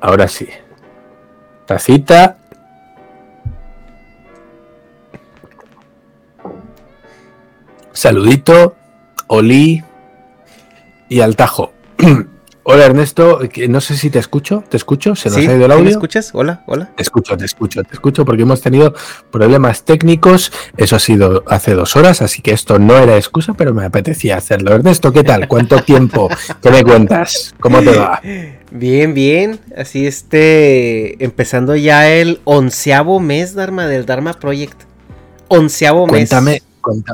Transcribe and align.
Ahora 0.00 0.28
sí. 0.28 0.48
Tacita. 1.66 2.38
Saludito. 7.92 8.76
Oli. 9.26 9.84
Y 11.08 11.20
al 11.20 11.36
tajo. 11.36 11.72
Hola 12.62 12.84
Ernesto, 12.84 13.40
no 13.68 13.80
sé 13.80 13.96
si 13.96 14.10
te 14.10 14.18
escucho, 14.18 14.62
¿te 14.68 14.76
escucho? 14.76 15.16
¿Se 15.16 15.30
nos 15.30 15.38
ha 15.38 15.42
ido 15.42 15.64
el 15.64 15.72
audio? 15.72 15.84
¿Me 15.84 15.90
escuchas? 15.90 16.30
Hola, 16.34 16.62
hola. 16.66 16.90
Te 16.94 17.02
escucho, 17.02 17.36
te 17.36 17.46
escucho, 17.46 17.82
te 17.82 17.94
escucho 17.94 18.24
porque 18.24 18.42
hemos 18.42 18.60
tenido 18.60 18.94
problemas 19.32 19.82
técnicos, 19.84 20.52
eso 20.76 20.94
ha 20.94 20.98
sido 20.98 21.42
hace 21.48 21.74
dos 21.74 21.96
horas, 21.96 22.20
así 22.20 22.42
que 22.42 22.52
esto 22.52 22.78
no 22.78 22.96
era 22.98 23.16
excusa, 23.16 23.54
pero 23.54 23.72
me 23.72 23.86
apetecía 23.86 24.36
hacerlo. 24.36 24.74
Ernesto, 24.74 25.10
¿qué 25.10 25.24
tal? 25.24 25.48
¿Cuánto 25.48 25.82
tiempo? 25.82 26.28
¿Qué 26.62 26.70
me 26.70 26.84
cuentas? 26.84 27.54
¿Cómo 27.58 27.80
te 27.80 27.96
va? 27.96 28.20
Bien, 28.70 29.14
bien, 29.14 29.58
así 29.76 30.06
este, 30.06 31.22
empezando 31.24 31.74
ya 31.74 32.08
el 32.08 32.40
onceavo 32.44 33.18
mes, 33.18 33.54
Dharma, 33.54 33.86
del 33.86 34.06
Dharma 34.06 34.34
Project. 34.34 34.82
Onceavo 35.48 36.06
mes. 36.06 36.30
Cuéntame, 36.30 36.62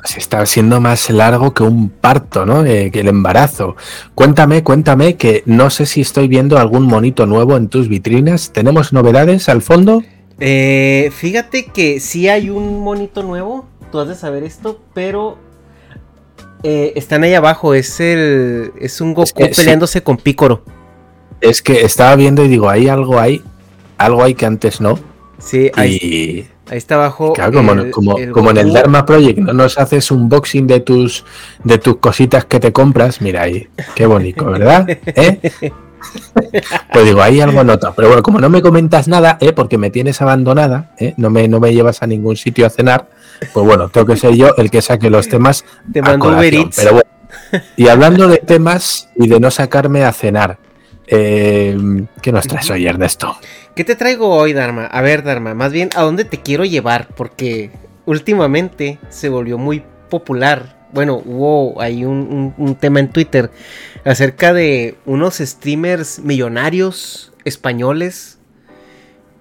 se 0.04 0.18
está 0.18 0.44
siendo 0.46 0.80
más 0.80 1.10
largo 1.10 1.54
que 1.54 1.62
un 1.62 1.88
parto, 1.88 2.44
¿no? 2.44 2.62
que 2.64 2.90
el 2.92 3.08
embarazo. 3.08 3.76
Cuéntame, 4.14 4.62
cuéntame, 4.62 5.16
que 5.16 5.42
no 5.46 5.70
sé 5.70 5.86
si 5.86 6.02
estoy 6.02 6.28
viendo 6.28 6.58
algún 6.58 6.84
monito 6.84 7.26
nuevo 7.26 7.56
en 7.56 7.68
tus 7.68 7.88
vitrinas. 7.88 8.52
¿Tenemos 8.52 8.92
novedades 8.92 9.48
al 9.48 9.62
fondo? 9.62 10.02
Eh, 10.38 11.10
fíjate 11.16 11.66
que 11.66 12.00
sí 12.00 12.28
hay 12.28 12.50
un 12.50 12.82
monito 12.82 13.22
nuevo. 13.22 13.66
Tú 13.90 13.98
has 13.98 14.08
de 14.08 14.14
saber 14.14 14.42
esto, 14.42 14.80
pero 14.94 15.38
eh, 16.62 16.92
están 16.96 17.24
ahí 17.24 17.34
abajo. 17.34 17.74
Es 17.74 17.98
el. 18.00 18.72
Es 18.78 19.00
un 19.00 19.14
Goku 19.14 19.48
peleándose 19.56 20.02
con 20.02 20.16
Picoro. 20.16 20.75
Es 21.40 21.62
que 21.62 21.82
estaba 21.82 22.16
viendo 22.16 22.44
y 22.44 22.48
digo, 22.48 22.68
hay 22.68 22.88
algo 22.88 23.18
ahí. 23.18 23.42
Algo 23.98 24.22
hay 24.22 24.34
que 24.34 24.46
antes 24.46 24.80
no. 24.80 24.98
Sí, 25.38 25.70
hay. 25.74 26.48
Ahí 26.68 26.78
está 26.78 26.96
abajo. 26.96 27.32
como, 28.32 28.50
en 28.50 28.56
el 28.56 28.72
Dharma 28.72 29.06
Project 29.06 29.38
no 29.38 29.52
nos 29.52 29.78
haces 29.78 30.10
un 30.10 30.22
unboxing 30.22 30.66
de 30.66 30.80
tus, 30.80 31.24
de 31.62 31.78
tus 31.78 31.98
cositas 31.98 32.44
que 32.44 32.58
te 32.58 32.72
compras, 32.72 33.20
mira 33.20 33.42
ahí, 33.42 33.68
qué 33.94 34.06
bonito, 34.06 34.44
¿verdad? 34.46 34.88
¿Eh? 35.06 35.40
Pues 36.92 37.04
digo, 37.04 37.20
ahí 37.20 37.40
algo 37.40 37.64
nota. 37.64 37.92
Pero 37.94 38.08
bueno, 38.08 38.22
como 38.22 38.38
no 38.38 38.48
me 38.48 38.62
comentas 38.62 39.08
nada, 39.08 39.38
¿eh? 39.40 39.52
porque 39.52 39.78
me 39.78 39.90
tienes 39.90 40.20
abandonada, 40.22 40.92
¿eh? 40.98 41.14
no, 41.16 41.30
me, 41.30 41.48
no 41.48 41.58
me 41.58 41.74
llevas 41.74 42.02
a 42.02 42.06
ningún 42.06 42.36
sitio 42.36 42.66
a 42.66 42.70
cenar, 42.70 43.08
pues 43.52 43.66
bueno, 43.66 43.88
tengo 43.88 44.06
que 44.06 44.16
ser 44.16 44.34
yo 44.34 44.54
el 44.56 44.70
que 44.70 44.82
saque 44.82 45.10
los 45.10 45.28
temas. 45.28 45.64
Te 45.92 46.02
mando 46.02 46.36
Pero 46.76 46.92
bueno, 46.92 47.10
y 47.76 47.88
hablando 47.88 48.28
de 48.28 48.38
temas 48.46 49.08
y 49.16 49.28
de 49.28 49.40
no 49.40 49.50
sacarme 49.50 50.04
a 50.04 50.12
cenar, 50.12 50.58
eh, 51.06 51.76
¿qué 52.22 52.32
nos 52.32 52.46
traes 52.46 52.70
hoy, 52.70 52.86
Ernesto? 52.86 53.36
¿Qué 53.74 53.84
te 53.84 53.94
traigo 53.94 54.28
hoy, 54.28 54.52
Dharma? 54.52 54.86
A 54.86 55.02
ver, 55.02 55.22
Dharma, 55.22 55.54
más 55.54 55.72
bien, 55.72 55.90
¿a 55.94 56.02
dónde 56.02 56.24
te 56.24 56.40
quiero 56.40 56.64
llevar? 56.64 57.08
Porque 57.14 57.70
últimamente 58.06 58.98
se 59.10 59.28
volvió 59.28 59.58
muy 59.58 59.82
popular. 60.08 60.76
Bueno, 60.92 61.20
hubo 61.24 61.80
ahí 61.80 62.04
un, 62.04 62.76
tema 62.80 63.00
en 63.00 63.10
Twitter 63.10 63.50
acerca 64.04 64.52
de 64.52 64.96
unos 65.04 65.36
streamers 65.36 66.20
millonarios 66.20 67.32
españoles 67.44 68.38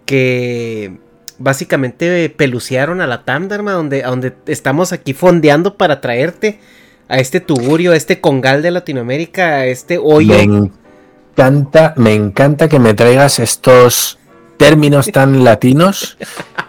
que 0.06 0.98
básicamente 1.38 2.30
pelucearon 2.30 3.02
a 3.02 3.08
la 3.08 3.24
TAM, 3.24 3.48
Dharma, 3.48 3.72
donde, 3.72 4.02
donde 4.02 4.34
estamos 4.48 4.92
aquí 4.92 5.14
fondeando 5.14 5.78
para 5.78 6.02
traerte 6.02 6.60
a 7.08 7.20
este 7.20 7.40
tuburio, 7.40 7.92
a 7.92 7.96
este 7.96 8.20
congal 8.20 8.62
de 8.62 8.72
Latinoamérica, 8.72 9.58
a 9.58 9.66
este 9.68 9.98
hoyo. 9.98 10.36
Encanta, 11.36 11.94
me 11.98 12.14
encanta 12.14 12.70
que 12.70 12.80
me 12.80 12.94
traigas 12.94 13.40
estos 13.40 14.20
términos 14.58 15.12
tan 15.12 15.44
latinos 15.44 16.18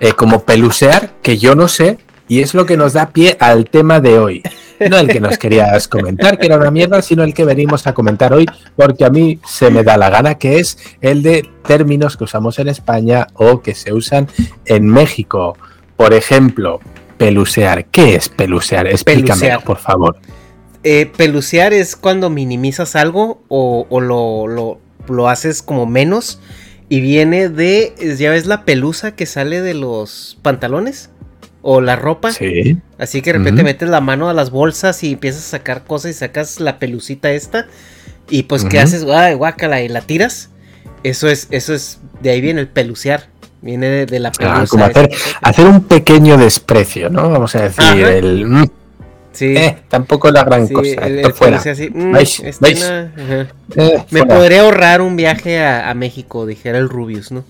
eh, 0.01 0.13
como 0.13 0.43
pelucear 0.43 1.13
que 1.23 1.39
yo 1.39 1.55
no 1.55 1.69
sé 1.69 1.99
y 2.27 2.41
es 2.41 2.53
lo 2.55 2.67
que 2.67 2.77
nos 2.77 2.95
da 2.95 3.11
pie 3.11 3.37
al 3.39 3.67
tema 3.67 4.01
de 4.01 4.19
hoy. 4.19 4.43
No 4.91 4.99
el 4.99 5.09
que 5.09 5.21
nos 5.21 5.39
querías 5.39 5.89
comentar, 5.89 6.37
que 6.39 6.47
era 6.47 6.57
una 6.57 6.71
mierda, 6.71 7.01
sino 7.01 7.23
el 7.23 7.33
que 7.33 7.45
venimos 7.45 7.87
a 7.87 7.95
comentar 7.95 8.35
hoy, 8.35 8.45
porque 8.75 9.07
a 9.07 9.11
mí 9.11 9.39
se 9.47 9.71
me 9.71 9.83
da 9.83 9.97
la 9.97 10.11
gana, 10.11 10.35
que 10.35 10.59
es 10.59 10.77
el 11.01 11.23
de 11.23 11.49
términos 11.65 12.17
que 12.17 12.25
usamos 12.25 12.59
en 12.59 12.69
España 12.69 13.29
o 13.35 13.63
que 13.63 13.75
se 13.75 13.95
usan 13.95 14.29
en 14.67 14.87
México. 14.87 15.57
Por 15.97 16.13
ejemplo, 16.13 16.81
pelucear. 17.17 17.87
¿Qué 17.87 18.17
es 18.17 18.29
pelucear? 18.29 18.87
Explícame, 18.87 19.59
por 19.65 19.79
favor. 19.79 20.19
Eh, 20.89 21.11
pelucear 21.17 21.73
es 21.73 21.97
cuando 21.97 22.31
minimizas 22.31 22.95
algo 22.95 23.43
o, 23.49 23.89
lo, 23.91 24.47
lo, 24.47 24.79
lo 25.09 25.29
haces 25.29 25.61
como 25.61 25.85
menos 25.85 26.39
y 26.89 27.01
viene 27.01 27.49
de, 27.49 27.93
ya 28.17 28.31
ves 28.31 28.47
la 28.47 28.65
pelusa 28.65 29.17
que 29.17 29.27
sale 29.27 29.63
de 29.63 29.75
los 29.75 30.39
pantalones 30.43 31.11
o 31.61 31.81
la 31.81 31.97
ropa. 31.97 32.31
Sí. 32.31 32.79
Así 32.99 33.21
que 33.21 33.33
de 33.33 33.39
repente 33.41 33.65
metes 33.65 33.89
la 33.89 34.01
mano 34.01 34.29
a 34.29 34.33
las 34.33 34.51
bolsas 34.53 35.03
y 35.03 35.15
empiezas 35.15 35.43
a 35.47 35.59
sacar 35.59 35.83
cosas 35.83 36.13
y 36.13 36.15
sacas 36.15 36.61
la 36.61 36.79
pelucita 36.79 37.33
esta. 37.33 37.67
Y 38.31 38.45
pues, 38.45 38.65
¿qué 38.65 38.79
haces? 38.79 39.05
Ay, 39.13 39.35
guácala, 39.35 39.83
y 39.83 39.89
la 39.89 40.03
tiras. 40.03 40.51
Eso 41.03 41.29
es, 41.29 41.49
eso 41.51 41.75
es, 41.75 41.99
de 42.23 42.31
ahí 42.31 42.41
viene 42.41 42.61
el 42.61 42.69
pelucear. 42.69 43.27
Viene 43.61 44.07
de, 44.07 44.21
la 44.21 44.31
pelusa. 44.31 44.61
Ah, 44.61 44.67
como 44.69 44.85
hacer, 44.85 45.11
hacer, 45.43 45.67
un 45.67 45.83
pequeño 45.83 46.37
desprecio, 46.37 47.11
¿no? 47.11 47.29
Vamos 47.29 47.57
a 47.57 47.63
decir, 47.63 48.07
el. 48.07 48.71
Mm, 49.41 49.57
eh, 49.57 49.79
tampoco 49.89 50.31
la 50.31 50.45
gran 50.45 50.67
cosa. 50.69 51.03
fuera. 51.35 51.63
Mm, 51.93 52.17
este 52.17 52.73
eh, 53.77 54.05
Me 54.11 54.25
podría 54.25 54.63
ahorrar 54.63 55.01
un 55.01 55.17
viaje 55.17 55.59
a, 55.61 55.91
a 55.91 55.95
México, 55.95 56.47
dijera 56.47 56.79
el 56.79 56.89
Rubius, 56.89 57.33
¿no? 57.33 57.45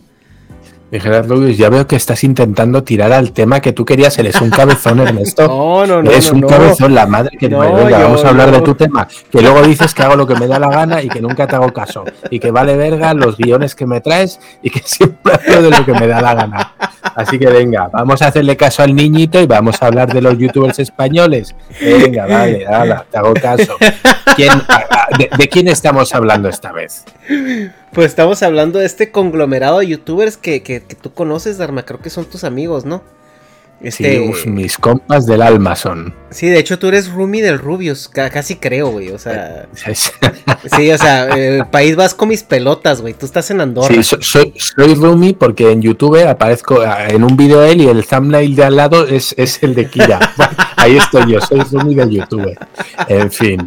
Gerard 0.93 1.29
Luis, 1.29 1.59
ya 1.59 1.69
veo 1.69 1.87
que 1.87 1.97
estás 1.97 2.23
intentando 2.23 2.85
tirar 2.85 3.13
al 3.13 3.33
tema 3.33 3.61
que 3.61 3.73
tú 3.73 3.85
querías. 3.85 4.17
Eres 4.19 4.41
un 4.41 4.51
cabezón, 4.51 5.01
Ernesto. 5.07 5.49
No, 5.49 5.87
no, 5.87 6.03
no. 6.03 6.11
Eres 6.11 6.31
un 6.31 6.43
cabezón, 6.43 6.95
la 6.95 7.07
madre 7.07 7.37
que 7.37 7.49
no, 7.49 7.61
me 7.61 7.73
venga, 7.73 7.99
vamos 7.99 8.25
a 8.25 8.29
hablar 8.29 8.53
de 8.53 8.61
tu 8.61 8.75
tema. 8.75 9.09
Que 9.31 9.43
luego 9.43 9.63
dices 9.63 9.93
que 9.95 10.03
hago 10.03 10.17
lo 10.17 10.27
que 10.27 10.37
me 10.37 10.47
da 10.47 10.59
la 10.59 10.69
gana 10.69 11.03
y 11.03 11.09
que 11.09 11.21
nunca 11.21 11.47
te 11.47 11.57
hago 11.57 11.73
caso. 11.73 12.05
Y 12.31 12.39
que 12.39 12.51
vale 12.51 12.77
verga 12.77 13.15
los 13.15 13.37
guiones 13.37 13.75
que 13.75 13.87
me 13.87 14.01
traes 14.01 14.39
y 14.63 14.71
que 14.71 14.81
siempre 14.85 15.35
hablo 15.35 15.63
de 15.63 15.71
lo 15.71 15.85
que 15.85 15.93
me 15.93 16.07
da 16.07 16.23
la 16.23 16.35
gana. 16.35 16.73
Así 17.15 17.39
que 17.39 17.47
venga, 17.47 17.89
vamos 17.93 18.23
a 18.23 18.29
hacerle 18.29 18.57
caso 18.57 18.83
al 18.83 18.95
niñito 18.95 19.41
y 19.41 19.47
vamos 19.47 19.83
a 19.83 19.87
hablar 19.87 20.13
de 20.13 20.21
los 20.21 20.39
youtubers 20.39 20.79
españoles. 20.79 21.55
Venga, 21.81 22.27
vale, 22.27 22.65
dale, 22.65 22.97
te 23.11 23.19
hago 23.19 23.35
caso. 23.35 23.77
de 25.39 25.49
quién 25.49 25.69
estamos 25.69 26.15
hablando 26.15 26.49
esta 26.49 26.73
vez? 26.73 27.05
Pues 27.97 28.09
estamos 28.09 28.43
hablando 28.43 28.79
de 28.79 28.84
este 28.84 29.11
conglomerado 29.11 29.79
de 29.79 29.87
youtubers 29.87 30.37
que, 30.37 30.62
que, 30.62 30.81
tú 30.81 31.15
conoces, 31.15 31.57
Dharma. 31.57 31.87
Creo 31.87 31.99
que 31.99 32.11
son 32.11 32.27
tus 32.27 32.45
amigos, 32.45 32.84
¿no? 32.84 33.03
Este... 33.81 34.34
Sí, 34.34 34.51
mis 34.51 34.77
compas 34.77 35.25
del 35.25 35.41
alma 35.41 35.77
son. 35.77 36.15
Sí, 36.29 36.47
de 36.47 36.59
hecho 36.59 36.79
tú 36.79 36.89
eres 36.89 37.11
Rumi 37.11 37.41
del 37.41 37.59
Rubius, 37.59 38.09
casi 38.09 38.57
creo, 38.57 38.89
güey. 38.89 39.12
O 39.12 39.19
sea. 39.19 39.67
sí, 40.77 40.91
o 40.91 40.99
sea, 40.99 41.25
el 41.29 41.65
país 41.69 41.97
vas 41.97 42.12
con 42.12 42.29
mis 42.29 42.43
pelotas, 42.43 43.01
güey. 43.01 43.15
Tú 43.15 43.25
estás 43.25 43.51
en 43.51 43.63
Andorra. 43.63 43.89
Sí, 43.89 44.03
soy, 44.03 44.53
soy 44.59 44.95
Rumi 44.95 45.33
porque 45.33 45.72
en 45.72 45.81
YouTube 45.81 46.22
aparezco 46.28 46.83
ah, 46.83 47.09
en 47.09 47.25
un 47.25 47.34
video 47.34 47.63
de 47.63 47.72
él 47.72 47.81
y 47.81 47.89
el 47.89 48.04
thumbnail 48.04 48.54
de 48.54 48.65
al 48.65 48.77
lado 48.77 49.07
es, 49.07 49.34
es 49.39 49.63
el 49.63 49.75
de 49.75 49.89
Kira. 49.89 50.34
Ahí 50.77 50.98
estoy 50.98 51.33
yo, 51.33 51.41
soy 51.41 51.60
Rumi 51.60 51.95
de 51.95 52.10
YouTube. 52.10 52.59
En 53.09 53.33
fin. 53.33 53.66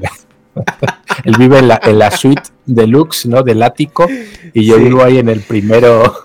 Él 1.24 1.36
vive 1.38 1.60
en 1.60 1.68
la, 1.68 1.80
en 1.84 2.00
la 2.00 2.12
suite 2.12 2.44
deluxe, 2.66 3.26
¿no? 3.26 3.44
Del 3.44 3.62
ático, 3.64 4.08
y 4.54 4.66
yo 4.66 4.78
vivo 4.78 5.04
ahí 5.04 5.18
en 5.18 5.30
el 5.30 5.42
primero, 5.42 6.20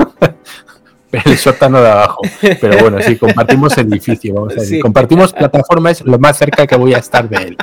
el 1.12 1.38
sótano 1.38 1.80
de 1.80 1.90
abajo. 1.90 2.22
Pero 2.40 2.78
bueno, 2.78 2.98
sí, 3.00 3.16
compartimos 3.16 3.76
edificio, 3.78 4.34
vamos 4.34 4.56
a 4.56 4.60
decir. 4.60 4.80
Compartimos 4.80 5.32
plataforma, 5.32 5.90
es 5.90 6.02
lo 6.02 6.18
más 6.18 6.36
cerca 6.36 6.66
que 6.66 6.76
voy 6.76 6.94
a 6.94 6.98
estar 6.98 7.28
de 7.28 7.36
él, 7.36 7.56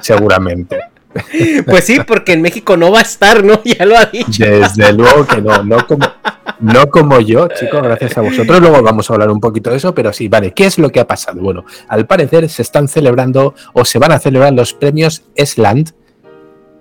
seguramente. 0.00 0.78
Pues 1.66 1.84
sí, 1.84 1.98
porque 2.06 2.32
en 2.32 2.42
México 2.42 2.76
no 2.76 2.92
va 2.92 3.00
a 3.00 3.02
estar, 3.02 3.42
¿no? 3.44 3.60
Ya 3.64 3.84
lo 3.84 3.96
ha 3.96 4.06
dicho. 4.06 4.44
Desde 4.44 4.92
luego 4.92 5.26
que 5.26 5.40
no, 5.40 5.62
no 5.62 5.86
como, 5.86 6.06
no 6.60 6.88
como 6.88 7.20
yo, 7.20 7.48
chicos, 7.48 7.82
gracias 7.82 8.16
a 8.18 8.20
vosotros. 8.20 8.60
Luego 8.60 8.82
vamos 8.82 9.10
a 9.10 9.14
hablar 9.14 9.30
un 9.30 9.40
poquito 9.40 9.70
de 9.70 9.76
eso, 9.76 9.94
pero 9.94 10.12
sí, 10.12 10.28
vale, 10.28 10.52
¿qué 10.52 10.66
es 10.66 10.78
lo 10.78 10.90
que 10.90 11.00
ha 11.00 11.06
pasado? 11.06 11.40
Bueno, 11.40 11.64
al 11.88 12.06
parecer 12.06 12.48
se 12.48 12.62
están 12.62 12.88
celebrando 12.88 13.54
o 13.72 13.84
se 13.84 13.98
van 13.98 14.12
a 14.12 14.18
celebrar 14.18 14.52
los 14.52 14.74
premios 14.74 15.22
Esland 15.34 15.92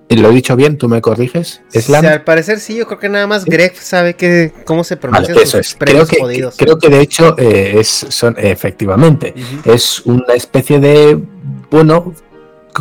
¿Lo 0.10 0.30
he 0.30 0.34
dicho 0.34 0.56
bien? 0.56 0.78
¿Tú 0.78 0.88
me 0.88 1.02
corriges? 1.02 1.62
¿Slam? 1.70 2.06
al 2.06 2.24
parecer 2.24 2.60
sí, 2.60 2.76
yo 2.76 2.88
creo 2.88 3.00
que 3.00 3.10
nada 3.10 3.28
más 3.28 3.44
Greg 3.44 3.76
sabe 3.76 4.16
que, 4.16 4.54
cómo 4.66 4.84
se 4.84 4.96
pronuncia 4.96 5.34
vale, 5.34 5.46
eso 5.46 5.60
es. 5.60 5.76
Creo 5.78 6.08
que, 6.08 6.50
creo 6.56 6.80
que 6.80 6.90
de 6.90 7.02
hecho 7.02 7.38
eh, 7.38 7.76
es, 7.80 8.06
son, 8.10 8.36
efectivamente, 8.38 9.34
es 9.66 10.02
una 10.06 10.34
especie 10.34 10.80
de, 10.80 11.22
bueno, 11.70 12.14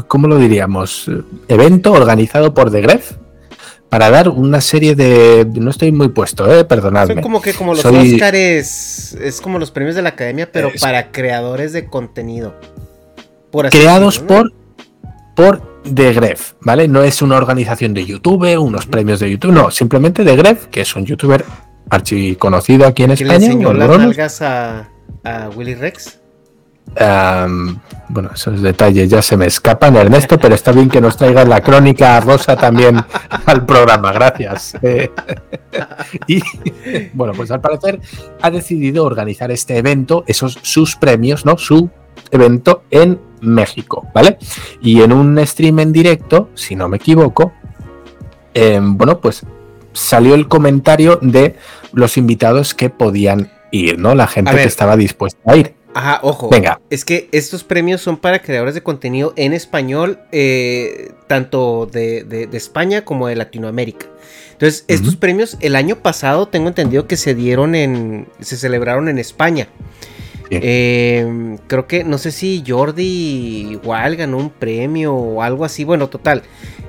¿cómo 0.06 0.28
lo 0.28 0.38
diríamos? 0.38 1.10
Evento 1.48 1.92
organizado 1.92 2.54
por 2.54 2.70
The 2.70 2.80
Gref 2.80 3.12
para 3.88 4.10
dar 4.10 4.28
una 4.28 4.60
serie 4.60 4.94
de. 4.94 5.46
No 5.52 5.70
estoy 5.70 5.90
muy 5.90 6.08
puesto, 6.08 6.52
eh, 6.52 6.64
perdonadme. 6.64 7.14
Son 7.14 7.22
como 7.22 7.40
que 7.40 7.54
como 7.54 7.74
los 7.74 7.84
Oscars 7.84 9.14
es 9.14 9.40
como 9.42 9.58
los 9.58 9.72
premios 9.72 9.96
de 9.96 10.02
la 10.02 10.10
academia, 10.10 10.50
pero 10.50 10.70
para 10.80 11.10
creadores 11.10 11.72
de 11.72 11.86
contenido. 11.86 12.54
Creados 13.70 14.18
por 14.18 14.52
por 15.34 15.75
The 15.94 16.12
Gref, 16.12 16.52
¿vale? 16.60 16.88
No 16.88 17.02
es 17.02 17.22
una 17.22 17.36
organización 17.36 17.94
de 17.94 18.04
YouTube, 18.04 18.58
unos 18.58 18.86
premios 18.86 19.20
de 19.20 19.30
YouTube, 19.30 19.52
no, 19.52 19.70
simplemente 19.70 20.24
The 20.24 20.36
Gref, 20.36 20.66
que 20.66 20.82
es 20.82 20.96
un 20.96 21.04
youtuber 21.04 21.44
archiconocido 21.90 22.86
aquí 22.86 23.04
en 23.04 23.12
España. 23.12 23.38
¿Le 23.38 23.46
enseñó 23.46 23.72
las 23.72 23.88
nalgas 23.88 24.42
a, 24.42 24.90
a 25.24 25.48
Willy 25.54 25.74
Rex? 25.74 26.20
bueno, 28.08 28.30
esos 28.34 28.62
detalles 28.62 29.10
ya 29.10 29.20
se 29.20 29.36
me 29.36 29.46
escapan, 29.46 29.96
Ernesto, 29.96 30.38
pero 30.38 30.54
está 30.54 30.72
bien 30.72 30.88
que 30.88 31.00
nos 31.00 31.16
traigas 31.16 31.46
la 31.46 31.60
crónica 31.60 32.20
rosa 32.20 32.56
también 32.56 32.96
al 33.46 33.66
programa, 33.66 34.12
gracias. 34.12 34.76
Eh, 34.82 35.10
y 36.26 36.40
bueno, 37.12 37.32
pues 37.34 37.50
al 37.50 37.60
parecer 37.60 38.00
ha 38.40 38.50
decidido 38.50 39.04
organizar 39.04 39.50
este 39.50 39.76
evento, 39.76 40.24
esos 40.26 40.58
sus 40.62 40.96
premios, 40.96 41.44
¿no? 41.44 41.58
Su 41.58 41.90
evento 42.30 42.84
en 42.90 43.20
México, 43.46 44.06
¿vale? 44.14 44.38
Y 44.80 45.00
en 45.02 45.12
un 45.12 45.44
stream 45.46 45.78
en 45.80 45.92
directo, 45.92 46.50
si 46.54 46.76
no 46.76 46.88
me 46.88 46.96
equivoco, 46.98 47.52
em, 48.54 48.96
bueno, 48.96 49.20
pues 49.20 49.44
salió 49.92 50.34
el 50.34 50.48
comentario 50.48 51.18
de 51.22 51.56
los 51.92 52.16
invitados 52.16 52.74
que 52.74 52.90
podían 52.90 53.50
ir, 53.70 53.98
¿no? 53.98 54.14
La 54.14 54.26
gente 54.26 54.52
que 54.52 54.64
estaba 54.64 54.96
dispuesta 54.96 55.40
a 55.46 55.56
ir. 55.56 55.74
Ajá, 55.96 56.20
ojo. 56.22 56.50
Venga. 56.50 56.78
Es 56.90 57.06
que 57.06 57.30
estos 57.32 57.64
premios 57.64 58.02
son 58.02 58.18
para 58.18 58.42
creadores 58.42 58.74
de 58.74 58.82
contenido 58.82 59.32
en 59.36 59.54
español, 59.54 60.18
eh, 60.30 61.12
tanto 61.26 61.88
de, 61.90 62.50
España 62.52 63.02
como 63.02 63.28
de 63.28 63.36
Latinoamérica. 63.36 64.06
Entonces, 64.52 64.84
estos 64.88 65.16
premios 65.16 65.56
el 65.60 65.74
año 65.74 65.96
pasado 65.96 66.48
tengo 66.48 66.68
entendido 66.68 67.06
que 67.06 67.16
se 67.16 67.34
dieron 67.34 67.74
en, 67.74 68.28
se 68.40 68.58
celebraron 68.58 69.08
en 69.08 69.18
España. 69.18 69.68
Em, 70.50 71.58
creo 71.66 71.86
que, 71.86 72.04
no 72.04 72.18
sé 72.18 72.30
si 72.30 72.62
Jordi 72.66 73.68
igual 73.72 74.16
ganó 74.16 74.38
un 74.38 74.50
premio 74.50 75.14
o 75.14 75.42
algo 75.42 75.64
así. 75.64 75.84
Bueno, 75.84 76.08
total. 76.08 76.42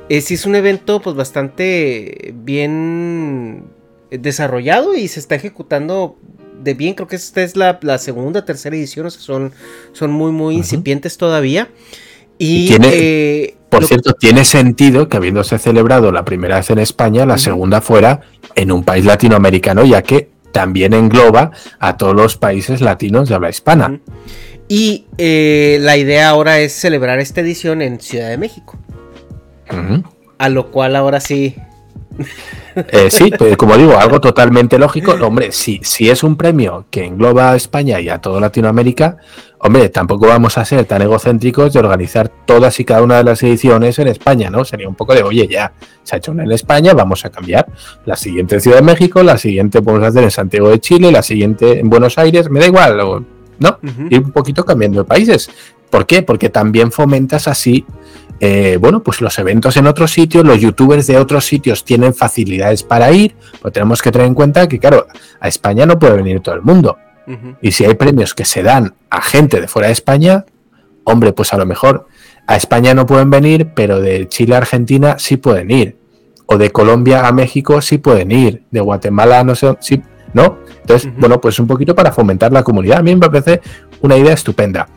Eh, 0.09 0.21
sí 0.21 0.35
es 0.35 0.45
un 0.45 0.55
evento 0.55 1.01
pues 1.01 1.15
bastante 1.15 2.33
bien 2.35 3.65
desarrollado 4.09 4.95
y 4.95 5.07
se 5.07 5.19
está 5.19 5.35
ejecutando 5.35 6.17
de 6.63 6.73
bien. 6.73 6.93
Creo 6.93 7.07
que 7.07 7.15
esta 7.15 7.41
es 7.43 7.55
la, 7.55 7.79
segunda, 7.97 8.45
tercera 8.45 8.75
edición. 8.75 9.05
O 9.05 9.09
sea, 9.09 9.21
son, 9.21 9.51
son 9.93 10.11
muy, 10.11 10.31
muy 10.31 10.55
incipientes 10.55 11.17
todavía. 11.17 11.69
Y, 12.39 12.75
eh, 12.83 13.55
por 13.69 13.85
cierto, 13.85 14.13
tiene 14.13 14.45
sentido 14.45 15.09
que 15.09 15.17
habiéndose 15.17 15.57
celebrado 15.57 16.11
la 16.11 16.23
primera 16.23 16.57
vez 16.57 16.69
en 16.69 16.79
España, 16.79 17.25
la 17.25 17.37
segunda 17.37 17.81
fuera 17.81 18.21
en 18.55 18.71
un 18.71 18.83
país 18.83 19.05
latinoamericano, 19.05 19.85
ya 19.85 20.03
que 20.03 20.29
también 20.51 20.93
engloba 20.93 21.51
a 21.79 21.97
todos 21.97 22.15
los 22.15 22.37
países 22.37 22.81
latinos 22.81 23.29
de 23.29 23.35
habla 23.35 23.49
hispana. 23.49 23.99
Y 24.67 25.05
eh, 25.17 25.77
la 25.81 25.97
idea 25.97 26.29
ahora 26.29 26.59
es 26.59 26.73
celebrar 26.73 27.19
esta 27.19 27.41
edición 27.41 27.81
en 27.81 27.99
Ciudad 27.99 28.29
de 28.29 28.37
México. 28.37 28.77
A 30.37 30.49
lo 30.49 30.71
cual 30.71 30.95
ahora 30.95 31.19
sí 31.19 31.55
eh, 32.75 33.09
sí, 33.09 33.31
pues, 33.37 33.57
como 33.57 33.77
digo, 33.77 33.97
algo 33.97 34.19
totalmente 34.21 34.77
lógico. 34.77 35.13
Hombre, 35.21 35.51
si, 35.51 35.79
si 35.83 36.09
es 36.09 36.23
un 36.23 36.35
premio 36.35 36.85
que 36.89 37.05
engloba 37.05 37.51
a 37.51 37.55
España 37.55 37.99
y 37.99 38.09
a 38.09 38.19
toda 38.19 38.39
Latinoamérica, 38.39 39.17
hombre, 39.59 39.89
tampoco 39.89 40.27
vamos 40.27 40.57
a 40.57 40.65
ser 40.65 40.85
tan 40.85 41.01
egocéntricos 41.01 41.73
de 41.73 41.79
organizar 41.79 42.31
todas 42.45 42.79
y 42.79 42.85
cada 42.85 43.01
una 43.01 43.17
de 43.17 43.23
las 43.23 43.41
ediciones 43.43 43.97
en 43.99 44.07
España, 44.07 44.49
¿no? 44.49 44.63
Sería 44.65 44.87
un 44.87 44.95
poco 44.95 45.13
de, 45.13 45.23
oye, 45.23 45.47
ya 45.49 45.73
se 46.03 46.15
ha 46.15 46.17
hecho 46.19 46.31
una 46.31 46.43
en 46.43 46.51
España, 46.51 46.93
vamos 46.93 47.25
a 47.25 47.29
cambiar. 47.29 47.67
La 48.05 48.15
siguiente 48.15 48.55
en 48.55 48.61
Ciudad 48.61 48.77
de 48.77 48.83
México, 48.83 49.23
la 49.23 49.37
siguiente 49.37 49.81
podemos 49.81 50.07
hacer 50.07 50.23
en 50.23 50.31
Santiago 50.31 50.69
de 50.69 50.79
Chile, 50.79 51.11
la 51.11 51.23
siguiente 51.23 51.79
en 51.79 51.89
Buenos 51.89 52.17
Aires, 52.17 52.49
me 52.49 52.59
da 52.59 52.67
igual, 52.67 53.25
¿no? 53.59 53.79
Ir 54.09 54.19
un 54.19 54.31
poquito 54.31 54.63
cambiando 54.63 54.99
de 54.99 55.05
países. 55.05 55.49
¿Por 55.89 56.05
qué? 56.05 56.21
Porque 56.21 56.49
también 56.49 56.91
fomentas 56.91 57.47
así 57.47 57.85
eh, 58.39 58.77
bueno, 58.79 59.01
pues 59.01 59.21
los 59.21 59.37
eventos 59.39 59.77
en 59.77 59.87
otros 59.87 60.11
sitios, 60.11 60.45
los 60.45 60.59
youtubers 60.59 61.07
de 61.07 61.17
otros 61.17 61.45
sitios 61.45 61.83
tienen 61.83 62.13
facilidades 62.13 62.83
para 62.83 63.11
ir, 63.11 63.35
pero 63.61 63.71
tenemos 63.71 64.01
que 64.01 64.11
tener 64.11 64.27
en 64.27 64.35
cuenta 64.35 64.67
que, 64.67 64.79
claro, 64.79 65.07
a 65.39 65.47
España 65.47 65.85
no 65.85 65.97
puede 65.97 66.17
venir 66.17 66.41
todo 66.41 66.55
el 66.55 66.61
mundo. 66.61 66.97
Y 67.61 67.71
si 67.73 67.83
hay 67.83 67.95
premios 67.95 68.33
que 68.33 68.45
se 68.45 68.63
dan 68.63 68.95
a 69.09 69.21
gente 69.21 69.59
de 69.59 69.67
fuera 69.67 69.87
de 69.87 69.93
España, 69.93 70.45
hombre, 71.03 71.33
pues 71.33 71.53
a 71.53 71.57
lo 71.57 71.65
mejor 71.65 72.07
a 72.47 72.55
España 72.55 72.93
no 72.93 73.05
pueden 73.05 73.29
venir, 73.29 73.71
pero 73.75 73.99
de 73.99 74.27
Chile 74.27 74.55
a 74.55 74.59
Argentina 74.59 75.17
sí 75.19 75.37
pueden 75.37 75.69
ir. 75.71 75.97
O 76.45 76.57
de 76.57 76.69
Colombia 76.69 77.27
a 77.27 77.31
México 77.33 77.81
sí 77.81 77.97
pueden 77.97 78.31
ir. 78.31 78.63
De 78.71 78.79
Guatemala 78.79 79.43
no 79.43 79.55
sé, 79.55 79.75
sí, 79.81 80.01
¿no? 80.33 80.59
Entonces, 80.81 81.11
bueno, 81.17 81.41
pues 81.41 81.59
un 81.59 81.67
poquito 81.67 81.93
para 81.93 82.13
fomentar 82.13 82.53
la 82.53 82.63
comunidad. 82.63 82.99
A 82.99 83.03
mí 83.03 83.13
me 83.13 83.29
parece 83.29 83.61
una 84.01 84.15
idea 84.15 84.33
estupenda. 84.33 84.87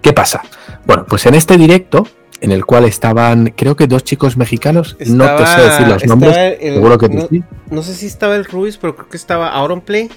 ¿Qué 0.00 0.12
pasa? 0.12 0.42
Bueno, 0.84 1.06
pues 1.08 1.24
en 1.26 1.34
este 1.34 1.56
directo 1.56 2.06
en 2.40 2.50
el 2.50 2.66
cual 2.66 2.84
estaban, 2.84 3.54
creo 3.56 3.76
que 3.76 3.86
dos 3.86 4.02
chicos 4.02 4.36
mexicanos, 4.36 4.96
no 5.06 5.36
te 5.36 5.46
sé 5.46 5.60
decir 5.60 5.86
los 5.86 6.04
nombres, 6.06 6.58
seguro 6.60 6.98
que 6.98 7.08
no, 7.08 7.28
no, 7.70 7.82
sé 7.84 7.94
si 7.94 8.06
estaba 8.06 8.34
el 8.34 8.44
Rubius, 8.44 8.78
pero 8.78 8.96
creo 8.96 9.08
que 9.08 9.16
estaba 9.16 9.50
Auronplay. 9.50 10.10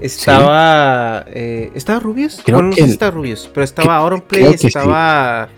Estaba. 0.00 1.24
Eh, 1.28 1.70
¿Estaba 1.74 2.00
Rubius? 2.00 2.40
Creo 2.44 2.62
no, 2.62 2.70
que 2.70 2.82
sé 2.82 2.86
si 2.86 2.92
estaba 2.92 3.10
Rubius, 3.10 3.50
pero 3.52 3.64
estaba 3.64 3.96
Auronplay, 3.96 4.54
estaba. 4.60 5.48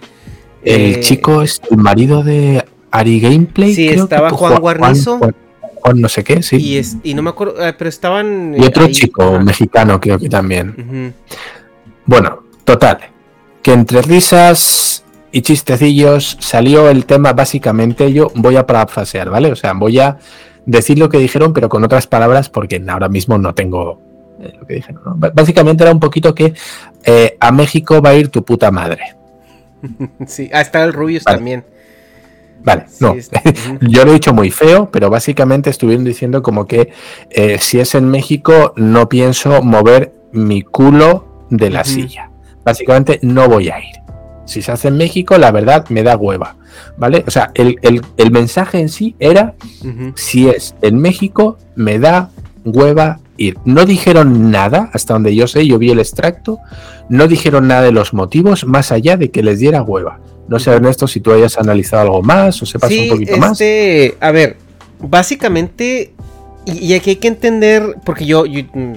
El 0.63 0.97
eh, 0.97 1.01
chico 1.01 1.43
es 1.43 1.61
el 1.71 1.77
marido 1.77 2.23
de 2.23 2.65
Ari 2.91 3.21
Gameplay. 3.21 3.75
Sí, 3.75 3.89
estaba 3.89 4.31
Juan, 4.31 4.61
Guarnizo. 4.61 5.19
Juan, 5.19 6.01
no 6.01 6.09
sé 6.09 6.25
qué, 6.25 6.43
sí. 6.43 6.57
Y, 6.57 6.79
es, 6.79 6.97
y 7.03 7.15
no 7.15 7.23
me 7.23 7.31
acuerdo, 7.31 7.67
eh, 7.67 7.75
pero 7.77 7.89
estaban. 7.89 8.55
Y 8.57 8.65
otro 8.65 8.87
chico 8.89 9.39
mexicano, 9.41 10.01
creo 10.01 10.19
que 10.19 10.29
también. 10.29 11.15
Bueno, 12.07 12.43
total. 12.65 12.99
Que 13.63 13.73
entre 13.73 14.01
risas 14.03 15.05
y 15.33 15.43
chistecillos 15.43 16.39
salió 16.41 16.89
el 16.89 17.05
tema 17.05 17.33
básicamente, 17.33 18.13
yo 18.13 18.33
voy 18.35 18.57
a 18.57 18.67
parafrasear, 18.67 19.31
¿vale? 19.31 19.53
O 19.53 19.57
sea, 19.57 19.75
voy 19.75 19.99
a 19.99 20.19
decir 20.67 20.99
lo 20.99 21.09
que 21.09 21.19
dijeron, 21.19 21.53
pero 21.53 21.69
con 21.69 21.85
otras 21.85 22.07
palabras, 22.07 22.49
porque 22.49 22.83
ahora 22.89 23.09
mismo 23.09 23.39
no 23.39 23.55
tengo 23.55 24.10
eh, 24.41 24.55
lo 24.59 24.67
que 24.67 24.75
dijeron. 24.75 25.03
Básicamente 25.35 25.85
era 25.85 25.93
un 25.93 26.01
poquito 26.01 26.35
que 26.35 26.55
eh, 27.05 27.37
a 27.39 27.53
México 27.53 28.01
va 28.01 28.11
a 28.11 28.15
ir 28.15 28.29
tu 28.29 28.45
puta 28.45 28.71
madre. 28.71 29.17
Sí, 30.27 30.51
ha 30.53 30.61
estado 30.61 30.85
el 30.85 30.93
Rubius 30.93 31.25
también. 31.25 31.65
Vale, 32.63 32.85
no. 33.01 33.17
Yo 33.81 34.05
lo 34.05 34.11
he 34.11 34.15
dicho 34.15 34.35
muy 34.35 34.51
feo, 34.51 34.91
pero 34.91 35.09
básicamente 35.09 35.71
estuvieron 35.71 36.05
diciendo 36.05 36.43
como 36.43 36.67
que 36.67 36.93
eh, 37.31 37.59
si 37.59 37.81
es 37.81 37.95
en 37.95 38.11
México 38.11 38.75
no 38.77 39.09
pienso 39.09 39.63
mover 39.63 40.13
mi 40.33 40.63
culo 40.63 41.47
de 41.49 41.71
la 41.71 41.85
silla. 41.85 42.31
Básicamente 42.63 43.19
no 43.23 43.49
voy 43.49 43.71
a 43.71 43.79
ir. 43.79 43.97
Si 44.45 44.61
se 44.61 44.73
hace 44.73 44.89
en 44.89 44.99
México, 44.99 45.39
la 45.39 45.51
verdad 45.51 45.89
me 45.89 46.03
da 46.03 46.17
hueva. 46.17 46.57
¿Vale? 46.99 47.25
O 47.27 47.31
sea, 47.31 47.51
el, 47.55 48.03
mensaje 48.31 48.79
en 48.79 48.89
sí 48.89 49.17
era, 49.19 49.55
si 50.15 50.49
es 50.49 50.75
en 50.83 50.99
México, 50.99 51.57
me 51.75 51.99
da 51.99 52.31
hueva 52.65 53.21
ir. 53.41 53.59
No 53.65 53.85
dijeron 53.87 54.51
nada, 54.51 54.91
hasta 54.93 55.15
donde 55.15 55.35
yo 55.35 55.49
sé, 55.49 55.67
yo 55.67 55.79
vi 55.79 55.91
el 55.91 55.99
extracto, 55.99 56.59
no 57.09 57.27
dijeron 57.27 57.67
nada 57.67 57.83
de 57.83 57.93
los 57.93 58.13
motivos, 58.15 58.65
más 58.67 58.93
allá 58.93 59.17
de 59.17 59.31
que 59.31 59.43
les 59.43 59.59
diera 59.59 59.83
hueva. 59.83 60.21
No 60.47 60.59
sé, 60.59 60.71
Ernesto, 60.71 61.09
si 61.09 61.21
tú 61.21 61.33
hayas 61.33 61.59
analizado 61.59 62.03
algo 62.03 62.23
más 62.23 62.63
o 62.63 62.67
sepas 62.67 62.91
un 62.91 63.09
poquito 63.09 63.33
este, 63.33 63.41
más. 63.41 63.61
A 64.21 64.33
ver, 64.33 64.57
básicamente, 65.01 66.13
y, 66.67 66.93
aquí 66.95 67.11
hay 67.11 67.17
que 67.17 67.29
entender, 67.29 67.97
porque 68.05 68.27
yo, 68.27 68.45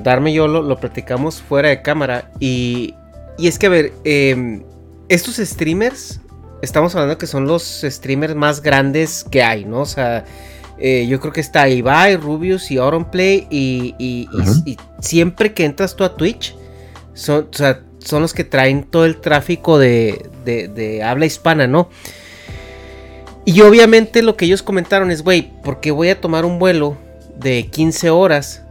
Darme 0.03 0.33
yo 0.33 0.47
lo, 0.47 0.61
lo 0.61 0.79
platicamos 0.79 1.41
fuera 1.41 1.69
de 1.69 1.81
cámara, 1.81 2.31
y, 2.39 2.93
y 3.37 3.47
es 3.47 3.57
que, 3.57 3.67
a 3.67 3.69
ver, 3.69 3.93
eh, 4.03 4.61
estos 5.09 5.37
streamers, 5.37 6.19
estamos 6.61 6.95
hablando 6.95 7.17
que 7.17 7.27
son 7.27 7.45
los 7.45 7.83
streamers 7.83 8.35
más 8.35 8.61
grandes 8.61 9.23
que 9.29 9.43
hay, 9.43 9.65
¿no? 9.65 9.81
O 9.81 9.85
sea, 9.85 10.25
eh, 10.77 11.05
yo 11.07 11.19
creo 11.19 11.33
que 11.33 11.41
está 11.41 11.69
Ibai, 11.69 12.17
Rubius 12.17 12.71
y 12.71 12.77
Auronplay 12.77 13.47
y, 13.49 13.95
y, 13.97 14.27
y, 14.65 14.77
siempre 14.99 15.53
que 15.53 15.65
entras 15.65 15.95
tú 15.95 16.03
a 16.03 16.15
Twitch, 16.15 16.55
son, 17.13 17.49
son 17.99 18.21
los 18.21 18.33
que 18.33 18.43
traen 18.43 18.83
todo 18.83 19.05
el 19.05 19.21
tráfico 19.21 19.77
de, 19.77 20.29
de, 20.45 20.67
de 20.67 21.03
habla 21.03 21.25
hispana, 21.25 21.67
¿no? 21.67 21.89
Y 23.45 23.61
obviamente 23.61 24.21
lo 24.21 24.37
que 24.37 24.45
ellos 24.45 24.63
comentaron 24.63 25.11
es, 25.11 25.21
güey, 25.21 25.51
¿por 25.63 25.79
qué 25.81 25.91
voy 25.91 26.09
a 26.09 26.19
tomar 26.21 26.45
un 26.45 26.59
vuelo 26.59 26.97
de 27.37 27.67
15 27.67 28.09
horas 28.09 28.63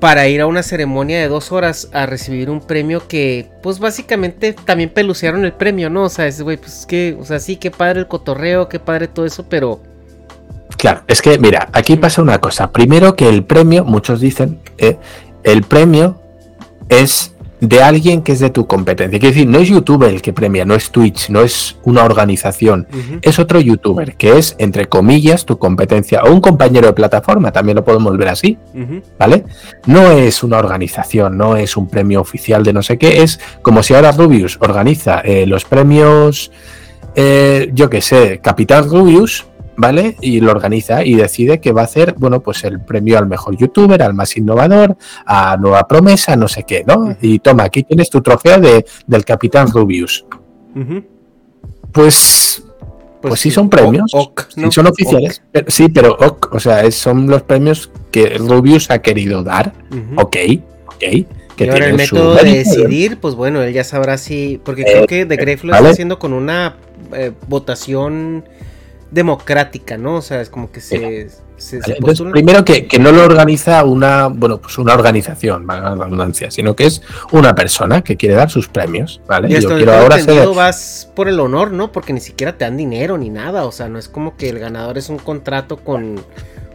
para 0.00 0.28
ir 0.28 0.40
a 0.40 0.46
una 0.46 0.62
ceremonia 0.62 1.20
de 1.20 1.28
dos 1.28 1.50
horas 1.52 1.88
a 1.92 2.06
recibir 2.06 2.50
un 2.50 2.60
premio 2.60 3.08
que, 3.08 3.50
pues 3.62 3.78
básicamente 3.78 4.52
también 4.52 4.90
pelucearon 4.90 5.44
el 5.44 5.52
premio, 5.52 5.90
¿no? 5.90 6.04
O 6.04 6.08
sea, 6.08 6.26
es, 6.26 6.40
güey, 6.40 6.56
pues 6.56 6.80
es 6.80 6.86
que, 6.86 7.16
o 7.18 7.24
sea, 7.24 7.40
sí, 7.40 7.56
qué 7.56 7.70
padre 7.70 8.00
el 8.00 8.08
cotorreo, 8.08 8.68
qué 8.68 8.78
padre 8.78 9.08
todo 9.08 9.26
eso, 9.26 9.48
pero... 9.48 9.82
Claro, 10.76 11.02
es 11.06 11.22
que, 11.22 11.38
mira, 11.38 11.68
aquí 11.72 11.96
pasa 11.96 12.22
una 12.22 12.38
cosa. 12.38 12.70
Primero 12.70 13.16
que 13.16 13.28
el 13.28 13.44
premio, 13.44 13.84
muchos 13.84 14.20
dicen, 14.20 14.60
eh, 14.78 14.96
el 15.42 15.62
premio 15.62 16.20
es 16.88 17.34
de 17.60 17.82
alguien 17.82 18.22
que 18.22 18.32
es 18.32 18.40
de 18.40 18.50
tu 18.50 18.66
competencia. 18.66 19.18
Quiero 19.18 19.34
decir, 19.34 19.48
no 19.48 19.58
es 19.58 19.68
youtuber 19.68 20.10
el 20.10 20.22
que 20.22 20.32
premia, 20.32 20.64
no 20.64 20.74
es 20.74 20.90
Twitch, 20.90 21.28
no 21.30 21.40
es 21.40 21.76
una 21.82 22.04
organización, 22.04 22.86
es 23.22 23.38
otro 23.38 23.60
youtuber 23.60 24.14
que 24.14 24.38
es, 24.38 24.54
entre 24.58 24.86
comillas, 24.86 25.44
tu 25.44 25.58
competencia 25.58 26.22
o 26.22 26.32
un 26.32 26.40
compañero 26.40 26.86
de 26.86 26.92
plataforma, 26.92 27.50
también 27.50 27.76
lo 27.76 27.84
podemos 27.84 28.16
ver 28.16 28.28
así, 28.28 28.58
¿vale? 29.18 29.44
No 29.86 30.12
es 30.12 30.42
una 30.42 30.58
organización, 30.58 31.36
no 31.36 31.56
es 31.56 31.76
un 31.76 31.88
premio 31.88 32.20
oficial 32.20 32.62
de 32.62 32.72
no 32.72 32.82
sé 32.82 32.96
qué, 32.96 33.22
es 33.22 33.40
como 33.62 33.82
si 33.82 33.94
ahora 33.94 34.12
Rubius 34.12 34.56
organiza 34.60 35.20
eh, 35.20 35.46
los 35.46 35.64
premios, 35.64 36.52
eh, 37.16 37.70
yo 37.72 37.90
qué 37.90 38.00
sé, 38.00 38.38
Capital 38.40 38.88
Rubius, 38.88 39.46
¿vale? 39.78 40.16
Y 40.20 40.40
lo 40.40 40.50
organiza 40.50 41.04
y 41.04 41.14
decide 41.14 41.60
que 41.60 41.72
va 41.72 41.82
a 41.82 41.84
hacer, 41.84 42.14
bueno, 42.18 42.40
pues 42.40 42.64
el 42.64 42.80
premio 42.80 43.16
al 43.16 43.26
mejor 43.26 43.56
youtuber, 43.56 44.02
al 44.02 44.12
más 44.12 44.36
innovador, 44.36 44.96
a 45.24 45.56
nueva 45.56 45.86
promesa, 45.86 46.34
no 46.36 46.48
sé 46.48 46.64
qué, 46.64 46.84
¿no? 46.84 47.16
Y 47.22 47.38
toma, 47.38 47.62
aquí 47.62 47.84
tienes 47.84 48.10
tu 48.10 48.20
trofeo 48.20 48.60
de, 48.60 48.84
del 49.06 49.24
Capitán 49.24 49.68
Rubius. 49.70 50.26
Pues, 51.92 52.62
pues, 52.62 52.62
pues, 53.22 53.40
sí 53.40 53.50
son 53.52 53.70
premios, 53.70 54.10
son 54.70 54.86
oficiales, 54.88 55.42
sí, 55.68 55.88
pero 55.88 56.18
o 56.50 56.60
sea, 56.60 56.90
son 56.90 57.28
los 57.28 57.42
premios 57.42 57.90
que 58.10 58.36
Rubius 58.36 58.90
ha 58.90 58.98
querido 58.98 59.44
dar, 59.44 59.72
ok, 60.16 60.36
ok. 60.86 61.04
Que 61.56 61.64
y 61.64 61.68
ahora 61.70 61.86
el 61.86 61.94
método 61.94 62.34
de 62.36 62.58
decidir, 62.58 63.18
pues 63.18 63.34
bueno, 63.34 63.62
él 63.62 63.72
ya 63.72 63.82
sabrá 63.82 64.16
si, 64.18 64.60
porque 64.64 64.84
creo 64.84 65.06
que 65.06 65.26
The 65.26 65.36
Grave 65.36 65.58
lo 65.64 65.74
está 65.74 65.88
haciendo 65.88 66.18
con 66.18 66.32
una 66.32 66.76
eh, 67.12 67.32
votación 67.48 68.44
democrática, 69.10 69.96
¿no? 69.96 70.16
O 70.16 70.22
sea, 70.22 70.40
es 70.40 70.50
como 70.50 70.70
que 70.70 70.80
se... 70.80 71.28
primero 72.32 72.64
que, 72.64 72.86
no 73.00 73.12
lo 73.12 73.24
organiza 73.24 73.84
una, 73.84 74.28
bueno, 74.28 74.60
pues 74.60 74.78
una 74.78 74.94
organización, 74.94 75.66
la 75.66 75.94
redundancia, 75.94 76.50
sino 76.50 76.76
que 76.76 76.86
es 76.86 77.02
una 77.32 77.54
persona 77.54 78.02
que 78.02 78.16
quiere 78.16 78.34
dar 78.34 78.50
sus 78.50 78.68
premios, 78.68 79.20
¿vale? 79.26 79.48
Y 79.48 79.60
Yo 79.60 79.68
quiero 79.68 79.92
ahora 79.92 80.18
ser... 80.18 80.46
vas 80.48 81.10
por 81.14 81.28
el 81.28 81.40
honor, 81.40 81.72
¿no? 81.72 81.90
Porque 81.90 82.12
ni 82.12 82.20
siquiera 82.20 82.56
te 82.56 82.64
dan 82.64 82.76
dinero 82.76 83.16
ni 83.16 83.30
nada, 83.30 83.64
o 83.64 83.72
sea, 83.72 83.88
no 83.88 83.98
es 83.98 84.08
como 84.08 84.36
que 84.36 84.48
el 84.48 84.58
ganador 84.58 84.98
es 84.98 85.08
un 85.08 85.18
contrato 85.18 85.78
con 85.78 86.20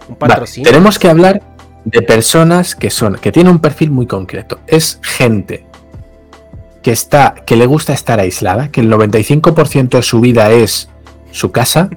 un 0.07 0.15
patrocinio. 0.15 0.69
tenemos 0.69 0.99
que 0.99 1.09
hablar 1.09 1.41
de 1.85 2.01
personas 2.01 2.75
que 2.75 2.89
son, 2.89 3.15
que 3.15 3.31
tienen 3.31 3.51
un 3.51 3.59
perfil 3.59 3.91
muy 3.91 4.07
concreto. 4.07 4.59
Es 4.67 4.99
gente 5.01 5.65
que 6.81 6.91
está, 6.91 7.35
que 7.45 7.55
le 7.55 7.65
gusta 7.65 7.93
estar 7.93 8.19
aislada, 8.19 8.69
que 8.69 8.81
el 8.81 8.91
95% 8.91 9.89
de 9.89 10.01
su 10.01 10.19
vida 10.19 10.51
es 10.51 10.89
su 11.33 11.51
casa. 11.51 11.89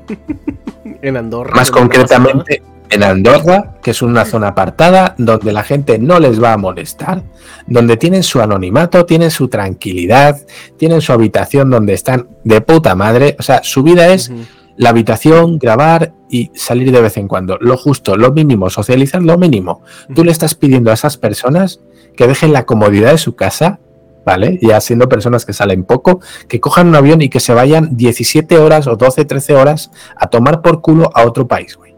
en 1.03 1.17
Andorra. 1.17 1.55
Más 1.55 1.71
concretamente 1.71 2.63
en 2.91 3.03
Andorra, 3.03 3.75
que 3.83 3.91
es 3.91 4.03
una 4.03 4.25
zona 4.25 4.49
apartada 4.49 5.15
donde 5.19 5.53
la 5.53 5.63
gente 5.63 5.99
no 5.99 6.19
les 6.21 6.43
va 6.43 6.53
a 6.53 6.57
molestar, 6.57 7.23
donde 7.67 7.97
tienen 7.97 8.23
su 8.23 8.41
anonimato, 8.41 9.05
tienen 9.07 9.31
su 9.31 9.49
tranquilidad, 9.49 10.41
tienen 10.77 11.01
su 11.01 11.13
habitación 11.13 11.71
donde 11.71 11.95
están 11.95 12.29
de 12.45 12.61
puta 12.61 12.95
madre. 12.95 13.37
O 13.39 13.43
sea, 13.43 13.61
su 13.63 13.83
vida 13.83 14.09
es 14.09 14.33
la 14.77 14.91
habitación, 14.91 15.59
grabar 15.59 16.13
y 16.31 16.51
salir 16.55 16.93
de 16.93 17.01
vez 17.01 17.17
en 17.17 17.29
cuando. 17.29 17.59
Lo 17.61 17.77
justo, 17.77 18.17
lo 18.17 18.33
mínimo, 18.33 18.71
socializar 18.71 19.23
lo 19.23 19.37
mínimo. 19.39 19.83
Tú 20.15 20.25
le 20.25 20.33
estás 20.33 20.55
pidiendo 20.55 20.91
a 20.91 20.95
esas 20.95 21.17
personas 21.17 21.81
que 22.17 22.27
dejen 22.27 22.53
la 22.53 22.65
comodidad 22.65 23.13
de 23.13 23.19
su 23.19 23.37
casa 23.37 23.81
¿vale? 24.27 24.59
Ya 24.61 24.81
siendo 24.81 25.09
personas 25.09 25.47
que 25.47 25.53
salen 25.53 25.85
poco, 25.85 26.21
que 26.49 26.61
cojan 26.61 26.89
un 26.89 26.97
avión 26.97 27.23
y 27.23 27.29
que 27.29 27.39
se 27.39 27.55
vayan 27.55 27.97
17 27.97 28.59
horas 28.59 28.89
o 28.89 28.97
12, 28.97 29.25
13 29.25 29.55
horas 29.55 29.93
a 30.17 30.27
tomar 30.27 30.61
por 30.61 30.83
culo 30.83 31.11
a 31.15 31.25
otro 31.25 31.47
país, 31.47 31.77
güey. 31.77 31.95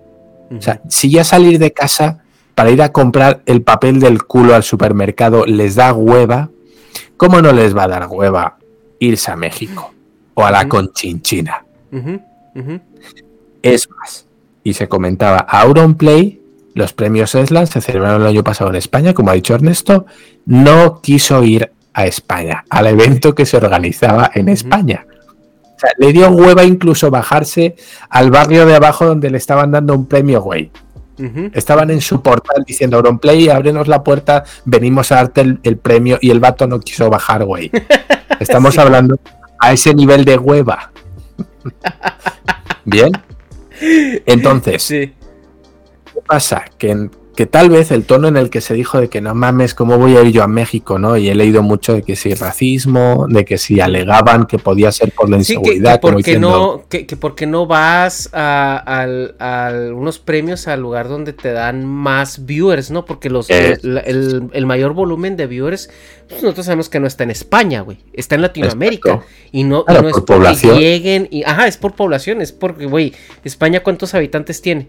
O 0.57 0.61
sea, 0.61 0.81
si 0.89 1.11
ya 1.11 1.25
salir 1.25 1.59
de 1.59 1.73
casa 1.73 2.23
para 2.55 2.71
ir 2.71 2.83
a 2.83 2.93
comprar 2.93 3.41
el 3.47 3.63
papel 3.63 3.99
del 3.99 4.25
culo 4.25 4.55
al 4.55 4.63
supermercado 4.63 5.47
les 5.47 5.75
da 5.75 5.93
hueva, 5.95 6.51
¿cómo 7.17 7.41
no 7.41 7.53
les 7.53 7.75
va 7.77 7.85
a 7.85 7.89
dar 7.89 8.07
hueva 8.09 8.59
irse 8.99 9.31
a 9.31 9.37
México 9.37 9.93
o 10.35 10.45
a 10.45 10.51
la 10.51 10.69
Conchinchina? 10.69 11.65
Es 13.63 13.89
más, 13.91 14.27
y 14.63 14.75
se 14.75 14.87
comentaba, 14.87 15.39
Auronplay, 15.39 16.43
los 16.75 16.93
premios 16.93 17.35
ESLA 17.35 17.65
se 17.65 17.81
celebraron 17.81 18.21
el 18.21 18.29
año 18.29 18.45
pasado 18.45 18.69
en 18.71 18.77
España, 18.77 19.15
como 19.15 19.31
ha 19.31 19.35
dicho 19.35 19.55
Ernesto, 19.55 20.05
no 20.45 21.01
quiso 21.01 21.43
ir 21.43 21.73
a 21.99 22.07
España, 22.07 22.65
al 22.71 22.87
evento 22.87 23.35
que 23.35 23.45
se 23.45 23.57
organizaba 23.57 24.31
en 24.33 24.49
España. 24.49 25.05
O 25.65 25.81
sea, 25.81 25.91
le 25.99 26.13
dio 26.13 26.31
hueva 26.31 26.63
incluso 26.63 27.11
bajarse 27.11 27.75
al 28.09 28.31
barrio 28.31 28.67
de 28.67 28.77
abajo 28.77 29.05
donde 29.05 29.29
le 29.31 29.37
estaban 29.37 29.73
dando 29.73 29.95
un 29.95 30.07
premio, 30.07 30.41
güey. 30.41 30.71
Estaban 31.53 31.91
en 31.91 32.01
su 32.01 32.23
portal 32.23 32.63
diciendo 32.65 32.99
Auronplay, 32.99 33.49
ábrenos 33.49 33.89
la 33.89 34.05
puerta, 34.05 34.45
venimos 34.65 35.11
a 35.11 35.17
darte 35.17 35.41
el, 35.41 35.77
premio 35.79 36.19
y 36.21 36.31
el 36.31 36.39
vato 36.39 36.69
no 36.69 36.79
quiso 36.79 37.11
bajar, 37.11 37.45
güey. 37.45 37.73
Estamos 38.39 38.79
hablando 38.79 39.19
a 39.59 39.73
ese 39.73 39.93
nivel 39.93 40.25
de 40.25 40.39
hueva. 40.39 40.93
Bien. 42.85 43.11
Entonces, 44.25 44.87
¿qué 44.87 45.13
pasa? 46.25 46.65
Que 46.79 46.93
en, 46.93 47.11
que 47.39 47.47
tal 47.47 47.71
vez 47.71 47.93
el 47.93 48.05
tono 48.05 48.27
en 48.27 48.37
el 48.37 48.51
que 48.51 48.61
se 48.61 48.75
dijo 48.75 49.01
de 49.01 49.09
que 49.09 49.21
no 49.21 49.33
mames, 49.33 49.73
¿cómo 49.73 49.97
voy 49.97 50.17
a 50.17 50.23
ir 50.23 50.33
yo 50.33 50.43
a 50.43 50.49
México? 50.49 50.99
¿no? 50.99 51.17
Y 51.17 51.29
he 51.29 51.37
leído 51.37 51.63
mucho 51.63 51.93
de 51.93 52.03
que 52.03 52.17
si 52.17 52.35
racismo, 52.35 53.29
de 53.29 53.45
que 53.45 53.59
si 53.59 53.79
alegaban 53.79 54.47
que 54.47 54.59
podía 54.59 54.91
ser 54.91 55.13
por 55.13 55.31
la 55.31 55.37
inseguridad. 55.37 55.93
Sí, 55.93 55.99
que, 56.01 56.13
porque 56.13 56.39
no, 56.41 56.83
que, 56.89 57.05
porque 57.17 57.47
no 57.47 57.69
vas 57.69 58.29
a, 58.33 59.07
unos 59.95 60.19
premios 60.19 60.67
al 60.67 60.81
lugar 60.81 61.07
donde 61.07 61.33
te 61.33 61.53
dan 61.53 61.87
más 61.87 62.45
viewers, 62.45 62.91
¿no? 62.91 63.05
Porque 63.05 63.31
los, 63.31 63.49
el, 63.49 64.67
mayor 64.67 64.95
volumen 64.95 65.37
de 65.37 65.47
viewers, 65.47 65.91
pues 66.29 66.43
nosotros 66.43 66.67
sabemos 66.67 66.89
que 66.89 66.99
no 66.99 67.07
está 67.07 67.23
en 67.23 67.31
España, 67.31 67.83
güey, 67.83 67.99
está 68.15 68.35
en 68.35 68.43
Latinoamérica. 68.43 69.23
Y 69.53 69.63
no, 69.63 69.85
no 69.87 70.09
es 70.09 70.15
por 70.15 70.25
población. 70.25 70.77
lleguen, 70.77 71.29
y, 71.31 71.45
ajá, 71.45 71.69
es 71.69 71.77
por 71.77 71.95
población, 71.95 72.41
es 72.43 72.51
porque, 72.51 72.87
güey, 72.87 73.15
España 73.45 73.85
cuántos 73.85 74.13
habitantes 74.15 74.61
tiene. 74.61 74.89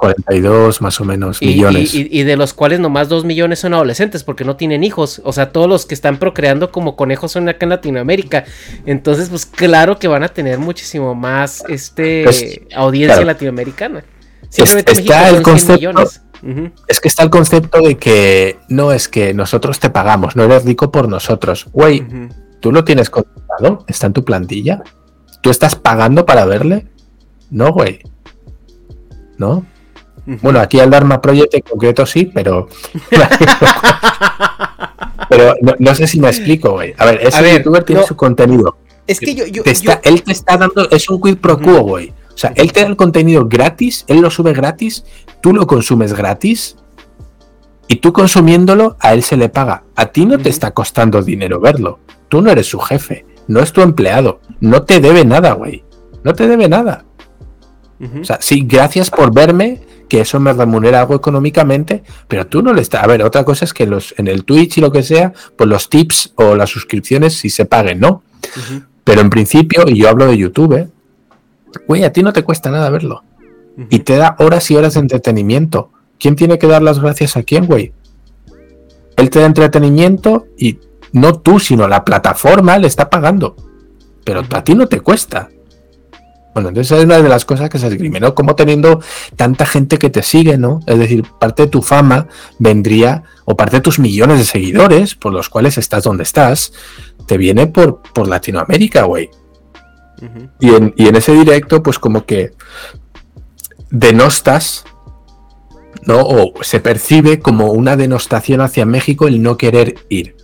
42 0.00 0.80
más 0.80 0.98
o 1.00 1.04
menos 1.04 1.42
millones. 1.42 1.94
Y, 1.94 2.22
de 2.22 2.36
los 2.36 2.54
cuales 2.54 2.80
nomás 2.80 3.08
2 3.08 3.24
millones 3.24 3.58
son 3.58 3.74
adolescentes 3.74 4.24
porque 4.24 4.44
no 4.44 4.56
tienen 4.56 4.82
hijos. 4.82 5.20
O 5.24 5.32
sea, 5.32 5.52
todos 5.52 5.68
los 5.68 5.84
que 5.84 5.94
están 5.94 6.16
procreando 6.18 6.72
como 6.72 6.96
conejos 6.96 7.32
son 7.32 7.48
acá 7.48 7.66
en 7.66 7.70
Latinoamérica. 7.70 8.44
Entonces, 8.86 9.28
pues 9.28 9.44
claro 9.44 9.98
que 9.98 10.08
van 10.08 10.22
a 10.22 10.28
tener 10.28 10.58
muchísimo 10.58 11.14
más 11.14 11.62
este 11.68 12.24
pues, 12.24 12.60
audiencia 12.74 13.24
latinoamericana. 13.24 14.02
Simplemente 14.48 14.92
está 14.92 15.28
el 15.28 15.42
concepto. 15.42 16.02
Es 16.88 17.00
que 17.00 17.08
está 17.08 17.22
el 17.22 17.30
concepto 17.30 17.82
de 17.82 17.98
que 17.98 18.58
no 18.68 18.92
es 18.92 19.06
que 19.06 19.34
nosotros 19.34 19.78
te 19.78 19.90
pagamos, 19.90 20.34
no 20.34 20.44
eres 20.44 20.64
rico 20.64 20.90
por 20.90 21.08
nosotros. 21.08 21.66
Güey, 21.72 22.06
tú 22.60 22.72
lo 22.72 22.84
tienes 22.84 23.10
contratado, 23.10 23.84
está 23.86 24.06
en 24.06 24.14
tu 24.14 24.24
plantilla. 24.24 24.82
¿Tú 25.42 25.50
estás 25.50 25.74
pagando 25.74 26.24
para 26.24 26.46
verle? 26.46 26.86
No, 27.50 27.72
güey. 27.72 28.00
¿No? 29.36 29.66
Bueno, 30.42 30.60
aquí 30.60 30.78
al 30.78 30.90
Dharma 30.90 31.20
Project 31.20 31.54
en 31.54 31.62
concreto 31.62 32.06
sí, 32.06 32.30
pero. 32.32 32.68
pero 35.28 35.54
no, 35.78 35.94
sé 35.94 36.06
si 36.06 36.20
me 36.20 36.28
explico, 36.28 36.72
güey. 36.72 36.94
A 36.98 37.06
ver, 37.06 37.20
ese 37.22 37.56
youtuber 37.56 37.84
tiene 37.84 38.04
su 38.04 38.16
contenido. 38.16 38.76
Es 39.06 39.18
que 39.18 39.34
yo. 39.34 39.46
yo, 39.46 39.62
Él 40.04 40.22
te 40.22 40.32
está 40.32 40.56
dando. 40.56 40.88
Es 40.90 41.08
un 41.08 41.20
quid 41.20 41.38
pro 41.38 41.58
quo, 41.58 41.80
güey. 41.80 42.12
O 42.32 42.38
sea, 42.40 42.52
él 42.56 42.72
te 42.72 42.80
da 42.80 42.86
el 42.86 42.96
contenido 42.96 43.46
gratis, 43.46 44.04
él 44.06 44.20
lo 44.20 44.30
sube 44.30 44.54
gratis, 44.54 45.04
tú 45.42 45.52
lo 45.52 45.66
consumes 45.66 46.14
gratis. 46.14 46.76
Y 47.86 47.96
tú 47.96 48.12
consumiéndolo, 48.12 48.96
a 49.00 49.12
él 49.12 49.22
se 49.22 49.36
le 49.36 49.48
paga. 49.48 49.82
A 49.96 50.06
ti 50.06 50.24
no 50.24 50.38
te 50.38 50.48
está 50.48 50.70
costando 50.70 51.22
dinero 51.22 51.60
verlo. 51.60 51.98
Tú 52.28 52.40
no 52.40 52.50
eres 52.50 52.68
su 52.68 52.78
jefe, 52.78 53.26
no 53.48 53.60
es 53.60 53.72
tu 53.72 53.82
empleado. 53.82 54.40
No 54.60 54.84
te 54.84 55.00
debe 55.00 55.24
nada, 55.24 55.52
güey. 55.52 55.84
No 56.22 56.34
te 56.34 56.46
debe 56.46 56.68
nada. 56.68 57.04
O 58.20 58.24
sea, 58.24 58.38
sí, 58.40 58.64
gracias 58.64 59.10
por 59.10 59.34
verme, 59.34 59.80
que 60.10 60.20
eso 60.20 60.40
me 60.40 60.52
remunera 60.52 61.00
algo 61.00 61.14
económicamente, 61.14 62.02
pero 62.26 62.44
tú 62.48 62.62
no 62.62 62.74
le 62.74 62.82
estás. 62.82 63.04
A 63.04 63.06
ver, 63.06 63.22
otra 63.22 63.44
cosa 63.44 63.64
es 63.64 63.72
que 63.72 63.86
los, 63.86 64.12
en 64.18 64.26
el 64.26 64.44
Twitch 64.44 64.78
y 64.78 64.80
lo 64.80 64.90
que 64.90 65.04
sea, 65.04 65.32
pues 65.56 65.70
los 65.70 65.88
tips 65.88 66.32
o 66.34 66.56
las 66.56 66.68
suscripciones 66.68 67.34
si 67.34 67.48
se 67.48 67.64
paguen, 67.64 68.00
¿no? 68.00 68.24
Pero 69.04 69.20
en 69.20 69.30
principio, 69.30 69.84
y 69.86 70.00
yo 70.00 70.08
hablo 70.08 70.26
de 70.26 70.36
YouTube, 70.36 70.74
¿eh? 70.74 70.88
güey, 71.86 72.02
a 72.02 72.12
ti 72.12 72.24
no 72.24 72.32
te 72.32 72.42
cuesta 72.42 72.72
nada 72.72 72.90
verlo. 72.90 73.22
Y 73.88 74.00
te 74.00 74.16
da 74.16 74.34
horas 74.40 74.68
y 74.72 74.76
horas 74.76 74.94
de 74.94 75.00
entretenimiento. 75.00 75.92
¿Quién 76.18 76.34
tiene 76.34 76.58
que 76.58 76.66
dar 76.66 76.82
las 76.82 76.98
gracias 76.98 77.36
a 77.36 77.44
quién, 77.44 77.66
güey? 77.66 77.92
Él 79.16 79.30
te 79.30 79.38
da 79.38 79.46
entretenimiento 79.46 80.48
y 80.58 80.80
no 81.12 81.34
tú, 81.38 81.60
sino 81.60 81.86
la 81.86 82.04
plataforma 82.04 82.78
le 82.78 82.88
está 82.88 83.08
pagando. 83.08 83.54
Pero 84.24 84.42
a 84.50 84.64
ti 84.64 84.74
no 84.74 84.88
te 84.88 85.00
cuesta. 85.00 85.50
Bueno, 86.52 86.70
entonces 86.70 86.98
es 86.98 87.04
una 87.04 87.22
de 87.22 87.28
las 87.28 87.44
cosas 87.44 87.70
que 87.70 87.78
se 87.78 87.86
esgrime, 87.86 88.18
¿no? 88.18 88.34
Como 88.34 88.56
teniendo 88.56 89.00
tanta 89.36 89.66
gente 89.66 89.98
que 89.98 90.10
te 90.10 90.22
sigue, 90.22 90.58
¿no? 90.58 90.80
Es 90.86 90.98
decir, 90.98 91.24
parte 91.38 91.62
de 91.62 91.68
tu 91.68 91.80
fama 91.80 92.26
vendría, 92.58 93.22
o 93.44 93.56
parte 93.56 93.76
de 93.76 93.82
tus 93.82 94.00
millones 94.00 94.38
de 94.38 94.44
seguidores, 94.44 95.14
por 95.14 95.32
los 95.32 95.48
cuales 95.48 95.78
estás 95.78 96.04
donde 96.04 96.24
estás, 96.24 96.72
te 97.26 97.38
viene 97.38 97.68
por, 97.68 98.02
por 98.02 98.26
Latinoamérica, 98.26 99.04
güey. 99.04 99.30
y, 100.58 100.74
en, 100.74 100.92
y 100.96 101.06
en 101.06 101.16
ese 101.16 101.32
directo, 101.32 101.82
pues 101.82 101.98
como 101.98 102.26
que 102.26 102.52
denostas, 103.90 104.84
¿no? 106.04 106.20
O 106.20 106.52
se 106.62 106.80
percibe 106.80 107.38
como 107.38 107.70
una 107.72 107.96
denostación 107.96 108.60
hacia 108.60 108.86
México 108.86 109.28
el 109.28 109.40
no 109.40 109.56
querer 109.56 109.94
ir. 110.08 110.39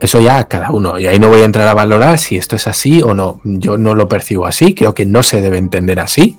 Eso 0.00 0.20
ya 0.20 0.44
cada 0.44 0.70
uno. 0.70 0.98
Y 0.98 1.06
ahí 1.06 1.18
no 1.18 1.28
voy 1.28 1.40
a 1.40 1.44
entrar 1.44 1.66
a 1.66 1.74
valorar 1.74 2.18
si 2.18 2.36
esto 2.36 2.56
es 2.56 2.68
así 2.68 3.02
o 3.02 3.14
no. 3.14 3.40
Yo 3.44 3.78
no 3.78 3.94
lo 3.94 4.08
percibo 4.08 4.46
así. 4.46 4.74
Creo 4.74 4.94
que 4.94 5.06
no 5.06 5.22
se 5.22 5.40
debe 5.40 5.58
entender 5.58 5.98
así, 5.98 6.36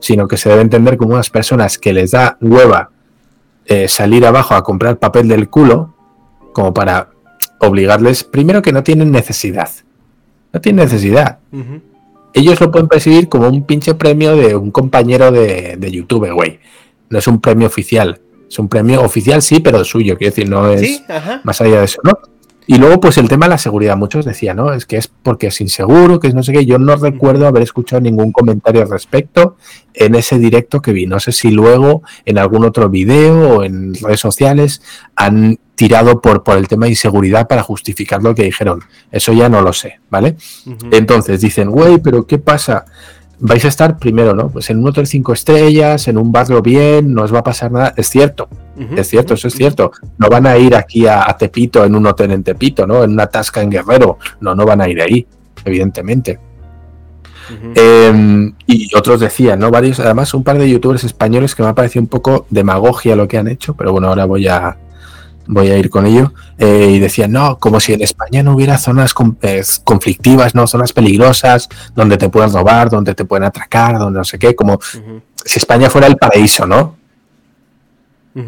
sino 0.00 0.28
que 0.28 0.36
se 0.36 0.50
debe 0.50 0.62
entender 0.62 0.96
como 0.98 1.14
unas 1.14 1.30
personas 1.30 1.78
que 1.78 1.92
les 1.92 2.10
da 2.10 2.36
hueva 2.40 2.90
eh, 3.66 3.88
salir 3.88 4.26
abajo 4.26 4.54
a 4.54 4.62
comprar 4.62 4.98
papel 4.98 5.28
del 5.28 5.48
culo, 5.48 5.94
como 6.52 6.74
para 6.74 7.10
obligarles, 7.60 8.24
primero 8.24 8.62
que 8.62 8.72
no 8.72 8.82
tienen 8.82 9.10
necesidad. 9.10 9.70
No 10.52 10.60
tienen 10.60 10.84
necesidad. 10.84 11.38
Ellos 12.34 12.60
lo 12.60 12.70
pueden 12.70 12.88
percibir 12.88 13.28
como 13.28 13.48
un 13.48 13.64
pinche 13.64 13.94
premio 13.94 14.36
de 14.36 14.54
un 14.54 14.70
compañero 14.70 15.30
de, 15.30 15.76
de 15.78 15.90
YouTube, 15.90 16.30
güey. 16.32 16.60
No 17.10 17.18
es 17.18 17.26
un 17.26 17.40
premio 17.40 17.66
oficial. 17.66 18.20
Es 18.48 18.58
un 18.58 18.68
premio 18.68 19.02
oficial, 19.02 19.42
sí, 19.42 19.60
pero 19.60 19.84
suyo. 19.84 20.16
Quiero 20.16 20.34
decir, 20.34 20.48
no 20.48 20.70
es 20.70 21.02
más 21.42 21.60
allá 21.60 21.80
de 21.80 21.84
eso, 21.84 22.00
¿no? 22.04 22.18
Y 22.70 22.76
luego, 22.76 23.00
pues 23.00 23.16
el 23.16 23.30
tema 23.30 23.46
de 23.46 23.50
la 23.50 23.58
seguridad, 23.58 23.96
muchos 23.96 24.26
decían, 24.26 24.58
¿no? 24.58 24.74
Es 24.74 24.84
que 24.84 24.98
es 24.98 25.08
porque 25.08 25.46
es 25.46 25.58
inseguro, 25.62 26.20
que 26.20 26.28
es 26.28 26.34
no 26.34 26.42
sé 26.42 26.52
qué. 26.52 26.66
Yo 26.66 26.78
no 26.78 26.96
recuerdo 26.96 27.46
haber 27.46 27.62
escuchado 27.62 28.02
ningún 28.02 28.30
comentario 28.30 28.82
al 28.82 28.90
respecto 28.90 29.56
en 29.94 30.14
ese 30.14 30.38
directo 30.38 30.82
que 30.82 30.92
vi. 30.92 31.06
No 31.06 31.18
sé 31.18 31.32
si 31.32 31.50
luego 31.50 32.02
en 32.26 32.36
algún 32.36 32.66
otro 32.66 32.90
video 32.90 33.56
o 33.56 33.64
en 33.64 33.94
redes 33.94 34.20
sociales 34.20 34.82
han 35.16 35.58
tirado 35.76 36.20
por, 36.20 36.42
por 36.44 36.58
el 36.58 36.68
tema 36.68 36.84
de 36.84 36.90
inseguridad 36.90 37.48
para 37.48 37.62
justificar 37.62 38.22
lo 38.22 38.34
que 38.34 38.42
dijeron. 38.42 38.82
Eso 39.10 39.32
ya 39.32 39.48
no 39.48 39.62
lo 39.62 39.72
sé, 39.72 40.00
¿vale? 40.10 40.36
Entonces 40.92 41.40
dicen, 41.40 41.70
güey, 41.70 41.96
pero 41.96 42.26
¿qué 42.26 42.36
pasa? 42.36 42.84
Vais 43.40 43.64
a 43.64 43.68
estar 43.68 43.98
primero, 43.98 44.34
¿no? 44.34 44.48
Pues 44.48 44.68
en 44.70 44.78
un 44.78 44.88
hotel 44.88 45.06
cinco 45.06 45.32
estrellas, 45.32 46.08
en 46.08 46.18
un 46.18 46.32
barrio 46.32 46.62
bien, 46.62 47.14
no 47.14 47.22
os 47.22 47.32
va 47.32 47.40
a 47.40 47.44
pasar 47.44 47.70
nada. 47.70 47.94
Es 47.96 48.08
cierto, 48.08 48.48
es 48.96 49.08
cierto, 49.08 49.34
eso 49.34 49.48
es 49.48 49.54
cierto. 49.54 49.92
No 50.18 50.28
van 50.28 50.46
a 50.46 50.56
ir 50.56 50.74
aquí 50.74 51.06
a, 51.06 51.24
Tepito, 51.38 51.84
en 51.84 51.94
un 51.94 52.06
hotel 52.06 52.32
en 52.32 52.42
Tepito, 52.42 52.86
¿no? 52.86 53.04
En 53.04 53.12
una 53.12 53.26
tasca 53.26 53.62
en 53.62 53.70
Guerrero. 53.70 54.18
No, 54.40 54.54
no 54.54 54.64
van 54.64 54.80
a 54.80 54.88
ir 54.88 55.00
ahí, 55.00 55.26
evidentemente. 55.64 56.38
Em, 57.74 58.52
y 58.66 58.94
otros 58.94 59.20
decían, 59.20 59.58
¿no? 59.58 59.70
Varios, 59.70 60.00
además, 60.00 60.34
un 60.34 60.44
par 60.44 60.58
de 60.58 60.68
youtubers 60.68 61.04
españoles 61.04 61.54
que 61.54 61.62
me 61.62 61.68
ha 61.68 61.74
parecido 61.74 62.02
un 62.02 62.08
poco 62.08 62.46
demagogia 62.50 63.16
lo 63.16 63.26
que 63.26 63.38
han 63.38 63.48
hecho, 63.48 63.74
pero 63.74 63.92
bueno, 63.92 64.08
ahora 64.08 64.26
voy 64.26 64.48
a, 64.48 64.76
voy 65.48 65.70
a 65.70 65.78
ir 65.78 65.90
con 65.90 66.06
ello, 66.06 66.32
eh, 66.58 66.92
y 66.92 66.98
decían, 67.00 67.32
no, 67.32 67.58
como 67.58 67.80
si 67.80 67.94
en 67.94 68.02
España 68.02 68.42
no 68.42 68.54
hubiera 68.54 68.78
zonas 68.78 69.14
eh, 69.42 69.62
conflictivas, 69.82 70.54
no, 70.54 70.66
zonas 70.66 70.92
peligrosas, 70.92 71.68
donde 71.96 72.18
te 72.18 72.28
pueden 72.28 72.52
robar, 72.52 72.90
donde 72.90 73.14
te 73.14 73.24
pueden 73.24 73.44
atracar, 73.44 73.98
donde 73.98 74.18
no 74.18 74.24
sé 74.24 74.38
qué, 74.38 74.54
como 74.54 74.78
si 75.44 75.58
España 75.58 75.90
fuera 75.90 76.06
el 76.06 76.16
paraíso, 76.16 76.66
¿no? 76.66 76.96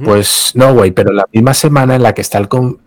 Pues 0.04 0.52
no, 0.54 0.72
güey, 0.72 0.92
pero 0.92 1.12
la 1.12 1.26
misma 1.32 1.52
semana 1.52 1.96
en 1.96 2.04
la 2.04 2.14
que 2.14 2.20
está 2.20 2.38
el 2.38 2.46
con 2.46 2.78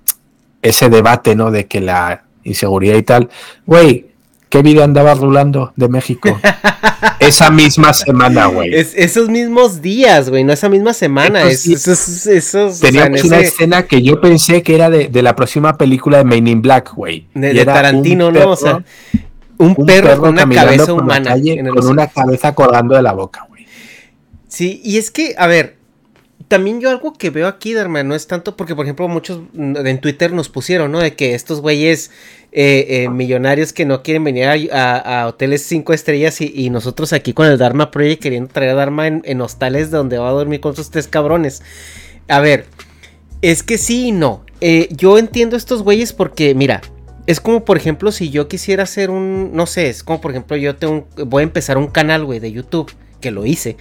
ese 0.62 0.90
debate, 0.90 1.36
¿no? 1.36 1.52
De 1.52 1.66
que 1.66 1.82
la 1.82 2.24
inseguridad 2.46 2.96
y 2.96 3.04
tal, 3.04 3.30
güey, 3.66 4.13
¿Qué 4.54 4.62
video 4.62 4.84
andaba 4.84 5.16
rulando 5.16 5.74
de 5.76 5.90
México? 5.90 6.40
esa 7.20 7.50
misma 7.50 7.92
semana, 7.92 8.46
güey. 8.46 8.70
esos 8.72 9.28
mismos 9.28 9.82
días, 9.82 10.30
güey, 10.30 10.44
no 10.44 10.54
esa 10.54 10.70
misma 10.70 10.94
semana. 10.94 11.42
esos, 11.50 12.80
Teníamos 12.80 13.24
una 13.24 13.40
escena 13.40 13.88
que 13.88 14.04
yo 14.04 14.22
pensé 14.22 14.62
que 14.62 14.76
era 14.76 14.92
de, 14.92 15.22
la 15.24 15.36
próxima 15.36 15.76
película 15.76 16.20
de 16.20 16.26
Main 16.26 16.48
in 16.48 16.62
Black, 16.62 16.94
güey. 16.94 17.26
De, 17.34 17.66
Tarantino, 17.66 18.32
¿no? 18.32 18.52
O 18.52 18.56
sea, 18.56 18.84
un, 19.58 19.74
perro, 19.88 20.20
con 20.20 20.30
una 20.34 20.48
cabeza 20.48 20.94
humana. 20.94 21.36
con 21.74 21.88
una 21.88 22.06
cabeza 22.06 22.54
colgando 22.54 22.94
de 22.94 23.02
la 23.02 23.14
boca, 23.14 23.48
güey. 23.50 23.66
Sí, 24.48 24.82
y 24.86 25.00
es 25.00 25.10
que, 25.10 25.34
a 25.36 25.48
ver, 25.48 25.78
también 26.48 26.82
yo 26.82 26.90
algo 26.90 27.14
que 27.14 27.30
veo 27.30 27.48
aquí, 27.48 27.74
Dharma, 27.74 28.04
no 28.04 28.16
es 28.16 28.28
tanto 28.28 28.58
porque, 28.58 28.76
por 28.76 28.86
ejemplo, 28.86 29.08
muchos 29.08 29.42
en 29.56 30.02
Twitter 30.02 30.32
nos 30.32 30.50
pusieron, 30.50 30.92
¿no? 30.92 31.00
De 31.00 31.16
que 31.16 31.36
estos 31.36 31.62
güeyes 31.62 32.12
eh, 32.52 32.86
eh, 32.90 33.10
millonarios 33.10 33.74
que 33.74 33.86
no 33.86 34.04
quieren 34.04 34.24
venir 34.24 34.48
a, 34.72 35.28
hoteles 35.28 35.64
cinco 35.64 35.94
estrellas 35.94 36.42
y, 36.42 36.70
nosotros 36.70 37.14
aquí 37.14 37.34
con 37.34 37.48
el 37.48 37.58
Dharma 37.58 37.92
Project 37.92 38.22
queriendo 38.22 38.50
traer 38.52 38.72
a 38.72 38.76
Dharma 38.76 39.08
en, 39.08 39.42
hostales 39.42 39.92
donde 39.92 40.18
va 40.18 40.30
a 40.30 40.34
dormir 40.34 40.60
con 40.60 40.76
sus 40.76 40.90
tres 40.90 41.08
cabrones. 41.08 41.62
A 42.28 42.40
ver, 42.40 42.66
es 43.42 43.64
que 43.64 43.78
sí 43.78 44.08
y 44.08 44.12
no. 44.12 44.44
Eh, 44.62 44.88
yo 44.92 45.18
entiendo 45.18 45.56
estos 45.56 45.84
güeyes 45.84 46.14
porque, 46.14 46.56
mira, 46.56 46.82
es 47.28 47.40
como 47.40 47.64
por 47.64 47.78
ejemplo 47.78 48.12
si 48.12 48.30
yo 48.30 48.48
quisiera 48.48 48.84
hacer 48.84 49.10
un, 49.10 49.52
no 49.54 49.66
sé, 49.66 49.90
es 49.90 50.04
como 50.04 50.20
por 50.20 50.32
ejemplo 50.32 50.58
yo 50.58 50.76
tengo, 50.76 51.08
voy 51.26 51.42
a 51.42 51.44
empezar 51.44 51.78
un 51.78 51.88
canal, 51.88 52.26
güey, 52.26 52.40
de 52.40 52.52
YouTube 52.52 52.92
que 53.24 53.32
lo 53.32 53.46
hice. 53.46 53.78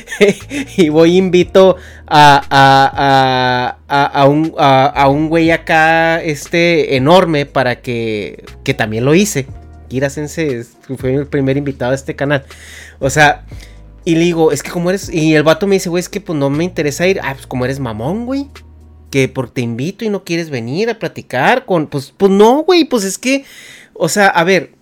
y 0.76 0.88
voy 0.88 1.16
invito 1.16 1.76
a, 2.06 2.42
a, 2.50 3.78
a, 3.88 4.04
a, 4.06 4.28
un, 4.28 4.52
a, 4.58 5.08
un 5.08 5.28
güey 5.28 5.52
acá 5.52 6.20
este 6.20 6.96
enorme 6.96 7.46
para 7.46 7.80
que, 7.80 8.44
que 8.64 8.74
también 8.74 9.04
lo 9.04 9.14
hice. 9.14 9.46
Kira 9.88 10.10
Sense 10.10 10.64
fue 10.98 11.14
el 11.14 11.26
primer 11.28 11.56
invitado 11.56 11.92
a 11.92 11.94
este 11.94 12.16
canal. 12.16 12.44
O 12.98 13.08
sea, 13.10 13.44
y 14.04 14.16
le 14.16 14.24
digo, 14.24 14.50
es 14.50 14.64
que 14.64 14.70
como 14.70 14.90
eres... 14.90 15.08
Y 15.08 15.36
el 15.36 15.44
vato 15.44 15.68
me 15.68 15.76
dice, 15.76 15.88
güey, 15.88 16.00
es 16.00 16.08
que 16.08 16.20
pues 16.20 16.36
no 16.36 16.50
me 16.50 16.64
interesa 16.64 17.06
ir. 17.06 17.20
Ah, 17.22 17.34
pues 17.34 17.46
como 17.46 17.64
eres 17.64 17.78
mamón, 17.78 18.26
güey. 18.26 18.48
Que 19.12 19.28
por 19.28 19.50
te 19.50 19.60
invito 19.60 20.04
y 20.04 20.08
no 20.08 20.24
quieres 20.24 20.50
venir 20.50 20.90
a 20.90 20.98
platicar 20.98 21.64
con... 21.64 21.86
Pues, 21.86 22.12
pues 22.16 22.32
no, 22.32 22.64
güey, 22.64 22.84
pues 22.84 23.04
es 23.04 23.18
que... 23.18 23.44
O 23.92 24.08
sea, 24.08 24.26
a 24.26 24.42
ver, 24.42 24.72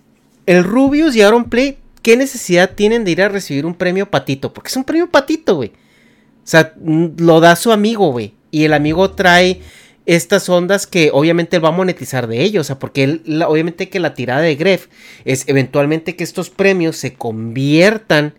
el 0.47 0.63
Rubius 0.63 1.15
y 1.15 1.21
Aaron 1.21 1.45
Play 1.45 1.77
¿qué 2.03 2.15
necesidad 2.17 2.75
tienen 2.75 3.03
de 3.03 3.11
ir 3.11 3.21
a 3.23 3.29
recibir 3.29 3.65
un 3.65 3.73
premio 3.73 4.11
patito? 4.11 4.53
Porque 4.53 4.67
es 4.67 4.75
un 4.75 4.83
premio 4.83 5.09
patito, 5.09 5.55
güey. 5.55 5.69
O 5.69 6.47
sea, 6.47 6.73
lo 7.17 7.39
da 7.39 7.55
su 7.55 7.71
amigo, 7.71 8.11
güey. 8.11 8.35
Y 8.51 8.65
el 8.65 8.73
amigo 8.73 9.11
trae 9.11 9.61
estas 10.05 10.49
ondas 10.49 10.85
que 10.85 11.09
obviamente 11.13 11.55
él 11.55 11.65
va 11.65 11.69
a 11.69 11.71
monetizar 11.71 12.27
de 12.27 12.43
ellos. 12.43 12.61
O 12.61 12.63
sea, 12.65 12.77
porque 12.77 13.03
él, 13.03 13.43
obviamente 13.47 13.89
que 13.89 13.99
la 13.99 14.13
tirada 14.13 14.41
de 14.41 14.55
Gref 14.55 14.87
es 15.25 15.47
eventualmente 15.47 16.15
que 16.15 16.23
estos 16.23 16.49
premios 16.49 16.97
se 16.97 17.13
conviertan 17.13 18.33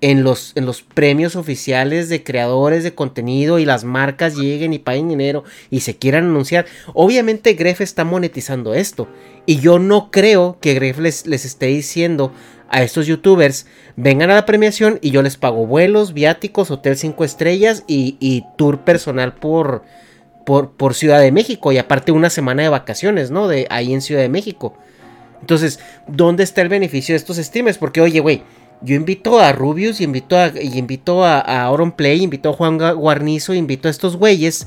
en 0.00 0.22
los, 0.22 0.52
en 0.54 0.64
los 0.64 0.82
premios 0.82 1.34
oficiales 1.34 2.08
de 2.08 2.22
creadores 2.22 2.84
de 2.84 2.94
contenido 2.94 3.58
y 3.58 3.64
las 3.64 3.82
marcas 3.82 4.36
lleguen 4.36 4.72
y 4.72 4.78
paguen 4.78 5.08
dinero 5.08 5.44
y 5.70 5.80
se 5.80 5.96
quieran 5.96 6.24
anunciar. 6.24 6.66
Obviamente 6.94 7.54
Gref 7.54 7.80
está 7.80 8.04
monetizando 8.04 8.74
esto. 8.74 9.08
Y 9.46 9.60
yo 9.60 9.78
no 9.78 10.10
creo 10.10 10.58
que 10.60 10.74
Gref 10.74 10.98
les, 10.98 11.26
les 11.26 11.44
esté 11.44 11.66
diciendo 11.66 12.32
a 12.68 12.82
estos 12.82 13.06
youtubers, 13.06 13.66
vengan 13.96 14.30
a 14.30 14.34
la 14.34 14.46
premiación 14.46 14.98
y 15.02 15.10
yo 15.10 15.22
les 15.22 15.36
pago 15.36 15.66
vuelos, 15.66 16.12
viáticos, 16.12 16.70
hotel 16.70 16.96
5 16.96 17.24
estrellas 17.24 17.84
y, 17.86 18.44
tour 18.56 18.80
personal 18.80 19.34
por, 19.34 19.82
por, 20.44 20.72
por, 20.72 20.94
Ciudad 20.94 21.20
de 21.20 21.32
México 21.32 21.72
y 21.72 21.78
aparte 21.78 22.12
una 22.12 22.30
semana 22.30 22.62
de 22.62 22.68
vacaciones, 22.68 23.30
¿no? 23.30 23.48
De 23.48 23.66
ahí 23.70 23.92
en 23.92 24.02
Ciudad 24.02 24.22
de 24.22 24.28
México. 24.28 24.76
Entonces, 25.40 25.78
¿dónde 26.06 26.42
está 26.42 26.62
el 26.62 26.68
beneficio 26.68 27.12
de 27.12 27.18
estos 27.18 27.36
streamers? 27.36 27.78
Porque, 27.78 28.00
oye, 28.00 28.20
güey, 28.20 28.42
yo 28.82 28.94
invito 28.94 29.38
a 29.38 29.52
Rubius 29.52 30.00
y 30.00 30.04
invito 30.04 30.36
a, 30.36 30.48
y 30.48 30.78
invito 30.78 31.24
a, 31.24 31.68
a 31.68 31.96
Play, 31.96 32.22
invito 32.22 32.50
a 32.50 32.52
Juan 32.52 32.78
Guarnizo, 32.78 33.54
invito 33.54 33.88
a 33.88 33.90
estos 33.90 34.16
güeyes 34.16 34.66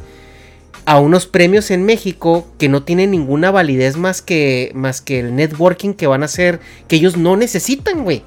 a 0.86 1.00
unos 1.00 1.28
premios 1.28 1.72
en 1.72 1.84
México 1.84 2.48
que 2.58 2.70
no 2.70 2.84
tienen 2.84 3.12
ninguna 3.12 3.52
validez 3.52 3.98
más 3.98 4.22
que, 4.22 4.72
más 4.74 5.02
que 5.02 5.20
el 5.20 5.36
networking 5.36 5.94
que 5.94 6.08
van 6.08 6.24
a 6.24 6.26
hacer, 6.26 6.60
que 6.88 6.96
ellos 6.96 7.18
no 7.18 7.38
necesitan, 7.38 8.04
güey. 8.04 8.24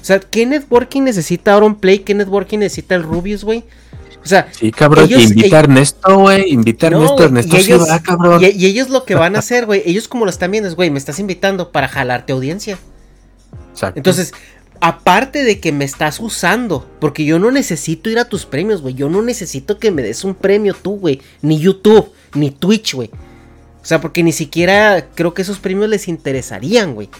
O 0.00 0.04
sea, 0.04 0.18
¿qué 0.20 0.46
networking 0.46 1.02
necesita 1.02 1.52
Auron 1.52 1.76
Play? 1.76 2.00
¿Qué 2.00 2.14
networking 2.14 2.58
necesita 2.58 2.94
el 2.94 3.02
Rubius, 3.02 3.44
güey? 3.44 3.64
O 4.22 4.26
sea, 4.26 4.48
sí, 4.52 4.70
cabrón, 4.70 5.08
invita 5.10 5.56
a 5.56 5.60
Ernesto, 5.60 6.18
güey, 6.18 6.52
invita 6.52 6.86
a 6.86 6.90
Ernesto, 6.90 7.24
Ernesto 7.24 7.56
y 7.56 7.60
ellos, 7.60 7.88
cabrón. 8.02 8.42
Y, 8.42 8.66
ellos 8.66 8.90
lo 8.90 9.04
que 9.04 9.14
van 9.14 9.34
a 9.34 9.38
hacer, 9.38 9.64
güey, 9.64 9.82
ellos 9.86 10.08
como 10.08 10.26
lo 10.26 10.30
están 10.30 10.50
viendo 10.50 10.68
es, 10.68 10.74
güey, 10.76 10.90
me 10.90 10.98
estás 10.98 11.18
invitando 11.18 11.72
para 11.72 11.88
jalarte 11.88 12.32
audiencia. 12.32 12.78
Exacto. 13.72 13.98
Entonces, 13.98 14.32
Aparte 14.80 15.44
de 15.44 15.60
que 15.60 15.72
me 15.72 15.84
estás 15.84 16.20
usando, 16.20 16.88
porque 17.00 17.26
yo 17.26 17.38
no 17.38 17.50
necesito 17.50 18.08
ir 18.08 18.18
a 18.18 18.24
tus 18.24 18.46
premios, 18.46 18.80
güey. 18.80 18.94
Yo 18.94 19.10
no 19.10 19.20
necesito 19.20 19.78
que 19.78 19.90
me 19.90 20.02
des 20.02 20.24
un 20.24 20.34
premio 20.34 20.74
tú, 20.74 20.98
güey. 20.98 21.20
Ni 21.42 21.58
YouTube, 21.58 22.12
ni 22.34 22.50
Twitch, 22.50 22.94
güey. 22.94 23.10
O 23.82 23.84
sea, 23.84 24.00
porque 24.00 24.22
ni 24.22 24.32
siquiera 24.32 25.08
creo 25.14 25.34
que 25.34 25.42
esos 25.42 25.58
premios 25.58 25.88
les 25.88 26.08
interesarían, 26.08 26.94
güey. 26.94 27.10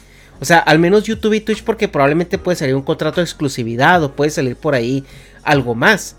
O 0.41 0.45
sea, 0.47 0.59
al 0.59 0.79
menos 0.79 1.05
YouTube 1.05 1.35
y 1.35 1.41
Twitch 1.41 1.63
porque 1.63 1.89
probablemente 1.89 2.39
puede 2.39 2.57
salir 2.57 2.75
un 2.75 2.83
contrato 2.83 3.21
de 3.21 3.25
exclusividad 3.25 4.03
o 4.03 4.13
puede 4.13 4.31
salir 4.31 4.57
por 4.57 4.75
ahí 4.75 5.05
algo 5.43 5.75
más. 5.75 6.17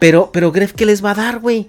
Pero, 0.00 0.30
pero 0.32 0.50
Gref, 0.50 0.72
¿qué 0.72 0.84
les 0.84 1.04
va 1.04 1.12
a 1.12 1.14
dar, 1.14 1.38
güey? 1.38 1.68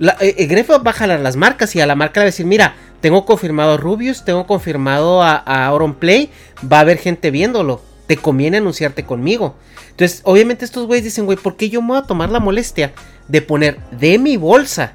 Eh, 0.00 0.34
eh, 0.38 0.46
Gref 0.46 0.70
va 0.70 0.90
a 0.90 0.92
jalar 0.92 1.20
las 1.20 1.36
marcas 1.36 1.76
y 1.76 1.80
a 1.80 1.86
la 1.86 1.94
marca 1.94 2.20
le 2.20 2.24
va 2.24 2.28
a 2.28 2.32
decir, 2.32 2.46
mira, 2.46 2.74
tengo 3.02 3.26
confirmado 3.26 3.74
a 3.74 3.76
Rubius, 3.76 4.24
tengo 4.24 4.46
confirmado 4.46 5.22
a, 5.22 5.36
a 5.36 5.94
Play, 5.98 6.30
va 6.70 6.78
a 6.78 6.80
haber 6.80 6.96
gente 6.96 7.30
viéndolo. 7.30 7.82
Te 8.06 8.16
conviene 8.16 8.58
anunciarte 8.58 9.04
conmigo. 9.04 9.56
Entonces, 9.90 10.20
obviamente 10.24 10.64
estos 10.64 10.86
güeyes 10.86 11.04
dicen, 11.04 11.24
güey, 11.24 11.38
¿por 11.38 11.56
qué 11.56 11.68
yo 11.68 11.80
me 11.80 11.88
voy 11.88 11.98
a 11.98 12.02
tomar 12.02 12.30
la 12.30 12.40
molestia 12.40 12.92
de 13.28 13.40
poner 13.42 13.78
de 13.90 14.18
mi 14.18 14.36
bolsa 14.36 14.94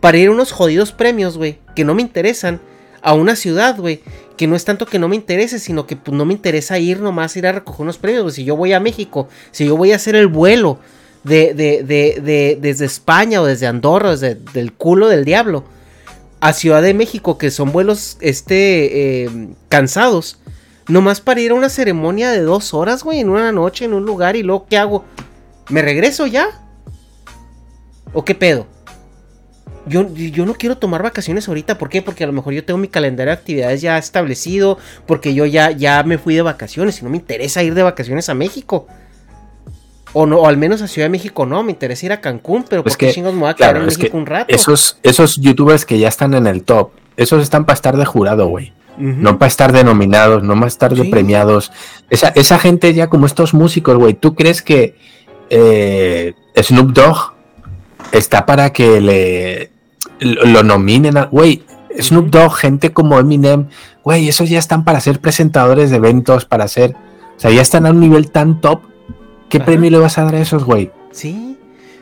para 0.00 0.18
ir 0.18 0.28
a 0.28 0.32
unos 0.32 0.52
jodidos 0.52 0.92
premios, 0.92 1.38
güey, 1.38 1.58
que 1.74 1.84
no 1.84 1.94
me 1.94 2.02
interesan, 2.02 2.60
a 3.04 3.12
una 3.12 3.36
ciudad, 3.36 3.78
güey, 3.78 4.00
que 4.36 4.46
no 4.46 4.56
es 4.56 4.64
tanto 4.64 4.86
que 4.86 4.98
no 4.98 5.08
me 5.08 5.16
interese, 5.16 5.58
sino 5.58 5.86
que 5.86 5.94
pues, 5.94 6.16
no 6.16 6.24
me 6.24 6.32
interesa 6.32 6.78
ir 6.78 7.00
nomás, 7.00 7.36
ir 7.36 7.46
a 7.46 7.52
recoger 7.52 7.82
unos 7.82 7.98
premios, 7.98 8.22
güey. 8.22 8.34
Si 8.34 8.44
yo 8.44 8.56
voy 8.56 8.72
a 8.72 8.80
México, 8.80 9.28
si 9.50 9.66
yo 9.66 9.76
voy 9.76 9.92
a 9.92 9.96
hacer 9.96 10.16
el 10.16 10.26
vuelo 10.26 10.78
de, 11.22 11.54
de, 11.54 11.82
de, 11.82 12.58
desde 12.60 12.86
España 12.86 13.40
o 13.42 13.44
desde 13.44 13.66
Andorra, 13.66 14.10
desde 14.10 14.38
el 14.54 14.72
culo 14.72 15.08
del 15.08 15.24
diablo, 15.24 15.64
a 16.40 16.52
Ciudad 16.52 16.82
de 16.82 16.94
México, 16.94 17.38
que 17.38 17.50
son 17.50 17.72
vuelos 17.72 18.16
este, 18.20 19.24
eh, 19.24 19.30
cansados, 19.68 20.38
nomás 20.88 21.20
para 21.20 21.40
ir 21.40 21.52
a 21.52 21.54
una 21.54 21.68
ceremonia 21.68 22.30
de 22.30 22.40
dos 22.40 22.74
horas, 22.74 23.02
güey, 23.02 23.20
en 23.20 23.28
una 23.28 23.52
noche, 23.52 23.84
en 23.84 23.94
un 23.94 24.04
lugar, 24.04 24.36
y 24.36 24.42
luego, 24.42 24.66
¿qué 24.68 24.78
hago? 24.78 25.04
¿Me 25.68 25.82
regreso 25.82 26.26
ya? 26.26 26.48
¿O 28.12 28.24
qué 28.24 28.34
pedo? 28.34 28.66
Yo, 29.86 30.08
yo, 30.14 30.46
no 30.46 30.54
quiero 30.54 30.78
tomar 30.78 31.02
vacaciones 31.02 31.46
ahorita. 31.46 31.76
¿Por 31.76 31.90
qué? 31.90 32.00
Porque 32.00 32.24
a 32.24 32.26
lo 32.26 32.32
mejor 32.32 32.54
yo 32.54 32.64
tengo 32.64 32.78
mi 32.78 32.88
calendario 32.88 33.32
de 33.32 33.38
actividades 33.38 33.82
ya 33.82 33.98
establecido. 33.98 34.78
Porque 35.06 35.34
yo 35.34 35.44
ya, 35.44 35.72
ya 35.72 36.02
me 36.04 36.16
fui 36.16 36.34
de 36.34 36.40
vacaciones 36.40 37.00
y 37.00 37.04
no 37.04 37.10
me 37.10 37.18
interesa 37.18 37.62
ir 37.62 37.74
de 37.74 37.82
vacaciones 37.82 38.30
a 38.30 38.34
México. 38.34 38.86
O, 40.14 40.24
no, 40.26 40.38
o 40.38 40.46
al 40.46 40.56
menos 40.56 40.80
a 40.80 40.88
Ciudad 40.88 41.06
de 41.06 41.10
México 41.10 41.44
no, 41.44 41.62
me 41.62 41.72
interesa 41.72 42.06
ir 42.06 42.12
a 42.12 42.20
Cancún, 42.20 42.64
pero 42.68 42.82
pues 42.82 42.94
¿por 42.94 43.00
qué 43.00 43.12
chingos 43.12 43.34
me 43.34 43.40
voy 43.40 43.50
a 43.50 43.54
quedar 43.54 43.76
en 43.76 43.84
México 43.84 44.16
un 44.16 44.26
rato? 44.26 44.54
Esos, 44.54 44.96
esos 45.02 45.36
youtubers 45.38 45.84
que 45.84 45.98
ya 45.98 46.08
están 46.08 46.34
en 46.34 46.46
el 46.46 46.62
top, 46.62 46.92
esos 47.16 47.42
están 47.42 47.66
para 47.66 47.74
estar 47.74 47.96
de 47.96 48.04
jurado, 48.04 48.46
güey. 48.46 48.72
No 48.96 49.38
para 49.38 49.48
estar 49.48 49.72
denominados, 49.72 50.42
no 50.42 50.54
para 50.54 50.66
estar 50.66 50.94
de 50.94 51.04
premiados. 51.06 51.72
Esa, 52.10 52.28
esa 52.28 52.58
gente 52.58 52.94
ya 52.94 53.08
como 53.08 53.26
estos 53.26 53.52
músicos, 53.52 53.96
güey, 53.96 54.14
¿tú 54.14 54.34
crees 54.34 54.62
que 54.62 54.96
eh, 55.50 56.34
Snoop 56.56 56.92
Dogg 56.92 57.34
está 58.12 58.46
para 58.46 58.72
que 58.72 59.00
le 59.00 59.70
lo 60.20 60.62
nominen 60.62 61.16
a, 61.16 61.24
güey, 61.26 61.64
Snoop 62.00 62.30
Dogg, 62.30 62.54
gente 62.54 62.92
como 62.92 63.18
Eminem, 63.18 63.68
güey, 64.02 64.28
esos 64.28 64.48
ya 64.48 64.58
están 64.58 64.84
para 64.84 65.00
ser 65.00 65.20
presentadores 65.20 65.90
de 65.90 65.96
eventos, 65.96 66.44
para 66.44 66.68
ser, 66.68 66.94
o 67.36 67.40
sea, 67.40 67.50
ya 67.50 67.62
están 67.62 67.86
a 67.86 67.90
un 67.90 68.00
nivel 68.00 68.30
tan 68.30 68.60
top, 68.60 68.82
¿qué 69.48 69.60
premio 69.60 69.90
le 69.90 69.98
vas 69.98 70.18
a 70.18 70.24
dar 70.24 70.36
a 70.36 70.40
esos, 70.40 70.64
güey? 70.64 70.90
Sí. 71.12 71.58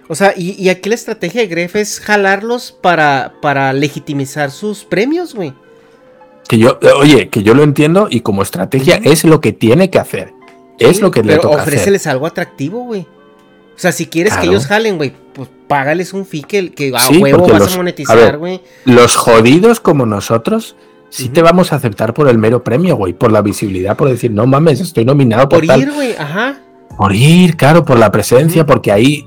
O 0.09 0.15
sea, 0.15 0.35
y, 0.37 0.69
aquí 0.69 0.89
la 0.89 0.95
estrategia 0.95 1.41
de 1.41 1.47
Gref 1.47 1.77
es 1.77 2.01
jalarlos 2.01 2.73
para, 2.73 3.35
para 3.41 3.73
legitimizar 3.73 4.51
sus 4.51 4.85
premios, 4.85 5.35
güey. 5.35 5.55
Que 6.49 6.59
yo, 6.59 6.79
oye, 6.99 7.29
que 7.29 7.43
yo 7.43 7.55
lo 7.55 7.63
entiendo 7.63 8.09
y 8.11 8.21
como 8.21 8.43
estrategia 8.43 9.01
es 9.03 9.25
lo 9.25 9.41
que 9.41 9.53
tiene 9.53 9.91
que 9.91 9.99
hacer. 9.99 10.35
es 10.79 11.01
lo 11.01 11.11
que 11.11 11.23
le 11.23 11.39
toca 11.39 11.63
ofréceles 11.63 12.07
algo 12.07 12.27
atractivo, 12.27 12.85
güey. 12.85 13.07
O 13.75 13.79
sea, 13.83 13.93
si 13.93 14.07
quieres 14.07 14.37
que 14.37 14.47
ellos 14.47 14.67
jalen, 14.67 14.97
güey, 14.97 15.13
pues 15.33 15.49
págales 15.67 16.13
un 16.13 16.27
fee 16.27 16.43
que, 16.43 16.93
a 16.95 17.11
huevo 17.11 17.49
vas 17.49 17.73
a 17.73 17.77
monetizar, 17.77 18.39
güey. 18.39 18.61
Los 18.85 19.17
jodidos 19.17 19.81
como 19.81 20.05
nosotros, 20.05 20.77
sí 21.09 21.29
te 21.29 21.43
vamos 21.43 21.73
a 21.73 21.77
aceptar 21.77 22.13
por 22.15 22.29
el 22.29 22.39
mero 22.39 22.63
premio, 22.63 22.97
güey, 22.97 23.13
por 23.13 23.33
la 23.33 23.41
visibilidad, 23.41 23.97
por 23.97 24.09
decir, 24.09 24.31
no 24.31 24.47
mames, 24.47 24.81
estoy 24.81 25.05
nominado 25.05 25.49
por, 25.49 25.67
por 25.67 25.79
ir, 25.79 25.91
güey, 25.93 26.15
ajá. 26.17 26.61
Por 26.97 27.15
ir, 27.15 27.57
claro, 27.57 27.85
por 27.85 27.99
la 27.99 28.13
presencia, 28.13 28.67
porque 28.67 28.93
ahí 28.93 29.27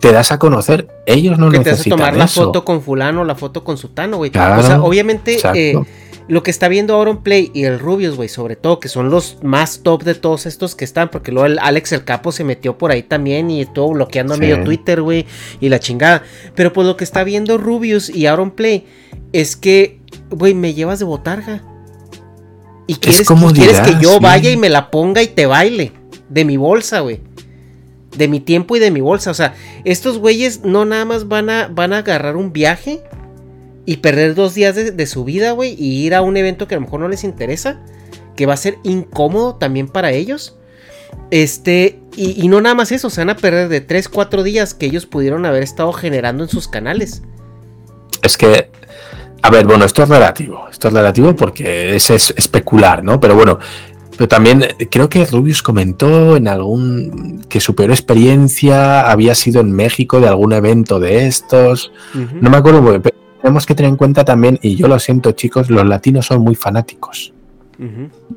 te 0.00 0.12
das 0.12 0.32
a 0.32 0.38
conocer. 0.38 0.88
Ellos 1.06 1.38
no 1.38 1.50
que 1.50 1.58
necesitan 1.58 1.84
te 1.84 1.90
tomar 1.90 2.16
la 2.16 2.28
foto 2.28 2.64
con 2.64 2.82
fulano, 2.82 3.24
la 3.24 3.34
foto 3.36 3.64
con 3.64 3.78
sutano, 3.78 4.18
güey. 4.18 4.30
o 4.30 4.62
sea, 4.62 4.82
obviamente 4.82 5.38
eh, 5.54 5.80
lo 6.26 6.42
que 6.42 6.50
está 6.50 6.68
viendo 6.68 6.94
Auron 6.94 7.22
Play 7.22 7.50
y 7.52 7.64
el 7.64 7.78
Rubius, 7.78 8.16
güey, 8.16 8.28
sobre 8.28 8.56
todo, 8.56 8.80
que 8.80 8.88
son 8.88 9.10
los 9.10 9.38
más 9.42 9.80
top 9.82 10.04
de 10.04 10.14
todos 10.14 10.46
estos 10.46 10.74
que 10.74 10.84
están, 10.84 11.10
porque 11.10 11.32
luego 11.32 11.46
el 11.46 11.58
Alex 11.58 11.92
el 11.92 12.04
Capo 12.04 12.32
se 12.32 12.44
metió 12.44 12.78
por 12.78 12.90
ahí 12.90 13.02
también 13.02 13.50
y 13.50 13.60
estuvo 13.60 13.92
bloqueando 13.92 14.34
a 14.34 14.36
medio 14.38 14.64
Twitter, 14.64 15.02
güey, 15.02 15.26
y 15.60 15.68
la 15.68 15.80
chingada. 15.80 16.22
Pero 16.54 16.72
pues 16.72 16.86
lo 16.86 16.96
que 16.96 17.04
está 17.04 17.24
viendo 17.24 17.58
Rubius 17.58 18.08
y 18.08 18.26
Auron 18.26 18.52
Play 18.52 18.86
es 19.32 19.56
que, 19.56 20.00
güey, 20.30 20.54
me 20.54 20.72
llevas 20.72 20.98
de 20.98 21.04
botarga. 21.04 21.62
Y 22.86 22.96
quieres, 22.96 23.26
quieres 23.54 23.80
que 23.80 23.96
yo 24.00 24.20
vaya 24.20 24.50
y 24.50 24.56
me 24.56 24.68
la 24.68 24.90
ponga 24.90 25.22
y 25.22 25.28
te 25.28 25.46
baile. 25.46 25.92
De 26.28 26.44
mi 26.44 26.56
bolsa, 26.56 27.00
güey. 27.00 27.20
De 28.16 28.28
mi 28.28 28.40
tiempo 28.40 28.76
y 28.76 28.78
de 28.78 28.90
mi 28.90 29.00
bolsa. 29.00 29.30
O 29.30 29.34
sea, 29.34 29.54
estos 29.84 30.18
güeyes 30.18 30.64
no 30.64 30.84
nada 30.84 31.04
más 31.04 31.28
van 31.28 31.48
a, 31.48 31.68
van 31.68 31.92
a 31.92 31.98
agarrar 31.98 32.36
un 32.36 32.52
viaje 32.52 33.02
y 33.86 33.98
perder 33.98 34.34
dos 34.34 34.54
días 34.54 34.74
de, 34.74 35.06
su 35.06 35.24
vida, 35.24 35.52
güey, 35.52 35.74
y 35.78 36.06
ir 36.06 36.14
a 36.14 36.22
un 36.22 36.36
evento 36.36 36.66
que 36.66 36.74
a 36.74 36.78
lo 36.78 36.82
mejor 36.82 37.00
no 37.00 37.08
les 37.08 37.24
interesa, 37.24 37.80
que 38.36 38.46
va 38.46 38.54
a 38.54 38.58
ser 38.58 38.78
incómodo 38.82 39.56
también 39.56 39.88
para 39.88 40.12
ellos. 40.12 40.56
Este, 41.30 42.00
y, 42.16 42.48
no 42.48 42.60
nada 42.60 42.74
más 42.74 42.92
eso, 42.92 43.10
se 43.10 43.20
van 43.20 43.30
a 43.30 43.36
perder 43.36 43.68
de 43.68 43.80
3, 43.80 44.08
4 44.08 44.42
días 44.42 44.74
que 44.74 44.86
ellos 44.86 45.06
pudieron 45.06 45.44
haber 45.44 45.62
estado 45.62 45.92
generando 45.92 46.44
en 46.44 46.50
sus 46.50 46.66
canales. 46.66 47.22
Es 48.22 48.38
que, 48.38 48.70
a 49.42 49.50
ver, 49.50 49.66
bueno, 49.66 49.84
esto 49.84 50.02
es 50.02 50.08
relativo, 50.08 50.66
esto 50.70 50.88
es 50.88 50.94
relativo 50.94 51.36
porque 51.36 51.94
es, 51.94 52.08
es 52.10 52.32
especular, 52.36 53.04
¿no? 53.04 53.20
Pero 53.20 53.34
bueno, 53.34 53.58
pero 54.16 54.28
también 54.28 54.64
creo 54.90 55.08
que 55.08 55.26
Rubius 55.26 55.62
comentó 55.62 56.36
en 56.36 56.48
algún 56.48 57.44
que 57.48 57.60
su 57.60 57.74
peor 57.74 57.90
experiencia 57.90 59.10
había 59.10 59.34
sido 59.34 59.60
en 59.60 59.72
México 59.72 60.20
de 60.20 60.28
algún 60.28 60.52
evento 60.52 61.00
de 61.00 61.26
estos. 61.26 61.92
No 62.14 62.48
me 62.48 62.56
acuerdo, 62.56 63.02
pero 63.02 63.16
tenemos 63.44 63.66
que 63.66 63.74
tener 63.74 63.90
en 63.90 63.96
cuenta 63.96 64.24
también, 64.24 64.58
y 64.62 64.74
yo 64.74 64.88
lo 64.88 64.98
siento 64.98 65.32
chicos, 65.32 65.68
los 65.68 65.86
latinos 65.86 66.24
son 66.24 66.40
muy 66.40 66.54
fanáticos. 66.54 67.34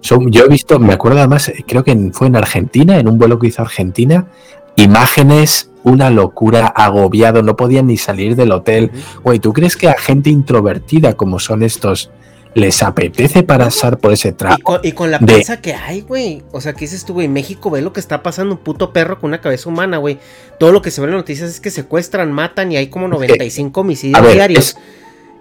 son, 0.01 0.29
yo 0.29 0.43
he 0.43 0.49
visto, 0.49 0.79
me 0.79 0.91
acuerdo 0.91 1.19
además, 1.19 1.49
creo 1.65 1.81
que 1.81 2.11
fue 2.11 2.27
en 2.27 2.35
Argentina, 2.35 2.99
en 2.99 3.07
un 3.07 3.17
vuelo 3.17 3.39
que 3.39 3.47
hizo 3.47 3.61
Argentina, 3.61 4.27
imágenes, 4.75 5.71
una 5.83 6.09
locura, 6.09 6.67
agobiado, 6.67 7.41
no 7.41 7.55
podían 7.55 7.87
ni 7.87 7.95
salir 7.95 8.35
del 8.35 8.51
hotel. 8.51 8.91
Güey, 9.23 9.39
¿tú 9.39 9.53
crees 9.53 9.77
que 9.77 9.87
a 9.87 9.97
gente 9.97 10.29
introvertida 10.29 11.13
como 11.13 11.39
son 11.39 11.63
estos 11.63 12.11
les 12.57 12.81
apetece 12.81 13.43
pasar 13.43 13.99
por 13.99 14.11
ese 14.11 14.31
trapo? 14.31 14.79
Y 14.81 14.93
con, 14.93 15.11
la 15.11 15.19
prensa 15.19 15.61
que 15.61 15.75
hay, 15.75 16.01
güey. 16.01 16.41
O 16.51 16.59
sea, 16.59 16.73
¿qué 16.73 16.81
dices 16.81 17.05
tú, 17.05 17.13
güey? 17.13 17.27
En 17.27 17.33
México 17.33 17.69
ve 17.69 17.81
lo 17.81 17.93
que 17.93 17.99
está 17.99 18.23
pasando, 18.23 18.55
un 18.55 18.59
puto 18.59 18.91
perro 18.91 19.19
con 19.19 19.29
una 19.29 19.41
cabeza 19.41 19.69
humana, 19.69 19.97
güey. 19.97 20.17
Todo 20.59 20.71
lo 20.71 20.81
que 20.81 20.89
se 20.89 20.99
ve 20.99 21.05
en 21.05 21.11
las 21.11 21.19
noticias 21.19 21.51
es 21.51 21.59
que 21.59 21.69
secuestran, 21.69 22.31
matan 22.31 22.71
y 22.71 22.77
hay 22.77 22.87
como 22.87 23.07
95 23.07 23.81
homicidios 23.81 24.33
diarios. 24.33 24.75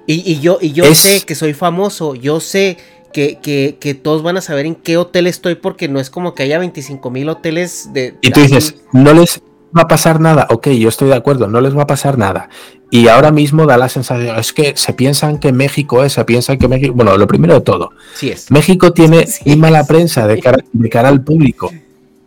Y, 0.07 0.39
yo, 0.41 0.59
y 0.61 0.73
yo 0.73 0.95
sé 0.95 1.23
que 1.23 1.35
soy 1.35 1.53
famoso, 1.53 2.15
yo 2.15 2.39
sé 2.39 2.77
que, 3.13 3.39
que, 3.81 3.95
todos 3.95 4.23
van 4.23 4.37
a 4.37 4.41
saber 4.43 4.67
en 4.67 4.75
qué 4.75 4.99
hotel 4.99 5.27
estoy 5.27 5.55
porque 5.55 5.89
no 5.89 5.99
es 5.99 6.11
como 6.11 6.35
que 6.35 6.43
haya 6.43 6.59
25 6.59 7.11
mil 7.11 7.29
hoteles 7.31 7.93
de... 7.93 8.15
Y 8.21 8.31
tú 8.31 8.41
dices, 8.41 8.77
no 8.93 9.15
les 9.15 9.41
va 9.77 9.83
a 9.83 9.89
pasar 9.89 10.21
nada, 10.21 10.47
ok, 10.51 10.69
yo 10.69 10.89
estoy 10.89 11.09
de 11.09 11.15
acuerdo, 11.15 11.49
no 11.49 11.61
les 11.61 11.77
va 11.77 11.83
a 11.83 11.87
pasar 11.87 12.19
nada. 12.19 12.49
Y 12.91 13.09
ahora 13.09 13.33
mismo 13.33 13.67
da 13.67 13.77
la 13.77 13.89
sensación, 13.89 14.39
es 14.39 14.53
que 14.53 14.77
se 14.77 14.93
piensan 14.93 15.39
que 15.39 15.53
México 15.53 16.05
es, 16.05 16.15
se 16.15 16.25
piensan 16.25 16.59
que 16.59 16.69
México, 16.69 16.95
bueno, 16.95 17.17
lo 17.17 17.27
primero 17.27 17.55
de 17.55 17.61
todo, 17.61 17.91
sí 18.15 18.31
es. 18.31 18.51
México 18.51 18.93
tiene 18.93 19.27
muy 19.45 19.57
mala 19.57 19.85
prensa 19.85 20.27
de 20.27 20.41
cara, 20.41 20.59
de 20.73 20.89
cara 20.89 21.09
al 21.09 21.23
público. 21.23 21.73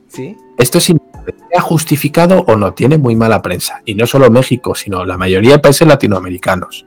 Sí. 0.10 0.36
Esto 0.58 0.80
es 0.80 0.92
ha 1.56 1.62
justificado 1.62 2.44
o 2.48 2.56
no, 2.56 2.74
tiene 2.74 2.98
muy 2.98 3.16
mala 3.16 3.42
prensa. 3.42 3.82
Y 3.86 3.96
no 3.96 4.06
solo 4.08 4.30
México, 4.30 4.76
sino 4.76 5.06
la 5.06 5.18
mayoría 5.18 5.54
de 5.54 5.60
países 5.60 5.88
latinoamericanos. 5.88 6.86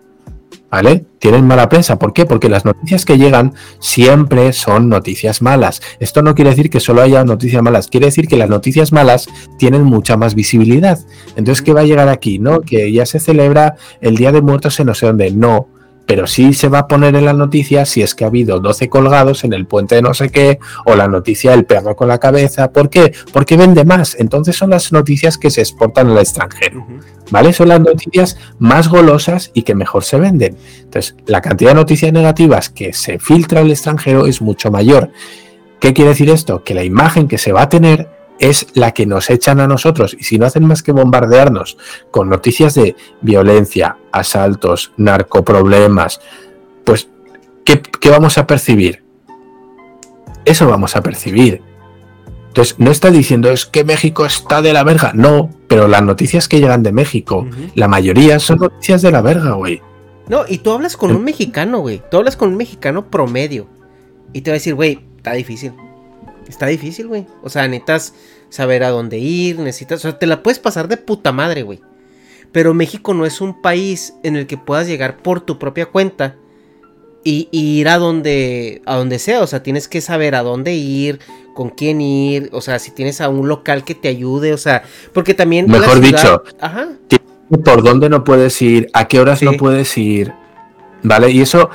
¿Vale? 0.73 1.05
Tienen 1.19 1.47
mala 1.47 1.69
prensa. 1.69 1.99
¿Por 1.99 2.15
qué? 2.15 2.25
Porque 2.25 2.49
las 2.49 2.65
noticias 2.65 3.05
que 3.05 3.19
llegan 3.19 3.53
siempre 3.79 4.55
son 4.55 4.89
noticias 4.89 5.43
malas. 5.43 5.83
Esto 6.01 6.23
no 6.23 6.35
quiere 6.35 6.49
decir 6.49 6.71
que 6.71 6.81
solo 6.81 7.03
haya 7.03 7.23
noticias 7.25 7.63
malas, 7.63 7.89
quiere 7.89 8.07
decir 8.07 8.27
que 8.27 8.39
las 8.39 8.49
noticias 8.49 8.91
malas 8.91 9.29
tienen 9.59 9.85
mucha 9.85 10.17
más 10.17 10.35
visibilidad. 10.35 10.99
Entonces, 11.37 11.61
¿qué 11.61 11.75
va 11.75 11.83
a 11.83 11.85
llegar 11.85 12.09
aquí? 12.09 12.39
¿No? 12.39 12.63
Que 12.63 12.91
ya 12.91 13.05
se 13.05 13.21
celebra 13.21 13.77
el 14.01 14.17
Día 14.17 14.33
de 14.33 14.41
Muertos 14.41 14.81
en 14.81 14.87
no 14.87 14.95
sé 14.95 15.05
dónde. 15.05 15.31
No 15.31 15.69
pero 16.07 16.27
sí 16.27 16.53
se 16.53 16.69
va 16.69 16.81
a 16.81 16.89
poner 16.89 17.15
en 17.17 17.25
la 17.25 17.33
noticia 17.33 17.87
si 17.87 18.03
es 18.03 18.15
que 18.15 18.25
ha 18.25 18.27
habido 18.27 18.61
12 18.61 18.89
colgados 18.89 19.45
en 19.45 19.53
el 19.53 19.67
puente 19.67 19.95
de 19.95 20.03
no 20.03 20.15
sé 20.15 20.31
qué, 20.31 20.59
o 20.85 20.95
la 20.95 21.09
noticia 21.09 21.53
del 21.53 21.65
perro 21.65 21.97
con 21.97 22.09
la 22.09 22.19
cabeza. 22.19 22.73
¿Por 22.73 22.91
qué? 22.91 23.13
Porque 23.33 23.57
vende 23.57 23.85
más. 23.85 24.17
Entonces 24.19 24.57
son 24.57 24.71
las 24.71 24.93
noticias 24.93 25.39
que 25.39 25.51
se 25.51 25.61
exportan 25.61 26.11
al 26.11 26.19
extranjero. 26.19 26.87
¿Vale? 27.33 27.55
Son 27.55 27.69
las 27.69 27.81
noticias 27.81 28.37
más 28.59 28.89
golosas 28.89 29.51
y 29.55 29.63
que 29.63 29.75
mejor 29.75 30.05
se 30.05 30.19
venden. 30.19 30.59
Entonces, 30.81 31.17
la 31.25 31.41
cantidad 31.41 31.71
de 31.71 31.77
noticias 31.77 32.13
negativas 32.13 32.69
que 32.69 32.93
se 32.93 33.19
filtra 33.19 33.61
al 33.61 33.71
extranjero 33.71 34.27
es 34.27 34.43
mucho 34.43 34.71
mayor. 34.71 35.11
¿Qué 35.81 35.95
quiere 35.95 36.11
decir 36.11 36.29
esto? 36.29 36.63
Que 36.63 36.75
la 36.75 36.85
imagen 36.85 37.29
que 37.29 37.39
se 37.39 37.53
va 37.53 37.63
a 37.63 37.69
tener 37.71 38.11
es 38.39 38.67
la 38.75 38.93
que 38.93 39.07
nos 39.07 39.31
echan 39.31 39.61
a 39.61 39.67
nosotros. 39.67 40.15
Y 40.19 40.25
si 40.25 40.39
no 40.39 40.45
hacen 40.45 40.67
más 40.67 40.83
que 40.83 40.93
bombardearnos 40.93 41.79
con 42.11 42.29
noticias 42.29 42.75
de 42.75 42.97
violencia, 43.23 43.97
asaltos, 44.13 44.93
narcoproblemas, 44.99 46.21
pues, 46.85 47.09
¿qué, 47.65 47.81
vamos 48.11 48.37
a 48.37 48.47
percibir? 48.47 49.03
Eso 50.45 50.69
vamos 50.69 50.97
a 50.97 51.03
percibir. 51.03 51.63
Entonces, 52.53 52.79
no 52.79 52.91
está 52.91 53.11
diciendo 53.11 53.51
es 53.51 53.65
que 53.65 53.83
México 53.83 54.27
está 54.27 54.61
de 54.61 54.75
la 54.75 54.85
verga. 54.85 55.13
No, 55.15 55.49
pero 55.69 55.89
las 55.89 56.03
noticias 56.03 56.49
que 56.49 56.61
llegan 56.61 56.83
de 56.83 56.93
México, 56.93 57.49
la 57.75 57.89
mayoría 57.89 58.39
son 58.41 58.59
noticias 58.59 59.01
de 59.01 59.11
la 59.11 59.23
verga, 59.23 59.53
güey. 59.53 59.81
No, 60.29 60.45
y 60.47 60.59
tú 60.59 60.71
hablas 60.71 60.99
con 60.99 61.17
un 61.17 61.25
mexicano, 61.25 61.79
güey. 61.79 62.03
Tú 62.11 62.19
hablas 62.19 62.37
con 62.37 62.51
un 62.51 62.59
mexicano 62.59 63.09
promedio. 63.09 63.69
Y 64.35 64.43
te 64.43 64.51
va 64.51 64.57
a 64.57 64.59
decir, 64.59 64.75
güey, 64.75 65.01
está 65.17 65.33
difícil. 65.33 65.73
Está 66.47 66.67
difícil, 66.67 67.09
güey. 67.09 67.27
O 67.43 67.49
sea, 67.49 67.67
necesitas 67.69 68.13
saber 68.51 68.85
a 68.85 68.91
dónde 68.91 69.17
ir, 69.17 69.59
necesitas... 69.59 70.01
O 70.01 70.03
sea, 70.03 70.19
te 70.19 70.27
la 70.27 70.43
puedes 70.43 70.59
pasar 70.59 70.89
de 70.89 70.99
puta 70.99 71.33
madre, 71.33 71.63
güey. 71.63 71.81
Pero 72.53 72.75
México 72.75 73.15
no 73.15 73.25
es 73.25 73.41
un 73.41 73.63
país 73.63 74.13
en 74.25 74.37
el 74.37 74.47
que 74.47 74.59
puedas 74.59 74.87
llegar 74.87 75.23
por 75.23 75.41
tu 75.41 75.59
propia 75.59 75.87
cuenta 75.87 76.37
y, 77.25 77.49
ir 77.53 77.89
a 77.89 77.99
donde, 77.99 78.83
a 78.87 78.97
donde 78.97 79.19
sea. 79.19 79.41
O 79.43 79.47
sea, 79.47 79.63
tienes 79.63 79.89
que 79.89 80.01
saber 80.01 80.35
a 80.35 80.43
dónde 80.43 80.75
ir, 80.75 81.21
con 81.55 81.71
quién 81.71 82.01
ir. 82.01 82.49
O 82.53 82.61
sea, 82.61 82.79
si 82.79 82.91
tienes 82.91 83.21
a 83.21 83.29
un 83.29 83.49
local 83.49 83.85
que 83.85 83.95
te 83.95 84.09
ayude. 84.09 84.53
O 84.53 84.59
sea, 84.59 84.83
porque 85.13 85.35
también... 85.35 85.71
Mejor 85.71 86.01
dicho, 86.01 86.43
ajá. 86.61 86.89
por 87.65 87.83
dónde 87.83 88.09
no 88.09 88.25
puedes 88.25 88.61
ir, 88.63 88.89
a 88.93 89.09
qué 89.09 89.21
horas 89.21 89.43
no 89.43 89.53
puedes 89.53 89.97
ir. 89.99 90.33
¿Vale? 91.03 91.31
Y 91.31 91.41
eso 91.41 91.71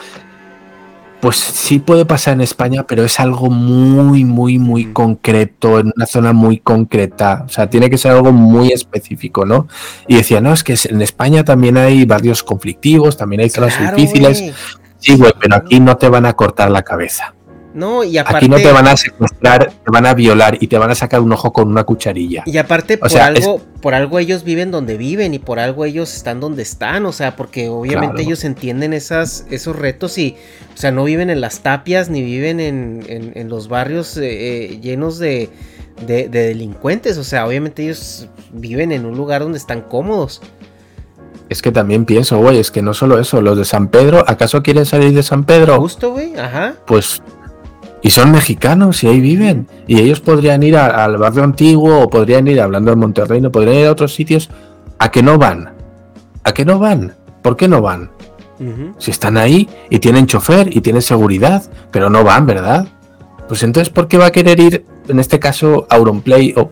pues 1.20 1.36
sí 1.38 1.80
puede 1.80 2.06
pasar 2.06 2.36
en 2.36 2.42
España, 2.42 2.86
pero 2.86 3.04
es 3.04 3.20
algo 3.20 3.50
muy, 3.50 4.24
muy, 4.24 4.60
muy 4.60 4.86
concreto, 4.94 5.80
en 5.80 5.92
una 5.96 6.06
zona 6.06 6.32
muy 6.32 6.60
concreta. 6.60 7.44
O 7.46 7.50
sea, 7.50 7.70
tiene 7.70 7.90
que 7.90 7.98
ser 7.98 8.12
algo 8.12 8.32
muy 8.32 8.72
específico, 8.72 9.46
¿no? 9.46 9.68
Y 10.08 10.16
decía, 10.16 10.42
no, 10.42 10.54
es 10.54 10.64
que 10.64 10.76
en 10.90 11.02
España 11.02 11.44
también 11.44 11.78
hay 11.78 12.06
barrios 12.06 12.44
conflictivos, 12.44 13.18
también 13.18 13.42
hay 13.42 13.50
zonas 13.50 13.80
difíciles. 13.96 14.54
Sí, 15.00 15.16
güey, 15.16 15.34
pero 15.40 15.56
aquí 15.56 15.80
no 15.80 15.98
te 15.98 16.10
van 16.10 16.26
a 16.26 16.34
cortar 16.34 16.72
la 16.72 16.82
cabeza. 16.82 17.34
No, 17.78 18.04
y 18.04 18.18
aparte. 18.18 18.38
Aquí 18.38 18.50
no 18.50 18.58
te 18.58 18.72
van 18.72 18.88
a 18.88 18.98
secuestrar, 18.98 19.72
te 19.72 19.92
van 19.92 20.08
a 20.08 20.16
violar 20.16 20.58
y 20.60 20.66
te 20.66 20.80
van 20.80 20.90
a 20.90 20.96
sacar 20.96 21.22
un 21.22 21.32
ojo 21.32 21.54
con 21.54 21.68
una 21.68 21.84
cucharilla. 21.84 22.42
Y 22.48 22.58
aparte, 22.58 22.98
por, 22.98 23.16
algo, 23.16 23.62
por 23.84 23.94
algo 23.94 24.18
ellos 24.18 24.44
viven 24.44 24.72
donde 24.72 24.98
viven 24.98 25.36
y 25.36 25.40
por 25.40 25.60
algo 25.60 25.86
ellos 25.86 26.12
están 26.16 26.40
donde 26.40 26.64
están. 26.64 27.06
O 27.06 27.12
sea, 27.12 27.36
porque 27.36 27.70
obviamente 27.70 28.24
ellos 28.24 28.44
entienden 28.46 28.94
esas, 28.94 29.46
esos 29.52 29.76
retos 29.76 30.18
y, 30.18 30.36
o 30.74 30.78
sea, 30.78 30.90
no 30.92 31.04
viven 31.04 31.30
en 31.30 31.40
las 31.40 31.60
tapias 31.60 32.10
ni 32.10 32.24
viven 32.24 32.60
en, 32.60 33.48
los 33.48 33.68
barrios 33.68 34.18
eh, 34.18 34.24
eh, 34.72 34.80
llenos 34.82 35.20
de, 35.20 35.52
de, 36.08 36.30
delincuentes. 36.30 37.20
O 37.20 37.24
sea, 37.24 37.46
obviamente 37.46 37.84
ellos 37.84 38.28
viven 38.52 38.92
en 38.92 39.06
un 39.06 39.16
lugar 39.16 39.44
donde 39.44 39.60
están 39.60 39.82
cómodos. 39.82 40.42
Es 41.50 41.62
que 41.62 41.72
también 41.72 42.06
pienso, 42.06 42.38
güey, 42.40 42.60
es 42.60 42.72
que 42.72 42.82
no 42.82 42.94
solo 42.94 43.20
eso, 43.20 43.42
los 43.42 43.58
de 43.58 43.66
San 43.66 43.88
Pedro, 43.88 44.24
¿acaso 44.28 44.62
quieren 44.64 44.86
salir 44.86 45.14
de 45.14 45.24
San 45.24 45.46
Pedro? 45.46 45.80
Justo, 45.80 46.12
güey, 46.12 46.38
ajá. 46.38 46.74
Pues 46.86 47.22
y 48.02 48.12
son 48.12 48.32
mexicanos 48.32 49.04
y 49.04 49.08
ahí 49.08 49.20
viven. 49.20 49.68
Y 49.88 50.00
ellos 50.00 50.20
podrían 50.20 50.64
ir 50.64 50.78
al 50.78 51.18
barrio 51.18 51.44
antiguo 51.44 52.00
o 52.02 52.10
podrían 52.10 52.48
ir, 52.48 52.62
hablando 52.62 52.92
de 52.92 52.98
Monterrey, 52.98 53.42
no 53.42 53.52
podrían 53.52 53.78
ir 53.78 53.88
a 53.88 53.92
otros 53.92 54.14
sitios. 54.14 54.50
¿A 55.00 55.12
que 55.12 55.24
no 55.24 55.38
van? 55.38 55.74
¿A 56.44 56.54
que 56.54 56.64
no 56.64 56.80
van? 56.80 57.16
¿Por 57.42 57.58
qué 57.58 57.68
no 57.68 57.82
van? 57.82 58.12
Si 58.98 59.12
están 59.12 59.38
ahí 59.38 59.70
y 59.90 60.00
tienen 60.00 60.26
chofer 60.26 60.76
y 60.76 60.82
tienen 60.82 61.02
seguridad, 61.02 61.64
pero 61.92 62.10
no 62.10 62.24
van, 62.24 62.46
¿verdad? 62.46 62.88
Pues 63.48 63.62
entonces, 63.64 63.90
¿por 63.92 64.08
qué 64.08 64.18
va 64.18 64.28
a 64.28 64.32
querer 64.32 64.60
ir, 64.60 64.86
en 65.08 65.20
este 65.20 65.40
caso, 65.40 65.86
Auronplay 65.90 66.54
o... 66.58 66.72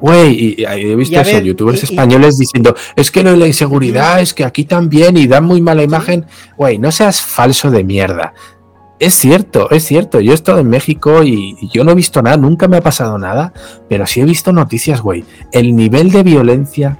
Güey, 0.00 0.56
y, 0.58 0.64
he 0.64 0.94
visto 0.94 1.20
eso, 1.20 1.38
youtubers 1.38 1.82
españoles 1.82 2.38
diciendo, 2.38 2.74
es 2.96 3.10
que 3.10 3.24
no 3.24 3.30
hay 3.30 3.36
la 3.36 3.46
inseguridad, 3.46 4.20
es 4.20 4.34
que 4.34 4.44
aquí 4.44 4.64
también 4.64 5.16
y 5.16 5.26
dan 5.26 5.44
muy 5.44 5.60
mala 5.60 5.82
imagen. 5.82 6.26
Güey, 6.56 6.78
no 6.78 6.92
seas 6.92 7.20
falso 7.22 7.70
de 7.70 7.82
mierda. 7.84 8.34
Es 8.98 9.14
cierto, 9.14 9.70
es 9.70 9.84
cierto. 9.84 10.20
Yo 10.20 10.32
he 10.32 10.34
estado 10.34 10.60
en 10.60 10.68
México 10.68 11.22
y, 11.22 11.56
yo 11.72 11.84
no 11.84 11.92
he 11.92 11.94
visto 11.94 12.22
nada, 12.22 12.36
nunca 12.36 12.68
me 12.68 12.78
ha 12.78 12.82
pasado 12.82 13.18
nada, 13.18 13.52
pero 13.88 14.06
sí 14.06 14.20
he 14.20 14.24
visto 14.24 14.52
noticias, 14.52 15.00
güey. 15.00 15.24
El 15.52 15.76
nivel 15.76 16.10
de 16.10 16.22
violencia, 16.22 16.98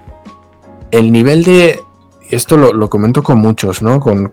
el 0.91 1.13
nivel 1.13 1.45
de... 1.45 1.81
Esto 2.31 2.57
lo, 2.57 2.91
comento 2.91 3.23
con 3.23 3.39
muchos, 3.39 3.83
¿no? 3.83 4.01
Con, 4.01 4.31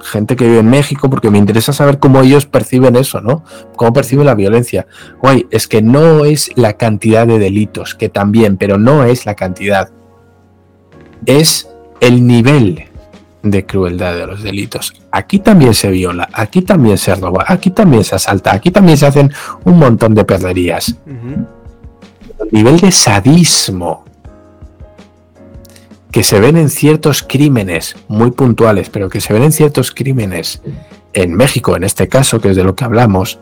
gente 0.00 0.36
que 0.36 0.46
vive 0.46 0.60
en 0.60 0.70
México, 0.70 1.10
porque 1.10 1.30
me 1.30 1.38
interesa 1.38 1.72
saber 1.72 1.98
cómo 1.98 2.20
ellos 2.20 2.46
perciben 2.46 2.96
eso, 2.96 3.20
¿no? 3.20 3.42
Cómo 3.74 3.92
perciben 3.92 4.26
la 4.26 4.34
violencia. 4.34 4.86
Güey, 5.20 5.46
es 5.50 5.66
que 5.66 5.82
no 5.82 6.24
es 6.24 6.50
la 6.56 6.74
cantidad 6.74 7.26
de 7.26 7.38
delitos, 7.38 7.94
que 7.94 8.08
también, 8.08 8.56
pero 8.56 8.78
no 8.78 9.04
es 9.04 9.26
la 9.26 9.34
cantidad. 9.34 9.90
Es 11.24 11.68
el 12.00 12.26
nivel 12.26 12.84
de 13.42 13.66
crueldad 13.66 14.14
de 14.14 14.26
los 14.26 14.42
delitos. 14.42 14.92
Aquí 15.10 15.38
también 15.38 15.74
se 15.74 15.90
viola, 15.90 16.28
aquí 16.32 16.62
también 16.62 16.98
se 16.98 17.14
roba, 17.14 17.44
aquí 17.48 17.70
también 17.70 18.04
se 18.04 18.14
asalta, 18.14 18.52
aquí 18.52 18.70
también 18.70 18.96
se 18.96 19.06
hacen 19.06 19.32
un 19.64 19.78
montón 19.78 20.14
de 20.14 20.24
perderías. 20.24 20.96
El 21.06 22.48
nivel 22.52 22.78
de 22.78 22.92
sadismo 22.92 24.04
que 26.16 26.22
se 26.22 26.40
ven 26.40 26.56
en 26.56 26.70
ciertos 26.70 27.22
crímenes 27.22 27.94
muy 28.08 28.30
puntuales, 28.30 28.88
pero 28.88 29.10
que 29.10 29.20
se 29.20 29.34
ven 29.34 29.42
en 29.42 29.52
ciertos 29.52 29.92
crímenes 29.92 30.62
en 31.12 31.34
México, 31.34 31.76
en 31.76 31.84
este 31.84 32.08
caso, 32.08 32.40
que 32.40 32.48
es 32.48 32.56
de 32.56 32.64
lo 32.64 32.74
que 32.74 32.86
hablamos, 32.86 33.38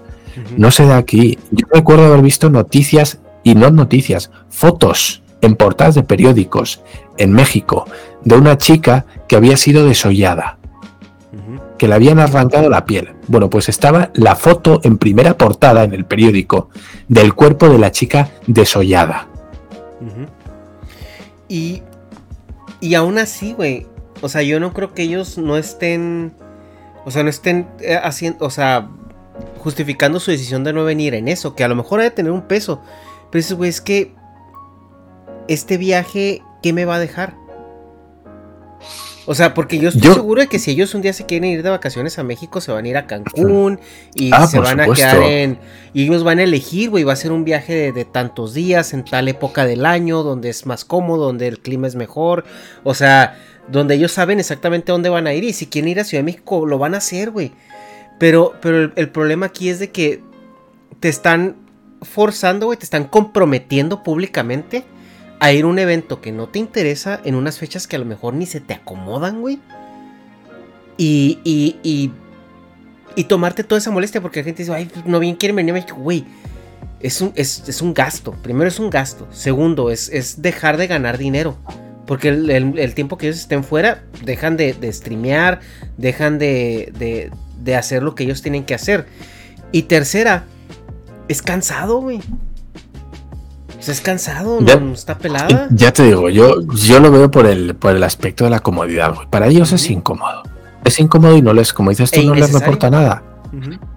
no 0.57 0.73
se 0.73 0.85
da 0.85 0.97
aquí. 0.97 1.39
Yo 1.53 1.69
recuerdo 1.71 2.07
haber 2.07 2.23
visto 2.23 2.51
noticias, 2.51 3.21
y 3.45 3.55
no 3.55 3.71
noticias, 3.71 4.33
fotos 4.49 5.23
en 5.41 5.55
portadas 5.55 5.95
de 5.95 6.03
periódicos 6.03 6.83
en 7.17 7.31
México 7.33 7.85
de 8.25 8.35
una 8.35 8.59
chica 8.59 9.07
que 9.29 9.37
había 9.37 9.57
sido 9.57 9.87
desollada, 9.87 10.59
que 11.79 11.87
le 11.87 11.95
habían 11.95 12.19
arrancado 12.19 12.69
la 12.69 12.85
piel. 12.85 13.13
Bueno, 13.29 13.51
pues 13.51 13.69
estaba 13.69 14.11
la 14.15 14.35
foto 14.35 14.81
en 14.83 14.99
primera 14.99 15.39
portada 15.39 15.85
en 15.85 15.95
el 15.95 16.07
periódico 16.07 16.71
del 17.07 17.35
cuerpo 17.35 17.69
de 17.69 17.79
la 17.79 17.93
chica 17.93 18.31
desollada. 18.49 19.29
Y, 21.49 21.85
y 22.85 22.97
aún 22.97 23.17
así, 23.17 23.55
güey, 23.55 23.87
o 24.21 24.29
sea, 24.29 24.43
yo 24.43 24.61
no 24.61 24.75
creo 24.75 24.93
que 24.93 25.05
ellos 25.05 25.39
no 25.39 25.57
estén, 25.57 26.35
o 27.07 27.11
sea, 27.11 27.23
no 27.23 27.31
estén 27.31 27.67
eh, 27.81 27.99
haciendo, 28.03 28.45
o 28.45 28.51
sea, 28.51 28.91
justificando 29.57 30.21
su 30.21 30.31
decisión 30.31 30.65
de 30.65 30.75
no 30.75 30.85
venir 30.85 31.15
en 31.15 31.29
eso, 31.29 31.55
que 31.55 31.65
a 31.65 31.69
lo 31.69 31.77
mejor 31.77 32.01
ha 32.01 32.03
de 32.03 32.11
tener 32.11 32.31
un 32.31 32.43
peso. 32.43 32.83
Pero 33.31 33.41
eso, 33.41 33.57
güey, 33.57 33.71
es 33.71 33.81
que 33.81 34.15
este 35.49 35.79
viaje, 35.79 36.43
¿qué 36.63 36.75
me 36.75 36.85
va 36.85 36.97
a 36.97 36.99
dejar? 36.99 37.35
O 39.27 39.35
sea, 39.35 39.55
porque 39.55 39.79
yo 39.79 39.89
estoy 39.89 40.13
seguro 40.13 40.43
de 40.43 40.49
que 40.49 40.59
si 40.59 40.71
ellos 40.71 40.95
un 40.95 41.01
día 41.01 41.13
se 41.15 41.25
quieren 41.25 41.49
ir 41.51 41.63
de 41.63 41.71
vacaciones 41.71 42.19
a 42.19 42.23
México, 42.23 42.61
se 42.61 42.73
van 42.73 42.85
a 42.85 42.89
ir 42.89 42.97
a 42.97 43.07
Cancún 43.07 43.81
y 44.15 44.31
ah, 44.33 44.47
se 44.47 44.59
van 44.59 44.81
a 44.81 44.87
quedar 44.87 45.23
en. 45.23 45.59
Y 45.95 46.05
ellos 46.05 46.25
van 46.25 46.41
a 46.41 46.43
elegir, 46.43 46.91
güey, 46.91 47.05
va 47.05 47.15
a 47.15 47.17
ser 47.17 47.33
un 47.33 47.45
viaje 47.45 47.93
de, 47.93 48.05
tantos 48.05 48.53
días 48.53 48.93
en 48.93 49.05
tal 49.05 49.29
época 49.29 49.65
del 49.65 49.87
año, 49.87 50.23
donde 50.23 50.51
es 50.51 50.67
más 50.67 50.85
cómodo, 50.85 51.27
donde 51.27 51.49
el 51.49 51.61
clima 51.61 51.87
es 51.87 51.95
mejor. 51.95 52.45
O 52.83 52.93
sea, 52.95 53.39
donde 53.69 53.95
ellos 53.95 54.13
saben 54.13 54.41
exactamente 54.41 54.93
dónde 54.93 55.09
van 55.09 55.27
a 55.27 55.33
ir. 55.33 55.45
Y 55.45 55.55
si 55.55 55.67
quieren 55.67 55.89
ir 55.89 56.01
a 56.01 56.05
Ciudad 56.05 56.21
de 56.21 56.27
México, 56.27 56.67
lo 56.67 56.79
van 56.79 56.95
a 56.95 56.99
hacer, 56.99 57.31
güey. 57.31 57.53
Pero, 58.19 58.53
pero 58.61 58.93
el 58.95 59.09
problema 59.09 59.47
aquí 59.47 59.71
es 59.71 59.79
de 59.79 59.91
que 59.91 60.23
te 61.01 61.09
están 61.09 61.57
forzando, 62.03 62.67
güey, 62.67 62.79
te 62.79 62.85
están 62.85 63.05
comprometiendo 63.05 64.03
públicamente 64.03 64.85
a 65.41 65.53
ir 65.53 65.65
a 65.65 65.67
un 65.67 65.79
evento 65.79 66.21
que 66.21 66.33
no 66.33 66.49
te 66.49 66.59
interesa 66.59 67.21
en 67.25 67.35
unas 67.35 67.59
fechas 67.59 67.87
que 67.87 67.97
a 67.97 67.99
lo 67.99 68.05
mejor 68.05 68.35
ni 68.35 68.47
se 68.47 68.61
te 68.61 68.75
acomodan, 68.75 69.41
güey. 69.41 69.61
Y, 70.97 71.39
y, 71.45 72.13
y, 73.17 73.25
tomarte 73.25 73.65
toda 73.65 73.79
esa 73.79 73.91
molestia 73.91 74.21
porque 74.21 74.41
la 74.41 74.45
gente 74.45 74.63
dice, 74.63 74.73
ay, 74.73 74.91
no 75.07 75.19
bien 75.19 75.35
quieren 75.35 75.57
venir 75.57 75.73
a 75.73 75.75
México, 75.75 75.97
güey. 75.97 76.25
Es 77.01 77.21
un, 77.21 77.33
es, 77.35 77.83
un 77.83 77.93
gasto. 77.93 78.33
Primero 78.33 78.69
es 78.69 78.79
un 78.79 78.91
gasto. 78.91 79.27
Segundo, 79.31 79.91
es, 79.91 80.09
es 80.09 80.41
dejar 80.41 80.77
de 80.77 80.87
ganar 80.87 81.19
dinero. 81.19 81.57
Porque 82.07 82.29
el, 82.29 82.95
tiempo 82.95 83.19
que 83.19 83.27
ellos 83.27 83.41
estén 83.41 83.65
fuera, 83.65 84.05
dejan 84.25 84.57
de, 84.57 84.75
de 84.75 84.93
streamear, 84.93 85.61
dejan 85.97 86.39
de, 86.39 86.93
de, 86.97 87.31
de 87.63 87.77
hacer 87.77 88.03
lo 88.03 88.15
que 88.15 88.25
ellos 88.25 88.43
tienen 88.43 88.65
que 88.65 88.75
hacer. 88.75 89.07
Y 89.73 89.83
tercera, 89.83 90.45
es 91.29 91.43
cansado, 91.43 92.01
güey. 92.01 92.21
Pues 93.85 93.99
es 93.99 94.03
cansado, 94.03 94.61
no, 94.63 94.95
está 94.95 95.19
pelada. 95.19 95.69
Ya 95.71 95.93
te 95.93 96.05
digo, 96.05 96.31
yo, 96.31 96.63
yo 96.75 97.01
lo 97.01 97.11
veo 97.11 97.31
por 97.31 97.45
el, 97.45 97.75
por 97.75 97.95
el 97.95 98.03
aspecto 98.03 98.45
de 98.45 98.51
la 98.51 98.61
comodidad, 98.61 99.15
Para 99.29 99.49
ellos 99.49 99.73
es 99.73 99.91
incómodo. 99.91 100.43
Es 100.87 100.99
incómodo 101.01 101.37
y 101.37 101.43
no 101.43 101.53
les, 101.53 101.75
como 101.75 101.91
dices 101.91 102.11
tú, 102.11 102.21
e 102.21 102.25
no 102.25 102.35
les 102.35 102.51
reporta 102.51 102.89
nada. 102.89 103.23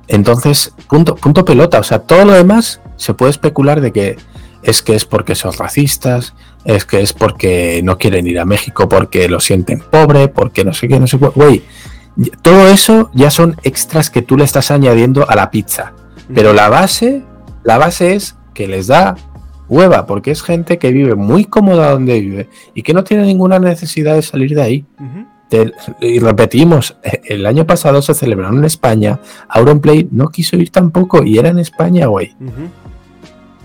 Entonces, 0.09 0.73
punto, 0.89 1.15
punto 1.15 1.45
pelota. 1.45 1.79
O 1.79 1.83
sea, 1.83 1.99
todo 1.99 2.25
lo 2.25 2.33
demás 2.33 2.81
se 2.97 3.13
puede 3.13 3.31
especular 3.31 3.79
de 3.79 3.93
que 3.93 4.17
es 4.61 4.81
que 4.81 4.93
es 4.93 5.05
porque 5.05 5.35
son 5.35 5.53
racistas, 5.53 6.33
es 6.65 6.83
que 6.83 6.99
es 6.99 7.13
porque 7.13 7.79
no 7.81 7.97
quieren 7.97 8.27
ir 8.27 8.41
a 8.41 8.45
México 8.45 8.89
porque 8.89 9.29
lo 9.29 9.39
sienten 9.39 9.79
pobre, 9.79 10.27
porque 10.27 10.65
no 10.65 10.73
sé 10.73 10.89
qué, 10.89 10.99
no 10.99 11.07
sé 11.07 11.17
qué. 11.17 11.27
Güey, 11.27 11.63
todo 12.41 12.67
eso 12.67 13.09
ya 13.13 13.31
son 13.31 13.55
extras 13.63 14.09
que 14.09 14.21
tú 14.21 14.35
le 14.35 14.43
estás 14.43 14.69
añadiendo 14.69 15.29
a 15.29 15.35
la 15.35 15.49
pizza. 15.49 15.93
Pero 16.35 16.51
la 16.51 16.67
base, 16.67 17.23
la 17.63 17.77
base 17.77 18.15
es 18.15 18.35
que 18.53 18.67
les 18.67 18.87
da 18.87 19.15
hueva, 19.69 20.05
porque 20.05 20.31
es 20.31 20.41
gente 20.41 20.77
que 20.77 20.91
vive 20.91 21.15
muy 21.15 21.45
cómoda 21.45 21.91
donde 21.91 22.19
vive 22.19 22.49
y 22.73 22.83
que 22.83 22.93
no 22.93 23.03
tiene 23.03 23.25
ninguna 23.25 23.59
necesidad 23.59 24.15
de 24.15 24.21
salir 24.21 24.55
de 24.55 24.61
ahí. 24.61 24.85
y 26.01 26.19
repetimos, 26.19 26.97
e, 27.03 27.21
el 27.25 27.45
año 27.45 27.65
pasado 27.65 28.01
se 28.01 28.13
celebraron 28.13 28.57
en 28.57 28.65
España, 28.65 29.19
Auronplay 29.47 30.07
no 30.11 30.27
quiso 30.29 30.57
ir 30.57 30.71
tampoco 30.71 31.23
y 31.23 31.37
era 31.37 31.49
en 31.49 31.59
España, 31.59 32.07
güey. 32.07 32.35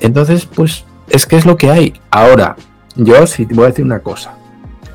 Entonces, 0.00 0.46
pues 0.46 0.84
es 1.08 1.26
que 1.26 1.36
es 1.36 1.46
lo 1.46 1.56
que 1.56 1.70
hay. 1.70 1.94
Ahora, 2.10 2.56
yo 2.96 3.26
sí 3.26 3.46
te 3.46 3.54
voy 3.54 3.64
a 3.64 3.68
decir 3.68 3.84
una 3.84 4.00
cosa. 4.00 4.34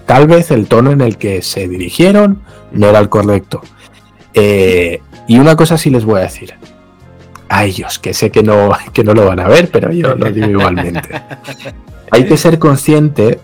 Tal 0.06 0.28
vez 0.28 0.52
el 0.52 0.67
tono 0.67 0.91
en 0.91 1.02
el 1.02 1.17
que 1.17 1.41
se 1.41 1.67
dirigieron 1.67 2.41
no 2.72 2.88
era 2.88 3.00
el 3.00 3.10
correcto. 3.10 3.62
Eh, 4.34 5.02
y 5.28 5.39
una 5.39 5.56
cosa 5.56 5.78
sí 5.78 5.89
les 5.89 6.06
voy 6.06 6.20
a 6.20 6.24
decir. 6.24 6.54
A 7.49 7.65
ellos, 7.65 7.99
que 7.99 8.13
sé 8.13 8.29
que 8.29 8.43
no, 8.43 8.71
que 8.93 9.03
no 9.03 9.13
lo 9.13 9.25
van 9.25 9.39
a 9.39 9.47
ver, 9.47 9.69
pero 9.71 9.91
yo 9.91 10.15
lo 10.15 10.31
digo 10.31 10.47
igualmente. 10.47 11.10
Hay 12.12 12.25
que 12.25 12.38
ser 12.38 12.60
consciente 12.60 13.39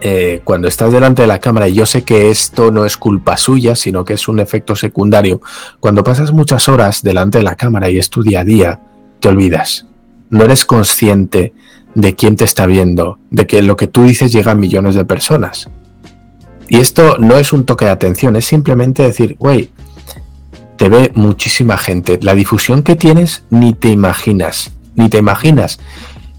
eh, 0.00 0.42
cuando 0.44 0.68
estás 0.68 0.92
delante 0.92 1.22
de 1.22 1.28
la 1.28 1.40
cámara, 1.40 1.68
y 1.68 1.74
yo 1.74 1.84
sé 1.84 2.04
que 2.04 2.30
esto 2.30 2.70
no 2.70 2.84
es 2.84 2.96
culpa 2.96 3.36
suya, 3.36 3.74
sino 3.74 4.04
que 4.04 4.14
es 4.14 4.28
un 4.28 4.38
efecto 4.38 4.76
secundario, 4.76 5.40
cuando 5.80 6.04
pasas 6.04 6.32
muchas 6.32 6.68
horas 6.68 7.02
delante 7.02 7.38
de 7.38 7.44
la 7.44 7.56
cámara 7.56 7.90
y 7.90 7.98
es 7.98 8.08
tu 8.08 8.22
día 8.22 8.40
a 8.40 8.44
día, 8.44 8.80
te 9.18 9.28
olvidas. 9.28 9.86
No 10.30 10.44
eres 10.44 10.64
consciente 10.64 11.52
de 11.94 12.14
quién 12.14 12.36
te 12.36 12.44
está 12.44 12.66
viendo, 12.66 13.18
de 13.30 13.46
que 13.46 13.60
lo 13.62 13.76
que 13.76 13.88
tú 13.88 14.04
dices 14.04 14.32
llega 14.32 14.52
a 14.52 14.54
millones 14.54 14.94
de 14.94 15.04
personas. 15.04 15.68
Y 16.68 16.76
esto 16.76 17.16
no 17.18 17.36
es 17.36 17.52
un 17.52 17.64
toque 17.64 17.86
de 17.86 17.90
atención, 17.90 18.36
es 18.36 18.44
simplemente 18.44 19.02
decir, 19.02 19.36
güey, 19.38 19.70
te 20.78 20.88
ve 20.88 21.10
muchísima 21.14 21.76
gente. 21.76 22.18
La 22.22 22.34
difusión 22.34 22.82
que 22.82 22.96
tienes 22.96 23.42
ni 23.50 23.74
te 23.74 23.88
imaginas, 23.88 24.70
ni 24.94 25.10
te 25.10 25.18
imaginas. 25.18 25.78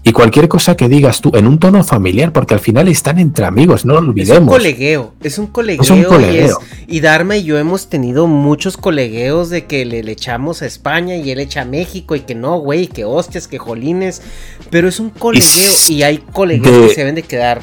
Y 0.02 0.12
cualquier 0.12 0.48
cosa 0.48 0.78
que 0.78 0.88
digas 0.88 1.20
tú 1.20 1.30
en 1.34 1.46
un 1.46 1.58
tono 1.58 1.84
familiar, 1.84 2.32
porque 2.32 2.54
al 2.54 2.60
final 2.60 2.88
están 2.88 3.18
entre 3.18 3.44
amigos, 3.44 3.84
no 3.84 4.00
lo 4.00 4.08
olvidemos. 4.08 4.34
Es 4.34 4.40
un 4.40 4.46
colegueo, 4.46 5.14
es 5.22 5.38
un 5.38 5.46
colegueo. 5.48 5.82
Es 5.82 5.90
un 5.90 6.02
colegueo. 6.04 6.58
Y, 6.86 7.00
Dharma 7.00 7.36
y 7.36 7.44
yo 7.44 7.58
hemos 7.58 7.90
tenido 7.90 8.26
muchos 8.26 8.78
colegueos 8.78 9.50
de 9.50 9.66
que 9.66 9.84
le, 9.84 9.98
echamos 10.10 10.62
a 10.62 10.66
España 10.66 11.16
y 11.16 11.30
él 11.30 11.38
echa 11.38 11.60
a 11.60 11.64
México 11.66 12.16
y 12.16 12.20
que 12.20 12.34
no, 12.34 12.58
güey, 12.58 12.86
que 12.86 13.04
hostias, 13.04 13.46
que 13.46 13.58
jolines. 13.58 14.22
Pero 14.70 14.88
es 14.88 15.00
un 15.00 15.10
colegueo 15.10 15.72
y, 15.90 16.02
hay 16.02 16.16
colegueos 16.32 16.88
que 16.88 16.94
se 16.94 17.00
deben 17.02 17.14
de 17.14 17.22
quedar 17.22 17.60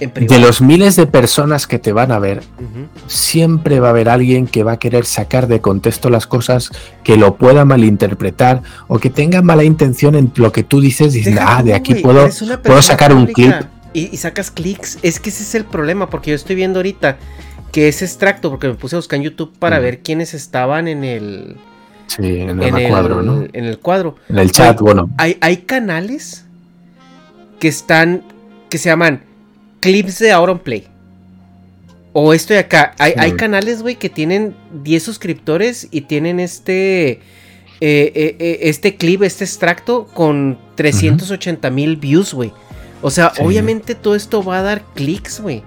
de 0.00 0.38
los 0.38 0.62
miles 0.62 0.96
de 0.96 1.06
personas 1.06 1.66
que 1.66 1.78
te 1.78 1.92
van 1.92 2.12
a 2.12 2.18
ver, 2.18 2.42
siempre 3.06 3.80
va 3.80 3.88
a 3.88 3.90
haber 3.90 4.08
alguien 4.08 4.46
que 4.46 4.62
va 4.62 4.72
a 4.72 4.78
querer 4.78 5.04
sacar 5.04 5.46
de 5.46 5.60
contexto 5.60 6.08
las 6.10 6.26
cosas, 6.26 6.70
que 7.04 7.16
lo 7.16 7.36
pueda 7.36 7.64
malinterpretar 7.64 8.62
o 8.88 8.98
que 8.98 9.10
tenga 9.10 9.42
mala 9.42 9.64
intención 9.64 10.14
en 10.14 10.32
lo 10.36 10.52
que 10.52 10.62
tú 10.62 10.80
dices. 10.80 11.12
Dices, 11.12 11.38
ah, 11.40 11.62
de 11.62 11.74
aquí 11.74 11.96
puedo, 11.96 12.28
puedo 12.62 12.82
sacar 12.82 13.12
un 13.12 13.26
clip. 13.26 13.54
Y, 13.92 14.16
sacas 14.16 14.50
clics. 14.50 14.98
Es 15.02 15.20
que 15.20 15.30
ese 15.30 15.42
es 15.42 15.54
el 15.54 15.64
problema, 15.64 16.08
porque 16.08 16.30
yo 16.30 16.36
estoy 16.36 16.56
viendo 16.56 16.78
ahorita 16.78 17.18
que 17.72 17.88
ese 17.88 18.04
extracto, 18.04 18.50
porque 18.50 18.68
me 18.68 18.74
puse 18.74 18.96
a 18.96 18.98
buscar 18.98 19.18
en 19.18 19.24
YouTube 19.24 19.52
para 19.58 19.78
ver 19.78 20.00
quiénes 20.00 20.34
estaban 20.34 20.88
en 20.88 21.04
el. 21.04 21.56
Sí, 22.06 22.40
en 22.40 22.60
el, 22.60 22.88
cuadro, 22.88 23.22
¿no? 23.22 23.44
En 23.52 23.64
el 23.64 23.78
cuadro. 23.78 24.16
En 24.28 24.38
el 24.38 24.50
chat, 24.50 24.80
bueno. 24.80 25.10
Hay, 25.16 25.36
hay 25.40 25.58
canales 25.58 26.44
que 27.58 27.68
están. 27.68 28.22
que 28.68 28.78
se 28.78 28.88
llaman 28.88 29.29
clips 29.80 30.18
de 30.18 30.58
Play 30.62 30.86
O 32.12 32.32
esto 32.32 32.54
de 32.54 32.60
acá. 32.60 32.94
Hay, 32.98 33.32
canales, 33.32 33.82
güey, 33.82 33.96
que 33.96 34.08
tienen 34.08 34.54
10 34.82 35.02
suscriptores 35.02 35.88
y 35.90 36.02
tienen 36.02 36.40
este. 36.40 37.20
Eh, 37.82 38.12
eh, 38.14 38.36
eh, 38.38 38.58
este 38.62 38.96
clip, 38.96 39.22
este 39.22 39.44
extracto 39.44 40.06
con 40.12 40.58
380 40.74 41.70
mil 41.70 41.96
views, 41.96 42.34
güey. 42.34 42.52
O 43.00 43.10
sea, 43.10 43.32
obviamente 43.40 43.94
todo 43.94 44.14
esto 44.14 44.44
va 44.44 44.58
a 44.58 44.62
dar 44.62 44.82
clics, 44.94 45.40
güey. 45.40 45.62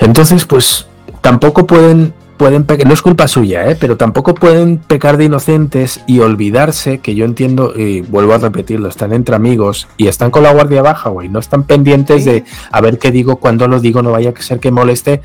Entonces, 0.00 0.44
pues 0.44 0.86
tampoco 1.22 1.66
pueden 1.66 2.12
pueden 2.40 2.64
pecar, 2.64 2.86
no 2.86 2.94
es 2.94 3.02
culpa 3.02 3.28
suya, 3.28 3.68
¿eh? 3.68 3.76
pero 3.78 3.98
tampoco 3.98 4.34
pueden 4.34 4.78
pecar 4.78 5.18
de 5.18 5.26
inocentes 5.26 6.00
y 6.06 6.20
olvidarse 6.20 7.00
que 7.00 7.14
yo 7.14 7.26
entiendo, 7.26 7.74
y 7.76 8.00
vuelvo 8.00 8.32
a 8.32 8.38
repetirlo, 8.38 8.88
están 8.88 9.12
entre 9.12 9.36
amigos 9.36 9.88
y 9.98 10.06
están 10.06 10.30
con 10.30 10.44
la 10.44 10.50
guardia 10.50 10.80
baja, 10.80 11.10
güey, 11.10 11.28
no 11.28 11.38
están 11.38 11.64
pendientes 11.64 12.24
de 12.24 12.44
a 12.72 12.80
ver 12.80 12.98
qué 12.98 13.10
digo, 13.10 13.36
cuando 13.36 13.68
lo 13.68 13.78
digo, 13.78 14.00
no 14.00 14.12
vaya 14.12 14.32
a 14.34 14.40
ser 14.40 14.58
que 14.58 14.70
moleste. 14.70 15.20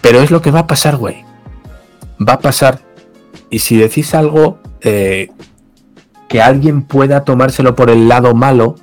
Pero 0.00 0.20
es 0.20 0.30
lo 0.30 0.40
que 0.40 0.52
va 0.52 0.60
a 0.60 0.66
pasar, 0.68 0.98
güey. 0.98 1.24
Va 2.20 2.34
a 2.34 2.38
pasar. 2.38 2.78
Y 3.50 3.58
si 3.58 3.76
decís 3.76 4.14
algo 4.14 4.60
eh, 4.82 5.30
que 6.28 6.42
alguien 6.42 6.82
pueda 6.82 7.24
tomárselo 7.24 7.74
por 7.74 7.90
el 7.90 8.06
lado 8.06 8.36
malo, 8.36 8.76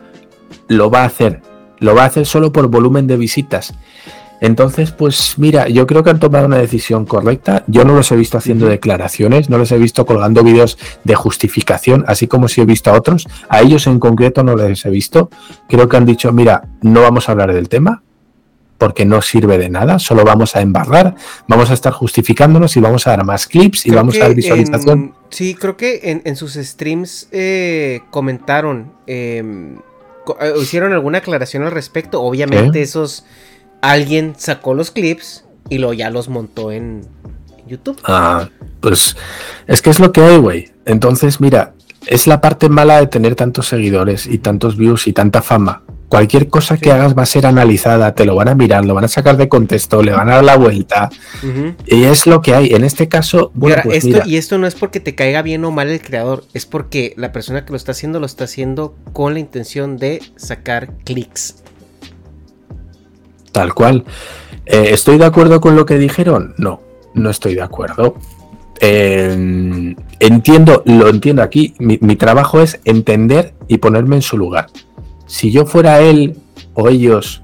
lo 0.68 0.92
va 0.92 1.04
a 1.04 1.06
hacer. 1.06 1.42
Lo 1.80 1.96
va 1.96 2.04
a 2.04 2.08
hacer 2.08 2.26
solo 2.26 2.52
por 2.52 2.68
volumen 2.68 3.08
de 3.08 3.16
visitas. 3.16 3.74
Entonces, 4.42 4.92
pues 4.92 5.36
mira, 5.38 5.70
yo 5.70 5.86
creo 5.86 6.04
que 6.04 6.10
han 6.10 6.20
tomado 6.20 6.48
una 6.48 6.58
decisión 6.58 7.06
correcta. 7.06 7.64
Yo 7.68 7.86
no 7.86 7.94
los 7.94 8.12
he 8.12 8.16
visto 8.16 8.40
haciendo 8.40 8.66
declaraciones, 8.66 9.52
no 9.52 9.60
los 9.60 9.72
he 9.72 9.78
visto 9.78 10.04
colgando 10.06 10.44
vídeos 10.44 10.80
de 11.04 11.14
justificación, 11.14 12.04
así 12.08 12.28
como 12.28 12.48
si 12.48 12.60
he 12.60 12.66
visto 12.66 12.90
a 12.90 12.94
otros. 12.94 13.28
A 13.50 13.62
ellos 13.62 13.86
en 13.86 14.00
concreto 14.00 14.44
no 14.44 14.56
les 14.56 14.84
he 14.84 14.90
visto. 14.90 15.30
Creo 15.70 15.88
que 15.88 15.96
han 15.96 16.08
dicho, 16.08 16.34
mira, 16.34 16.64
no 16.82 17.02
vamos 17.04 17.30
a 17.30 17.34
hablar 17.34 17.54
del 17.54 17.70
tema 17.70 18.02
porque 18.80 19.06
no 19.06 19.22
sirve 19.22 19.60
de 19.60 19.70
nada, 19.70 20.00
solo 20.00 20.26
vamos 20.26 20.56
a 20.56 20.62
embarrar, 20.62 21.14
vamos 21.48 21.70
a 21.70 21.76
estar 21.76 21.94
justificándonos 21.94 22.76
y 22.76 22.80
vamos 22.80 23.06
a 23.06 23.12
dar 23.12 23.24
más 23.24 23.46
clips 23.46 23.86
y 23.86 23.92
vamos 23.92 24.16
a 24.16 24.22
dar 24.22 24.34
visualización. 24.34 25.14
sí, 25.30 25.54
creo 25.54 25.78
que 25.78 26.20
en, 26.26 26.36
sus 26.36 26.56
streams 26.56 27.28
eh, 27.32 28.02
comentaron, 28.10 28.92
em, 29.06 29.76
eh, 30.40 30.54
hicieron 30.60 30.94
alguna 30.94 31.20
aclaración 31.20 31.62
al 31.62 31.72
respecto. 31.72 32.24
Obviamente 32.24 32.82
esos 32.82 33.24
alguien 33.82 34.36
sacó 34.38 34.74
los 34.74 34.92
clips 34.92 35.46
y 35.70 35.78
lo 35.78 35.94
ya 35.94 36.10
los 36.10 36.30
montó 36.30 36.72
en 36.72 37.02
YouTube. 37.68 38.00
Ah, 38.04 38.50
pues 38.80 39.16
es 39.68 39.82
que 39.82 39.90
es 39.90 40.00
lo 40.00 40.12
que 40.12 40.22
hay, 40.22 40.38
güey. 40.38 40.72
Entonces, 40.86 41.42
mira, 41.42 41.74
es 42.08 42.28
la 42.28 42.42
parte 42.42 42.70
mala 42.70 43.00
de 43.00 43.08
tener 43.08 43.36
tantos 43.36 43.68
seguidores 43.68 44.28
y 44.28 44.38
tantos 44.38 44.78
views 44.78 45.08
y 45.08 45.14
tanta 45.14 45.42
fama. 45.42 45.84
Cualquier 46.10 46.50
cosa 46.50 46.76
que 46.76 46.92
hagas 46.92 47.18
va 47.18 47.24
a 47.24 47.26
ser 47.26 47.46
analizada, 47.46 48.14
te 48.14 48.26
lo 48.26 48.36
van 48.36 48.50
a 48.50 48.56
mirar, 48.56 48.84
lo 48.84 48.94
van 48.94 49.06
a 49.06 49.08
sacar 49.08 49.38
de 49.38 49.48
contexto, 49.48 50.04
le 50.04 50.12
van 50.12 50.28
a 50.28 50.36
dar 50.36 50.44
la 50.44 50.58
vuelta. 50.58 51.10
Y 51.86 52.04
es 52.04 52.28
lo 52.28 52.42
que 52.42 52.54
hay. 52.54 52.74
En 52.74 52.84
este 52.84 53.08
caso, 53.08 53.50
bueno, 53.54 53.82
pues 53.86 54.04
esto, 54.04 54.28
y 54.28 54.36
esto 54.36 54.58
no 54.58 54.68
es 54.68 54.76
porque 54.76 55.00
te 55.00 55.16
caiga 55.16 55.42
bien 55.42 55.64
o 55.64 55.72
mal 55.72 55.88
el 55.88 56.02
creador, 56.02 56.44
es 56.54 56.66
porque 56.66 57.14
la 57.16 57.32
persona 57.32 57.64
que 57.64 57.72
lo 57.72 57.78
está 57.78 57.94
haciendo 57.94 58.20
lo 58.20 58.26
está 58.26 58.44
haciendo 58.44 58.94
con 59.14 59.36
la 59.36 59.40
intención 59.40 59.96
de 59.96 60.22
sacar 60.36 60.98
clics. 61.06 61.64
Tal 63.52 63.74
cual. 63.74 64.06
Eh, 64.66 64.90
¿Estoy 64.92 65.18
de 65.18 65.26
acuerdo 65.26 65.60
con 65.62 65.76
lo 65.76 65.86
que 65.86 65.98
dijeron? 65.98 66.54
No, 66.58 66.82
no 67.14 67.30
estoy 67.30 67.56
de 67.56 67.62
acuerdo. 67.62 68.16
Eh, 68.80 69.96
entiendo, 70.20 70.84
lo 70.86 71.10
entiendo 71.10 71.44
aquí. 71.44 71.76
Mi, 71.80 71.98
trabajo 72.16 72.62
es 72.62 72.80
entender 72.86 73.54
y 73.68 73.78
ponerme 73.78 74.16
en 74.16 74.22
su 74.22 74.38
lugar. 74.38 74.68
Si 75.28 75.52
yo 75.52 75.66
fuera 75.66 76.00
él 76.02 76.38
o 76.74 76.90
ellos 76.90 77.44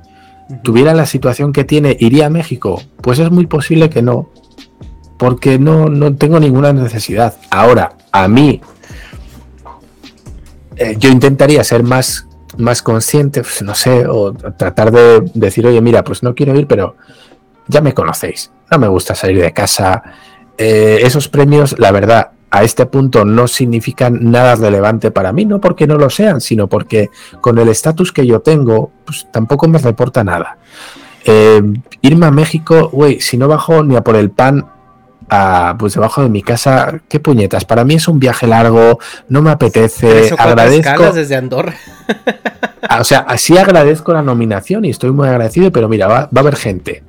tuvieran 0.63 0.98
la 0.98 1.06
situación 1.06 1.54
que 1.54 1.63
tiene, 1.63 1.96
¿iría 2.00 2.28
a 2.28 2.30
México? 2.30 2.82
Pues 3.02 3.20
es 3.20 3.30
muy 3.30 3.46
posible 3.46 3.89
que 3.89 4.02
no. 4.02 4.30
Porque 5.17 5.60
no, 5.60 5.89
no 5.89 6.15
tengo 6.15 6.39
ninguna 6.39 6.74
necesidad. 6.74 7.36
Ahora, 7.50 7.98
a 8.12 8.28
mí, 8.28 8.62
eh, 10.76 10.96
yo 11.00 11.10
intentaría 11.10 11.63
ser 11.63 11.84
más 11.84 12.26
más 12.58 12.82
consciente, 12.82 13.41
pues, 13.41 13.62
no 13.62 13.76
sé, 13.76 14.06
o 14.08 14.34
tratar 14.34 14.91
de 14.91 15.30
decir, 15.34 15.65
oye, 15.67 15.82
mira, 15.82 16.04
pues 16.04 16.24
no 16.24 16.36
quiero 16.36 16.58
ir, 16.58 16.67
pero 16.67 16.96
ya 17.67 17.82
me 17.82 17.93
conocéis, 17.93 18.52
no 18.72 18.80
me 18.80 18.88
gusta 18.88 19.15
salir 19.15 19.41
de 19.41 19.54
casa. 19.54 20.04
Eh, 20.58 21.00
esos 21.02 21.28
premios, 21.28 21.78
la 21.78 21.91
verdad, 21.91 22.32
a 22.50 22.63
este 22.63 22.86
punto 22.86 23.26
no 23.26 23.48
significan 23.48 24.32
nada 24.32 24.56
relevante 24.56 25.12
para 25.12 25.34
mí, 25.34 25.46
no 25.46 25.60
porque 25.60 25.86
no 25.86 25.98
lo 25.98 26.10
sean, 26.10 26.41
sino 26.41 26.67
porque 26.67 27.10
con 27.41 27.58
el 27.60 27.67
estatus 27.67 28.12
que 28.12 28.26
yo 28.26 28.39
tengo, 28.39 28.91
pues 29.06 29.28
tampoco 29.32 29.67
me 29.67 29.80
reporta 29.80 30.24
nada. 30.24 30.58
Eh, 31.26 31.62
irme 32.02 32.26
a 32.26 32.32
México, 32.32 32.89
güey, 32.91 33.20
si 33.20 33.38
no 33.38 33.48
bajo 33.48 33.84
ni 33.84 33.98
a 33.98 34.04
por 34.04 34.15
el 34.15 34.32
pan 34.32 34.65
pues 35.77 35.93
debajo 35.93 36.21
de 36.21 36.29
mi 36.29 36.41
casa, 36.41 37.01
qué 37.09 37.19
puñetas. 37.19 37.65
Para 37.65 37.83
mí 37.83 37.95
es 37.95 38.07
un 38.07 38.19
viaje 38.19 38.47
largo, 38.47 38.99
no 39.29 39.41
me 39.41 39.51
apetece. 39.51 40.33
Agradezco. 40.37 41.11
desde 41.11 41.35
Andorra. 41.35 41.75
Ah, 42.89 43.01
o 43.01 43.03
sea, 43.03 43.19
así 43.19 43.57
agradezco 43.57 44.13
la 44.13 44.21
nominación 44.21 44.85
y 44.85 44.89
estoy 44.91 45.11
muy 45.11 45.27
agradecido, 45.27 45.71
pero 45.73 45.89
mira, 45.89 46.07
va, 46.07 46.29
a 46.33 46.39
haber 46.39 46.55
gente 46.55 47.03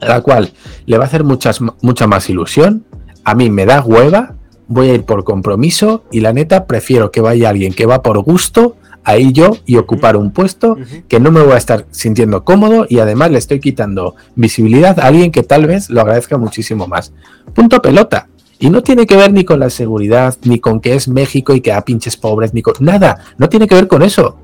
a 0.00 0.06
la 0.06 0.20
cual 0.20 0.52
le 0.84 0.98
va 0.98 1.04
a 1.04 1.06
hacer 1.06 1.24
muchas, 1.24 1.60
mucha 1.80 2.06
más 2.06 2.28
ilusión. 2.28 2.84
A 3.24 3.34
mí 3.34 3.48
me 3.48 3.64
da 3.64 3.80
hueva, 3.80 4.34
voy 4.66 4.90
a 4.90 4.94
ir 4.94 5.04
por 5.04 5.24
compromiso 5.24 6.04
y 6.10 6.20
la 6.20 6.34
neta 6.34 6.66
prefiero 6.66 7.10
que 7.10 7.22
vaya 7.22 7.48
alguien 7.48 7.72
que 7.72 7.86
va 7.86 8.02
por 8.02 8.18
gusto 8.22 8.76
ahí 9.08 9.32
yo 9.32 9.56
y 9.64 9.76
ocupar 9.76 10.16
un 10.16 10.32
puesto 10.32 10.76
que 11.08 11.18
no 11.18 11.30
me 11.30 11.40
voy 11.40 11.54
a 11.54 11.56
estar 11.56 11.86
sintiendo 11.90 12.44
cómodo 12.44 12.86
y 12.88 12.98
además 12.98 13.30
le 13.30 13.38
estoy 13.38 13.58
quitando 13.58 14.14
visibilidad 14.34 15.00
a 15.00 15.06
alguien 15.06 15.32
que 15.32 15.42
tal 15.42 15.66
vez 15.66 15.88
lo 15.88 16.02
agradezca 16.02 16.36
muchísimo 16.36 16.86
más. 16.86 17.12
Punto 17.54 17.80
pelota. 17.80 18.28
Y 18.58 18.68
no 18.68 18.82
tiene 18.82 19.06
que 19.06 19.16
ver 19.16 19.32
ni 19.32 19.44
con 19.44 19.60
la 19.60 19.70
seguridad, 19.70 20.36
ni 20.42 20.58
con 20.58 20.80
que 20.80 20.94
es 20.94 21.08
México 21.08 21.54
y 21.54 21.60
que 21.60 21.72
a 21.72 21.80
pinches 21.82 22.16
pobres, 22.16 22.52
ni 22.52 22.60
con 22.60 22.74
nada. 22.80 23.24
No 23.38 23.48
tiene 23.48 23.66
que 23.66 23.76
ver 23.76 23.88
con 23.88 24.02
eso. 24.02 24.36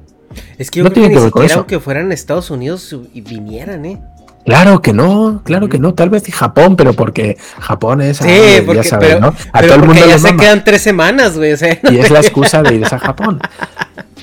Es 0.56 0.70
que 0.70 0.78
yo 0.78 0.84
no 0.84 0.90
creo 0.90 1.02
tiene 1.08 1.14
que, 1.14 1.20
ver 1.24 1.30
con 1.30 1.44
eso. 1.44 1.66
que 1.66 1.78
fueran 1.78 2.10
Estados 2.10 2.50
Unidos 2.50 2.96
y 3.12 3.20
vinieran, 3.20 3.84
¿eh? 3.84 4.00
Claro 4.44 4.82
que 4.82 4.92
no, 4.92 5.40
claro 5.42 5.68
que 5.68 5.78
no, 5.78 5.94
tal 5.94 6.10
vez 6.10 6.28
y 6.28 6.32
Japón, 6.32 6.76
pero 6.76 6.92
porque 6.92 7.38
Japón 7.60 8.02
es, 8.02 8.18
sí, 8.18 8.62
porque, 8.66 8.82
ya 8.82 8.84
sabes, 8.84 9.18
¿no? 9.18 9.34
A 9.52 9.62
todo 9.62 9.74
el 9.76 9.84
mundo 9.84 10.06
ya 10.06 10.18
se 10.18 10.36
quedan 10.36 10.62
tres 10.62 10.82
semanas, 10.82 11.36
güey, 11.36 11.52
Y 11.90 11.98
es 11.98 12.10
la 12.10 12.20
excusa 12.20 12.62
de 12.62 12.74
irse 12.76 12.94
a 12.94 12.98
Japón. 12.98 13.40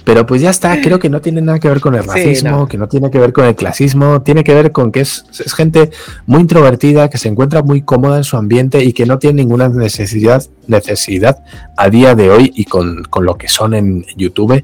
Pero 0.04 0.26
pues 0.26 0.42
ya 0.42 0.50
está, 0.50 0.82
creo 0.82 1.00
que 1.00 1.10
no 1.10 1.22
tiene 1.22 1.42
nada 1.42 1.60
que 1.60 1.68
ver 1.68 1.80
con 1.80 1.96
el 1.96 2.04
racismo, 2.04 2.68
que 2.68 2.78
no 2.78 2.88
tiene 2.88 3.12
que 3.12 3.20
ver 3.20 3.34
con 3.34 3.46
el 3.46 3.56
clasismo, 3.56 4.22
tiene 4.22 4.44
que 4.44 4.54
ver 4.54 4.72
con 4.72 4.92
que 4.92 5.02
es, 5.02 5.26
es, 5.32 5.54
gente 5.54 5.92
muy 6.26 6.42
introvertida, 6.42 7.10
que 7.10 7.18
se 7.18 7.28
encuentra 7.28 7.62
muy 7.62 7.82
cómoda 7.82 8.18
en 8.18 8.24
su 8.24 8.38
ambiente 8.38 8.84
y 8.84 8.94
que 8.94 9.06
no 9.06 9.20
tiene 9.20 9.44
ninguna 9.44 9.70
necesidad, 9.70 10.44
necesidad 10.68 11.44
a 11.78 11.90
día 11.90 12.16
de 12.16 12.30
hoy 12.30 12.52
y 12.56 12.66
con, 12.66 13.04
con 13.04 13.26
lo 13.26 13.38
que 13.38 13.48
son 13.48 13.74
en 13.74 14.06
YouTube 14.16 14.64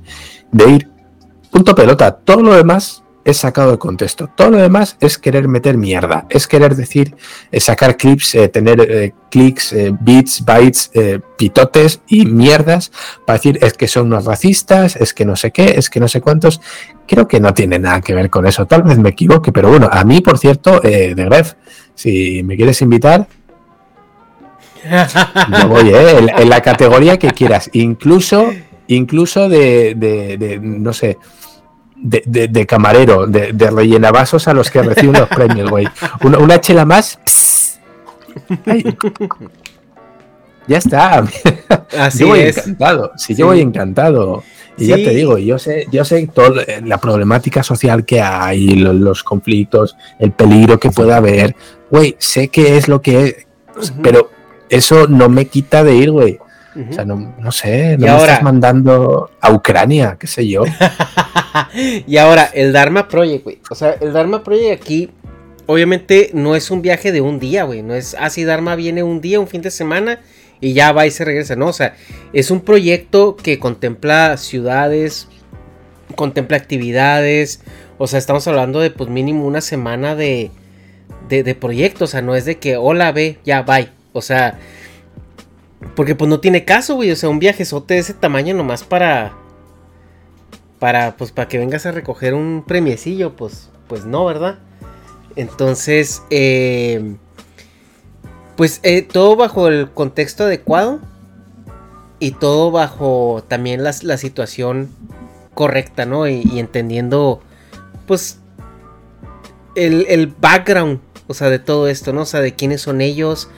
de 0.51 0.69
ir 0.69 0.89
punto 1.51 1.75
pelota. 1.75 2.11
Todo 2.11 2.41
lo 2.41 2.55
demás 2.55 3.03
es 3.27 3.37
sacado 3.37 3.71
de 3.71 3.77
contexto. 3.77 4.29
Todo 4.33 4.51
lo 4.51 4.57
demás 4.57 4.95
es 5.01 5.17
querer 5.17 5.49
meter 5.49 5.77
mierda, 5.77 6.25
es 6.29 6.47
querer 6.47 6.77
decir, 6.77 7.13
eh, 7.51 7.59
sacar 7.59 7.97
clips, 7.97 8.33
eh, 8.35 8.47
tener 8.47 8.79
eh, 8.79 9.13
clics, 9.29 9.75
bits, 9.99 10.45
bytes, 10.45 10.91
pitotes 11.35 11.99
y 12.07 12.25
mierdas 12.25 12.89
para 13.25 13.37
decir 13.37 13.59
es 13.61 13.73
que 13.73 13.89
son 13.89 14.07
unos 14.07 14.23
racistas, 14.23 14.95
es 14.95 15.13
que 15.13 15.25
no 15.25 15.35
sé 15.35 15.51
qué, 15.51 15.73
es 15.77 15.89
que 15.89 15.99
no 15.99 16.07
sé 16.07 16.21
cuántos. 16.21 16.61
Creo 17.05 17.27
que 17.27 17.41
no 17.41 17.53
tiene 17.53 17.79
nada 17.79 17.99
que 17.99 18.15
ver 18.15 18.29
con 18.29 18.47
eso. 18.47 18.65
Tal 18.65 18.83
vez 18.83 18.97
me 18.97 19.09
equivoque, 19.09 19.51
pero 19.51 19.69
bueno, 19.69 19.89
a 19.91 20.05
mí, 20.05 20.21
por 20.21 20.37
cierto, 20.37 20.79
de 20.79 21.13
Gref, 21.13 21.53
si 21.95 22.43
me 22.43 22.55
quieres 22.55 22.81
invitar, 22.81 23.27
yo 24.85 25.67
voy, 25.67 25.91
en, 25.93 26.49
la 26.49 26.61
categoría 26.61 27.19
que 27.19 27.31
quieras, 27.31 27.69
incluso, 27.73 28.53
incluso 28.87 29.49
de 29.49 30.59
no 30.61 30.93
sé 30.93 31.17
de, 31.97 32.47
de, 32.47 32.65
camarero, 32.65 33.27
de, 33.27 33.53
de 33.53 33.71
rellenavasos 33.71 34.47
a 34.47 34.53
los 34.53 34.69
que 34.69 34.81
reciben 34.81 35.19
los 35.19 35.29
premios, 35.29 35.69
güey. 35.69 35.87
Una, 36.21 36.61
chela 36.61 36.85
más. 36.85 37.19
Ya 40.67 40.77
está. 40.77 41.25
Así 41.97 42.19
yo 42.19 42.27
voy 42.27 42.39
es. 42.39 42.57
encantado. 42.57 43.11
Sí, 43.15 43.35
yo 43.35 43.47
voy 43.47 43.61
encantado. 43.61 44.43
Y 44.77 44.87
ya 44.87 44.95
te 44.95 45.09
digo, 45.09 45.37
yo 45.39 45.57
sé, 45.57 45.87
yo 45.91 46.05
sé 46.05 46.27
toda 46.27 46.63
la 46.83 46.99
problemática 46.99 47.63
social 47.63 48.05
que 48.05 48.21
hay, 48.21 48.75
los, 48.75 49.23
conflictos, 49.23 49.95
el 50.19 50.33
peligro 50.33 50.79
que 50.79 50.91
pueda 50.91 51.17
haber. 51.17 51.55
Güey, 51.89 52.15
sé 52.19 52.49
qué 52.49 52.77
es 52.77 52.87
lo 52.87 53.01
que 53.01 53.25
es, 53.79 53.93
pero 54.03 54.29
eso 54.69 55.07
no 55.07 55.29
me 55.29 55.45
quita 55.45 55.83
de 55.83 55.95
ir, 55.95 56.11
güey. 56.11 56.37
O 56.89 56.93
sea, 56.93 57.05
no, 57.05 57.35
no 57.39 57.51
sé, 57.51 57.97
no 57.97 58.05
me 58.05 58.17
estás 58.17 58.43
mandando 58.43 59.31
a 59.41 59.51
Ucrania, 59.51 60.17
qué 60.19 60.27
sé 60.27 60.47
yo. 60.47 60.63
y 62.07 62.17
ahora, 62.17 62.49
el 62.53 62.71
Dharma 62.71 63.07
Project, 63.07 63.43
güey. 63.43 63.59
O 63.69 63.75
sea, 63.75 63.95
el 63.99 64.13
Dharma 64.13 64.43
Project 64.43 64.81
aquí, 64.81 65.09
obviamente, 65.65 66.29
no 66.33 66.55
es 66.55 66.69
un 66.69 66.81
viaje 66.81 67.11
de 67.11 67.21
un 67.21 67.39
día, 67.39 67.63
güey. 67.63 67.81
No 67.81 67.95
es 67.95 68.15
así, 68.19 68.43
ah, 68.43 68.47
Dharma 68.47 68.75
viene 68.75 69.01
un 69.01 69.21
día, 69.21 69.39
un 69.39 69.47
fin 69.47 69.61
de 69.61 69.71
semana, 69.71 70.19
y 70.61 70.73
ya 70.73 70.91
va 70.91 71.07
y 71.07 71.11
se 71.11 71.25
regresa. 71.25 71.55
No, 71.55 71.67
o 71.67 71.73
sea, 71.73 71.95
es 72.31 72.51
un 72.51 72.61
proyecto 72.61 73.35
que 73.35 73.57
contempla 73.57 74.37
ciudades, 74.37 75.27
contempla 76.15 76.57
actividades. 76.57 77.61
O 77.97 78.05
sea, 78.05 78.19
estamos 78.19 78.47
hablando 78.47 78.79
de, 78.79 78.91
pues, 78.91 79.09
mínimo 79.09 79.47
una 79.47 79.61
semana 79.61 80.15
de, 80.15 80.51
de, 81.27 81.41
de 81.41 81.55
proyecto. 81.55 82.05
O 82.05 82.07
sea, 82.07 82.21
no 82.21 82.35
es 82.35 82.45
de 82.45 82.57
que, 82.59 82.77
hola, 82.77 83.11
ve, 83.11 83.39
ya, 83.43 83.63
bye. 83.63 83.89
O 84.13 84.21
sea, 84.21 84.59
porque 85.95 86.15
pues 86.15 86.29
no 86.29 86.39
tiene 86.39 86.65
caso, 86.65 86.95
güey. 86.95 87.11
O 87.11 87.15
sea, 87.15 87.29
un 87.29 87.39
viajezote 87.39 87.95
de 87.95 87.99
ese 87.99 88.13
tamaño 88.13 88.55
nomás 88.55 88.83
para. 88.83 89.33
Para, 90.79 91.17
pues, 91.17 91.31
para 91.31 91.47
que 91.47 91.57
vengas 91.57 91.87
a 91.87 91.91
recoger 91.91 92.35
un 92.35 92.63
premiecillo, 92.65 93.35
pues, 93.35 93.69
pues 93.87 94.05
no, 94.05 94.25
¿verdad? 94.25 94.59
Entonces, 95.35 96.21
eh, 96.29 97.15
pues 98.55 98.79
eh, 98.83 99.01
todo 99.01 99.35
bajo 99.35 99.67
el 99.67 99.89
contexto 99.91 100.43
adecuado 100.43 100.99
y 102.19 102.31
todo 102.31 102.69
bajo 102.71 103.43
también 103.47 103.83
la, 103.83 103.93
situación 103.93 104.89
correcta, 105.53 106.05
¿no? 106.05 106.27
Y, 106.27 106.59
entendiendo, 106.59 107.41
pues, 108.05 108.39
el, 109.75 110.05
el, 110.09 110.27
background, 110.27 110.99
o 111.27 111.33
sea, 111.33 111.49
de 111.49 111.59
todo 111.59 111.87
esto, 111.87 112.13
¿no? 112.13 112.21
O 112.21 112.25
sea, 112.25 112.41
de 112.41 112.55
quiénes 112.55 112.81
son 112.81 113.01
ellos, 113.01 113.49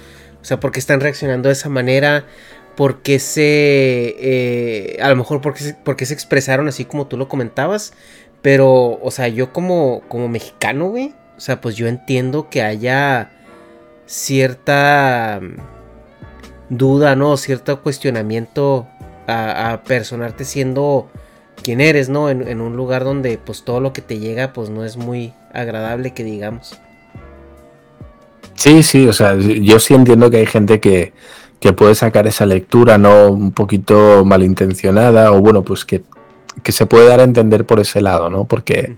o 0.41 0.45
sea, 0.45 0.59
¿por 0.59 0.71
qué 0.71 0.79
están 0.79 1.01
reaccionando 1.01 1.49
de 1.49 1.53
esa 1.53 1.69
manera? 1.69 2.25
¿Por 2.75 3.01
qué 3.01 3.19
se... 3.19 4.15
Eh, 4.19 4.97
a 5.01 5.09
lo 5.09 5.15
mejor 5.15 5.41
porque 5.41 5.59
se, 5.59 5.73
porque 5.73 6.05
se 6.05 6.13
expresaron 6.13 6.67
así 6.67 6.85
como 6.85 7.07
tú 7.07 7.17
lo 7.17 7.27
comentabas. 7.27 7.93
Pero, 8.41 8.99
o 9.01 9.11
sea, 9.11 9.27
yo 9.27 9.51
como, 9.51 10.01
como 10.07 10.29
mexicano, 10.29 10.89
güey. 10.89 11.13
O 11.37 11.41
sea, 11.41 11.61
pues 11.61 11.75
yo 11.75 11.87
entiendo 11.87 12.49
que 12.49 12.61
haya 12.61 13.31
cierta 14.05 15.39
mm, 15.41 16.75
duda, 16.75 17.15
¿no? 17.15 17.35
Cierto 17.37 17.81
cuestionamiento 17.81 18.87
a, 19.27 19.81
personarte 19.85 20.45
siendo 20.45 21.09
quien 21.61 21.81
eres, 21.81 22.09
¿no? 22.09 22.29
En, 22.29 22.47
en, 22.47 22.61
un 22.61 22.75
lugar 22.75 23.03
donde 23.03 23.37
pues 23.37 23.63
todo 23.63 23.79
lo 23.79 23.93
que 23.93 24.01
te 24.01 24.19
llega 24.19 24.53
pues 24.53 24.69
no 24.69 24.83
es 24.85 24.97
muy 24.97 25.33
agradable 25.53 26.13
que 26.13 26.23
digamos. 26.23 26.79
Sí, 28.59 28.83
sí, 28.83 29.07
o 29.07 29.13
sea, 29.13 29.37
yo 29.37 29.79
sí 29.79 29.93
entiendo 29.93 30.29
que 30.29 30.35
hay 30.35 30.45
gente 30.45 30.81
que, 30.81 31.13
puede 31.77 31.95
sacar 31.95 32.27
esa 32.27 32.45
lectura, 32.45 32.97
¿no? 32.97 33.29
Un 33.29 33.53
poquito 33.53 34.25
malintencionada, 34.25 35.31
o 35.31 35.39
bueno, 35.39 35.63
pues 35.63 35.85
que, 35.85 36.03
se 36.65 36.85
puede 36.85 37.07
dar 37.07 37.21
a 37.21 37.23
entender 37.23 37.65
por 37.65 37.79
ese 37.79 38.01
lado, 38.01 38.29
¿no? 38.29 38.43
Porque, 38.43 38.97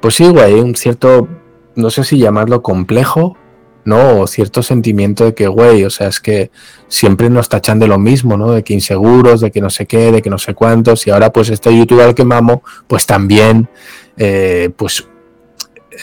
pues 0.00 0.16
sí, 0.16 0.28
güey, 0.28 0.44
hay 0.44 0.60
un 0.60 0.76
cierto, 0.76 1.26
no 1.74 1.88
sé 1.88 2.04
si 2.04 2.18
llamarlo 2.18 2.60
complejo, 2.60 3.38
¿no? 3.86 4.20
O 4.20 4.26
cierto 4.26 4.62
sentimiento 4.62 5.24
de 5.24 5.34
que, 5.34 5.48
güey, 5.48 5.84
o 5.84 5.90
sea, 5.90 6.08
es 6.08 6.20
que 6.20 6.50
siempre 6.88 7.30
nos 7.30 7.48
tachan 7.48 7.78
de 7.78 7.88
lo 7.88 7.98
mismo, 7.98 8.36
¿no? 8.36 8.52
De 8.52 8.62
que 8.62 8.74
inseguros, 8.74 9.40
de 9.40 9.50
que 9.50 9.62
no 9.62 9.70
sé 9.70 9.86
qué, 9.86 10.12
de 10.12 10.20
que 10.20 10.28
no 10.28 10.36
sé 10.36 10.52
cuántos, 10.52 11.06
y 11.06 11.10
ahora 11.10 11.32
pues 11.32 11.48
este 11.48 11.74
youtuber 11.74 12.08
al 12.08 12.14
que 12.14 12.26
mamo, 12.26 12.62
pues 12.88 13.06
también, 13.06 13.70
eh, 14.18 14.68
pues 14.76 15.08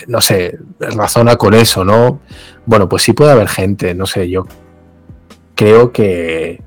no 0.08 0.22
sé, 0.22 0.58
razona 0.80 1.36
con 1.36 1.54
eso, 1.54 1.84
¿no? 1.84 2.22
Bueno, 2.66 2.90
pues 2.90 3.04
sí 3.04 3.14
puede 3.14 3.32
haber 3.32 3.48
gente, 3.48 3.94
no 3.96 4.06
sé, 4.06 4.30
yo 4.30 4.46
creo 5.56 5.92
que, 5.92 6.62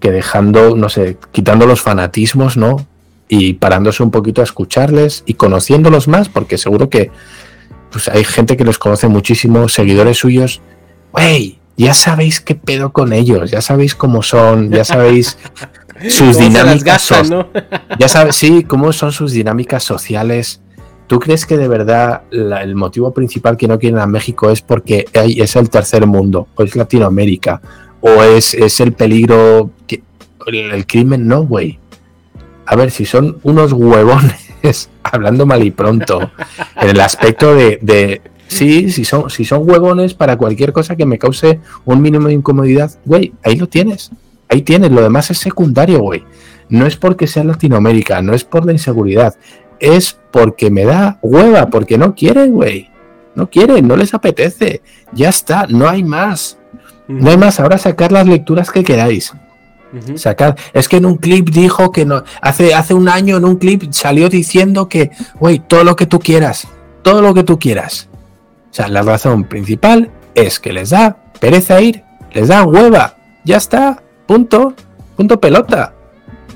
que 0.00 0.10
dejando, 0.10 0.76
no 0.76 0.88
sé, 0.88 1.18
quitando 1.30 1.66
los 1.66 1.80
fanatismos, 1.80 2.56
¿no? 2.56 2.86
Y 3.28 3.54
parándose 3.54 4.02
un 4.02 4.10
poquito 4.10 4.40
a 4.40 4.44
escucharles 4.44 5.22
y 5.26 5.34
conociéndolos 5.34 6.08
más, 6.08 6.28
porque 6.28 6.58
seguro 6.58 6.88
que 6.88 7.10
pues 7.90 8.08
hay 8.08 8.24
gente 8.24 8.56
que 8.56 8.64
los 8.64 8.78
conoce 8.78 9.08
muchísimo, 9.08 9.68
seguidores 9.68 10.18
suyos, 10.18 10.62
wey, 11.12 11.58
ya 11.76 11.92
sabéis 11.92 12.40
qué 12.40 12.54
pedo 12.54 12.92
con 12.92 13.12
ellos, 13.12 13.50
ya 13.50 13.60
sabéis 13.60 13.94
cómo 13.94 14.22
son, 14.22 14.70
ya 14.70 14.84
sabéis 14.84 15.36
sus 16.08 16.38
dinámicas, 16.38 17.10
ya 17.98 18.08
sabes, 18.08 18.36
sí, 18.36 18.64
cómo 18.64 18.92
son 18.92 19.12
sus 19.12 19.32
dinámicas 19.32 19.84
sociales 19.84 20.61
¿Tú 21.12 21.20
crees 21.20 21.44
que 21.44 21.58
de 21.58 21.68
verdad 21.68 22.22
el 22.30 22.74
motivo 22.74 23.12
principal 23.12 23.58
que 23.58 23.68
no 23.68 23.78
quieren 23.78 23.98
a 23.98 24.06
México 24.06 24.48
es 24.48 24.62
porque 24.62 25.04
es 25.12 25.56
el 25.56 25.68
tercer 25.68 26.06
mundo, 26.06 26.48
o 26.54 26.62
es 26.62 26.74
Latinoamérica, 26.74 27.60
o 28.00 28.22
es, 28.22 28.54
es 28.54 28.80
el 28.80 28.94
peligro, 28.94 29.72
el, 30.46 30.86
crimen? 30.86 31.28
No, 31.28 31.42
güey. 31.44 31.78
A 32.64 32.76
ver, 32.76 32.90
si 32.90 33.04
son 33.04 33.36
unos 33.42 33.74
huevones, 33.74 34.88
hablando 35.02 35.44
mal 35.44 35.62
y 35.62 35.70
pronto, 35.70 36.30
en 36.80 36.88
el 36.88 37.00
aspecto 37.00 37.54
de, 37.54 37.78
de 37.82 38.22
sí, 38.46 38.90
si 38.90 39.04
son, 39.04 39.28
si 39.28 39.44
son 39.44 39.68
huevones 39.68 40.14
para 40.14 40.38
cualquier 40.38 40.72
cosa 40.72 40.96
que 40.96 41.04
me 41.04 41.18
cause 41.18 41.60
un 41.84 42.00
mínimo 42.00 42.28
de 42.28 42.32
incomodidad, 42.32 42.90
güey, 43.04 43.34
ahí 43.42 43.56
lo 43.56 43.68
tienes. 43.68 44.12
Ahí 44.48 44.62
tienes, 44.62 44.90
lo 44.90 45.02
demás 45.02 45.30
es 45.30 45.36
secundario, 45.36 46.00
güey. 46.00 46.24
No 46.70 46.86
es 46.86 46.96
porque 46.96 47.26
sea 47.26 47.44
Latinoamérica, 47.44 48.22
no 48.22 48.32
es 48.32 48.44
por 48.44 48.64
la 48.64 48.72
inseguridad, 48.72 49.34
es 49.82 50.16
porque 50.30 50.70
me 50.70 50.84
da 50.84 51.18
hueva, 51.22 51.66
porque 51.66 51.98
no 51.98 52.14
quieren, 52.14 52.52
güey. 52.52 52.88
No 53.34 53.50
quieren, 53.50 53.88
no 53.88 53.96
les 53.96 54.14
apetece. 54.14 54.80
Ya 55.12 55.28
está, 55.28 55.66
no 55.66 55.88
hay 55.88 56.04
más. 56.04 56.56
No 57.08 57.30
hay 57.30 57.36
más. 57.36 57.58
Ahora 57.58 57.78
sacar 57.78 58.12
las 58.12 58.26
lecturas 58.26 58.70
que 58.70 58.84
queráis. 58.84 59.32
Sacar. 60.14 60.56
Es 60.72 60.88
que 60.88 60.98
en 60.98 61.06
un 61.06 61.16
clip 61.16 61.50
dijo 61.50 61.90
que 61.90 62.06
no. 62.06 62.22
Hace, 62.40 62.74
hace 62.74 62.94
un 62.94 63.08
año 63.08 63.36
en 63.36 63.44
un 63.44 63.56
clip 63.56 63.92
salió 63.92 64.28
diciendo 64.28 64.88
que, 64.88 65.10
güey, 65.40 65.58
todo 65.58 65.82
lo 65.82 65.96
que 65.96 66.06
tú 66.06 66.20
quieras. 66.20 66.68
Todo 67.02 67.20
lo 67.20 67.34
que 67.34 67.42
tú 67.42 67.58
quieras. 67.58 68.08
O 68.70 68.74
sea, 68.74 68.86
la 68.88 69.02
razón 69.02 69.44
principal 69.44 70.10
es 70.34 70.60
que 70.60 70.72
les 70.72 70.90
da 70.90 71.16
pereza 71.40 71.80
ir, 71.80 72.04
les 72.32 72.48
da 72.48 72.62
hueva. 72.62 73.16
Ya 73.44 73.56
está. 73.56 74.00
Punto. 74.26 74.74
Punto 75.16 75.40
pelota. 75.40 75.92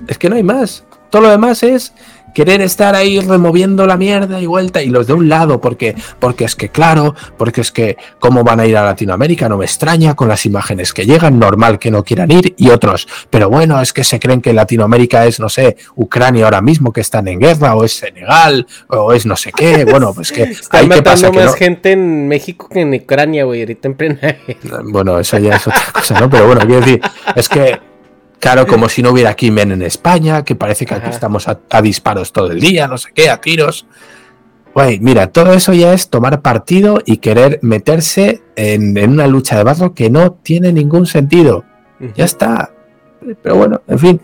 Es 0.06 0.16
que 0.16 0.30
no 0.30 0.36
hay 0.36 0.44
más. 0.44 0.84
Todo 1.10 1.22
lo 1.22 1.30
demás 1.30 1.62
es 1.62 1.92
querer 2.36 2.60
estar 2.60 2.94
ahí 2.94 3.18
removiendo 3.18 3.86
la 3.86 3.96
mierda 3.96 4.38
y 4.38 4.44
vuelta 4.44 4.82
y 4.82 4.90
los 4.90 5.06
de 5.06 5.14
un 5.14 5.26
lado 5.26 5.58
porque 5.58 5.94
porque 6.20 6.44
es 6.44 6.54
que 6.54 6.68
claro, 6.68 7.14
porque 7.38 7.62
es 7.62 7.72
que 7.72 7.96
cómo 8.18 8.44
van 8.44 8.60
a 8.60 8.66
ir 8.66 8.76
a 8.76 8.84
Latinoamérica 8.84 9.48
no 9.48 9.56
me 9.56 9.64
extraña 9.64 10.14
con 10.14 10.28
las 10.28 10.44
imágenes 10.44 10.92
que 10.92 11.06
llegan, 11.06 11.38
normal 11.38 11.78
que 11.78 11.90
no 11.90 12.04
quieran 12.04 12.30
ir 12.30 12.54
y 12.58 12.68
otros, 12.68 13.08
pero 13.30 13.48
bueno, 13.48 13.80
es 13.80 13.94
que 13.94 14.04
se 14.04 14.20
creen 14.20 14.42
que 14.42 14.52
Latinoamérica 14.52 15.24
es 15.24 15.40
no 15.40 15.48
sé, 15.48 15.78
Ucrania 15.94 16.44
ahora 16.44 16.60
mismo 16.60 16.92
que 16.92 17.00
están 17.00 17.26
en 17.26 17.40
guerra 17.40 17.74
o 17.74 17.84
es 17.84 17.94
Senegal 17.94 18.66
o 18.88 19.14
es 19.14 19.24
no 19.24 19.34
sé 19.34 19.50
qué, 19.52 19.84
bueno, 19.90 20.12
pues 20.12 20.30
que 20.30 20.54
hay 20.72 20.88
que 20.90 21.02
pasar 21.02 21.32
más 21.32 21.54
gente 21.54 21.92
en 21.92 22.28
México 22.28 22.68
que 22.68 22.82
en 22.82 22.92
Ucrania, 22.92 23.44
güey, 23.44 23.60
ahorita 23.60 23.88
en 23.88 23.94
plena 23.94 24.36
Bueno, 24.84 25.18
eso 25.18 25.38
ya 25.38 25.56
es 25.56 25.66
otra 25.66 25.86
cosa, 25.90 26.20
¿no? 26.20 26.28
Pero 26.28 26.48
bueno, 26.48 26.60
quiero 26.66 26.80
decir, 26.80 27.00
es 27.34 27.48
que 27.48 27.95
Claro, 28.38 28.66
como 28.66 28.88
si 28.88 29.02
no 29.02 29.10
hubiera 29.10 29.34
crimen 29.34 29.72
en 29.72 29.82
España, 29.82 30.44
que 30.44 30.54
parece 30.54 30.84
que 30.84 30.94
aquí 30.94 31.08
estamos 31.08 31.48
a, 31.48 31.58
a 31.70 31.82
disparos 31.82 32.32
todo 32.32 32.52
el 32.52 32.60
día, 32.60 32.86
no 32.86 32.98
sé 32.98 33.10
qué, 33.14 33.30
a 33.30 33.40
tiros. 33.40 33.86
Güey, 34.74 35.00
mira, 35.00 35.28
todo 35.28 35.54
eso 35.54 35.72
ya 35.72 35.94
es 35.94 36.10
tomar 36.10 36.42
partido 36.42 37.00
y 37.06 37.16
querer 37.16 37.58
meterse 37.62 38.42
en, 38.56 38.96
en 38.98 39.10
una 39.10 39.26
lucha 39.26 39.56
de 39.56 39.64
barro 39.64 39.94
que 39.94 40.10
no 40.10 40.32
tiene 40.32 40.70
ningún 40.70 41.06
sentido. 41.06 41.64
Ya 42.14 42.26
está. 42.26 42.72
Pero 43.42 43.56
bueno, 43.56 43.80
en 43.88 43.98
fin. 43.98 44.20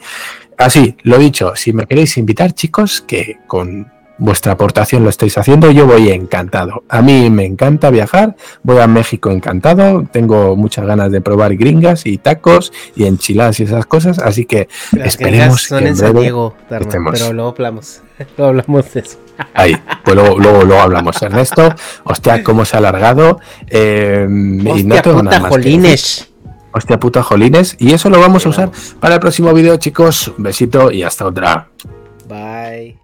Así, 0.59 0.95
lo 1.05 1.17
dicho, 1.19 1.57
si 1.57 1.73
me 1.73 1.87
queréis 1.87 2.19
invitar, 2.19 2.53
chicos, 2.53 3.01
que 3.01 3.39
con 3.47 3.91
vuestra 4.23 4.53
aportación 4.53 5.03
lo 5.03 5.11
estáis 5.11 5.37
haciendo, 5.37 5.70
yo 5.73 5.87
voy 5.87 6.11
encantado. 6.11 6.85
A 6.89 7.03
mí 7.03 7.29
me 7.29 7.45
encanta 7.45 7.91
viajar, 7.91 8.37
voy 8.62 8.79
a 8.79 8.87
México 8.87 9.31
encantado, 9.31 10.05
tengo 10.11 10.55
muchas 10.57 10.87
ganas 10.87 11.11
de 11.11 11.20
probar 11.20 11.57
gringas 11.57 12.07
y 12.07 12.18
tacos 12.18 12.73
y 12.95 13.07
enchiladas 13.07 13.59
y 13.59 13.64
esas 13.64 13.85
cosas, 13.87 14.20
así 14.20 14.45
que 14.45 14.68
Las 14.93 15.09
esperemos 15.09 15.62
son 15.62 15.81
que 15.81 15.89
en 15.89 15.97
San 15.97 16.12
breve 16.12 16.23
Diego, 16.23 16.55
pero 16.68 17.33
luego 17.33 17.49
hablamos. 17.51 18.01
Luego 18.37 18.51
hablamos 18.51 18.93
de 18.95 19.01
eso. 19.01 19.18
ahí, 19.53 19.77
pues 20.05 20.14
luego, 20.14 20.39
luego, 20.39 20.62
luego 20.62 20.81
hablamos. 20.81 21.20
Ernesto, 21.23 21.75
hostia, 22.05 22.45
cómo 22.45 22.64
se 22.64 22.77
ha 22.77 22.79
alargado. 22.79 23.41
eh, 23.66 24.27
y 24.29 24.35
no 24.35 24.70
Hostia 24.70 25.03
tengo 25.03 25.16
puta, 25.18 25.31
nada 25.31 25.41
más 25.41 25.51
jolines. 25.51 26.31
Hostia 26.70 27.01
puta 27.01 27.23
jolines. 27.25 27.75
Y 27.81 27.93
eso 27.93 28.11
lo 28.11 28.20
vamos 28.20 28.47
a 28.47 28.51
usar 28.51 28.70
para 29.01 29.14
el 29.14 29.20
próximo 29.20 29.53
vídeo, 29.53 29.77
chicos. 29.79 30.29
Un 30.39 30.45
besito 30.45 30.93
y 30.93 31.03
hasta 31.03 31.27
otra. 31.27 31.68
Bye. 32.29 33.01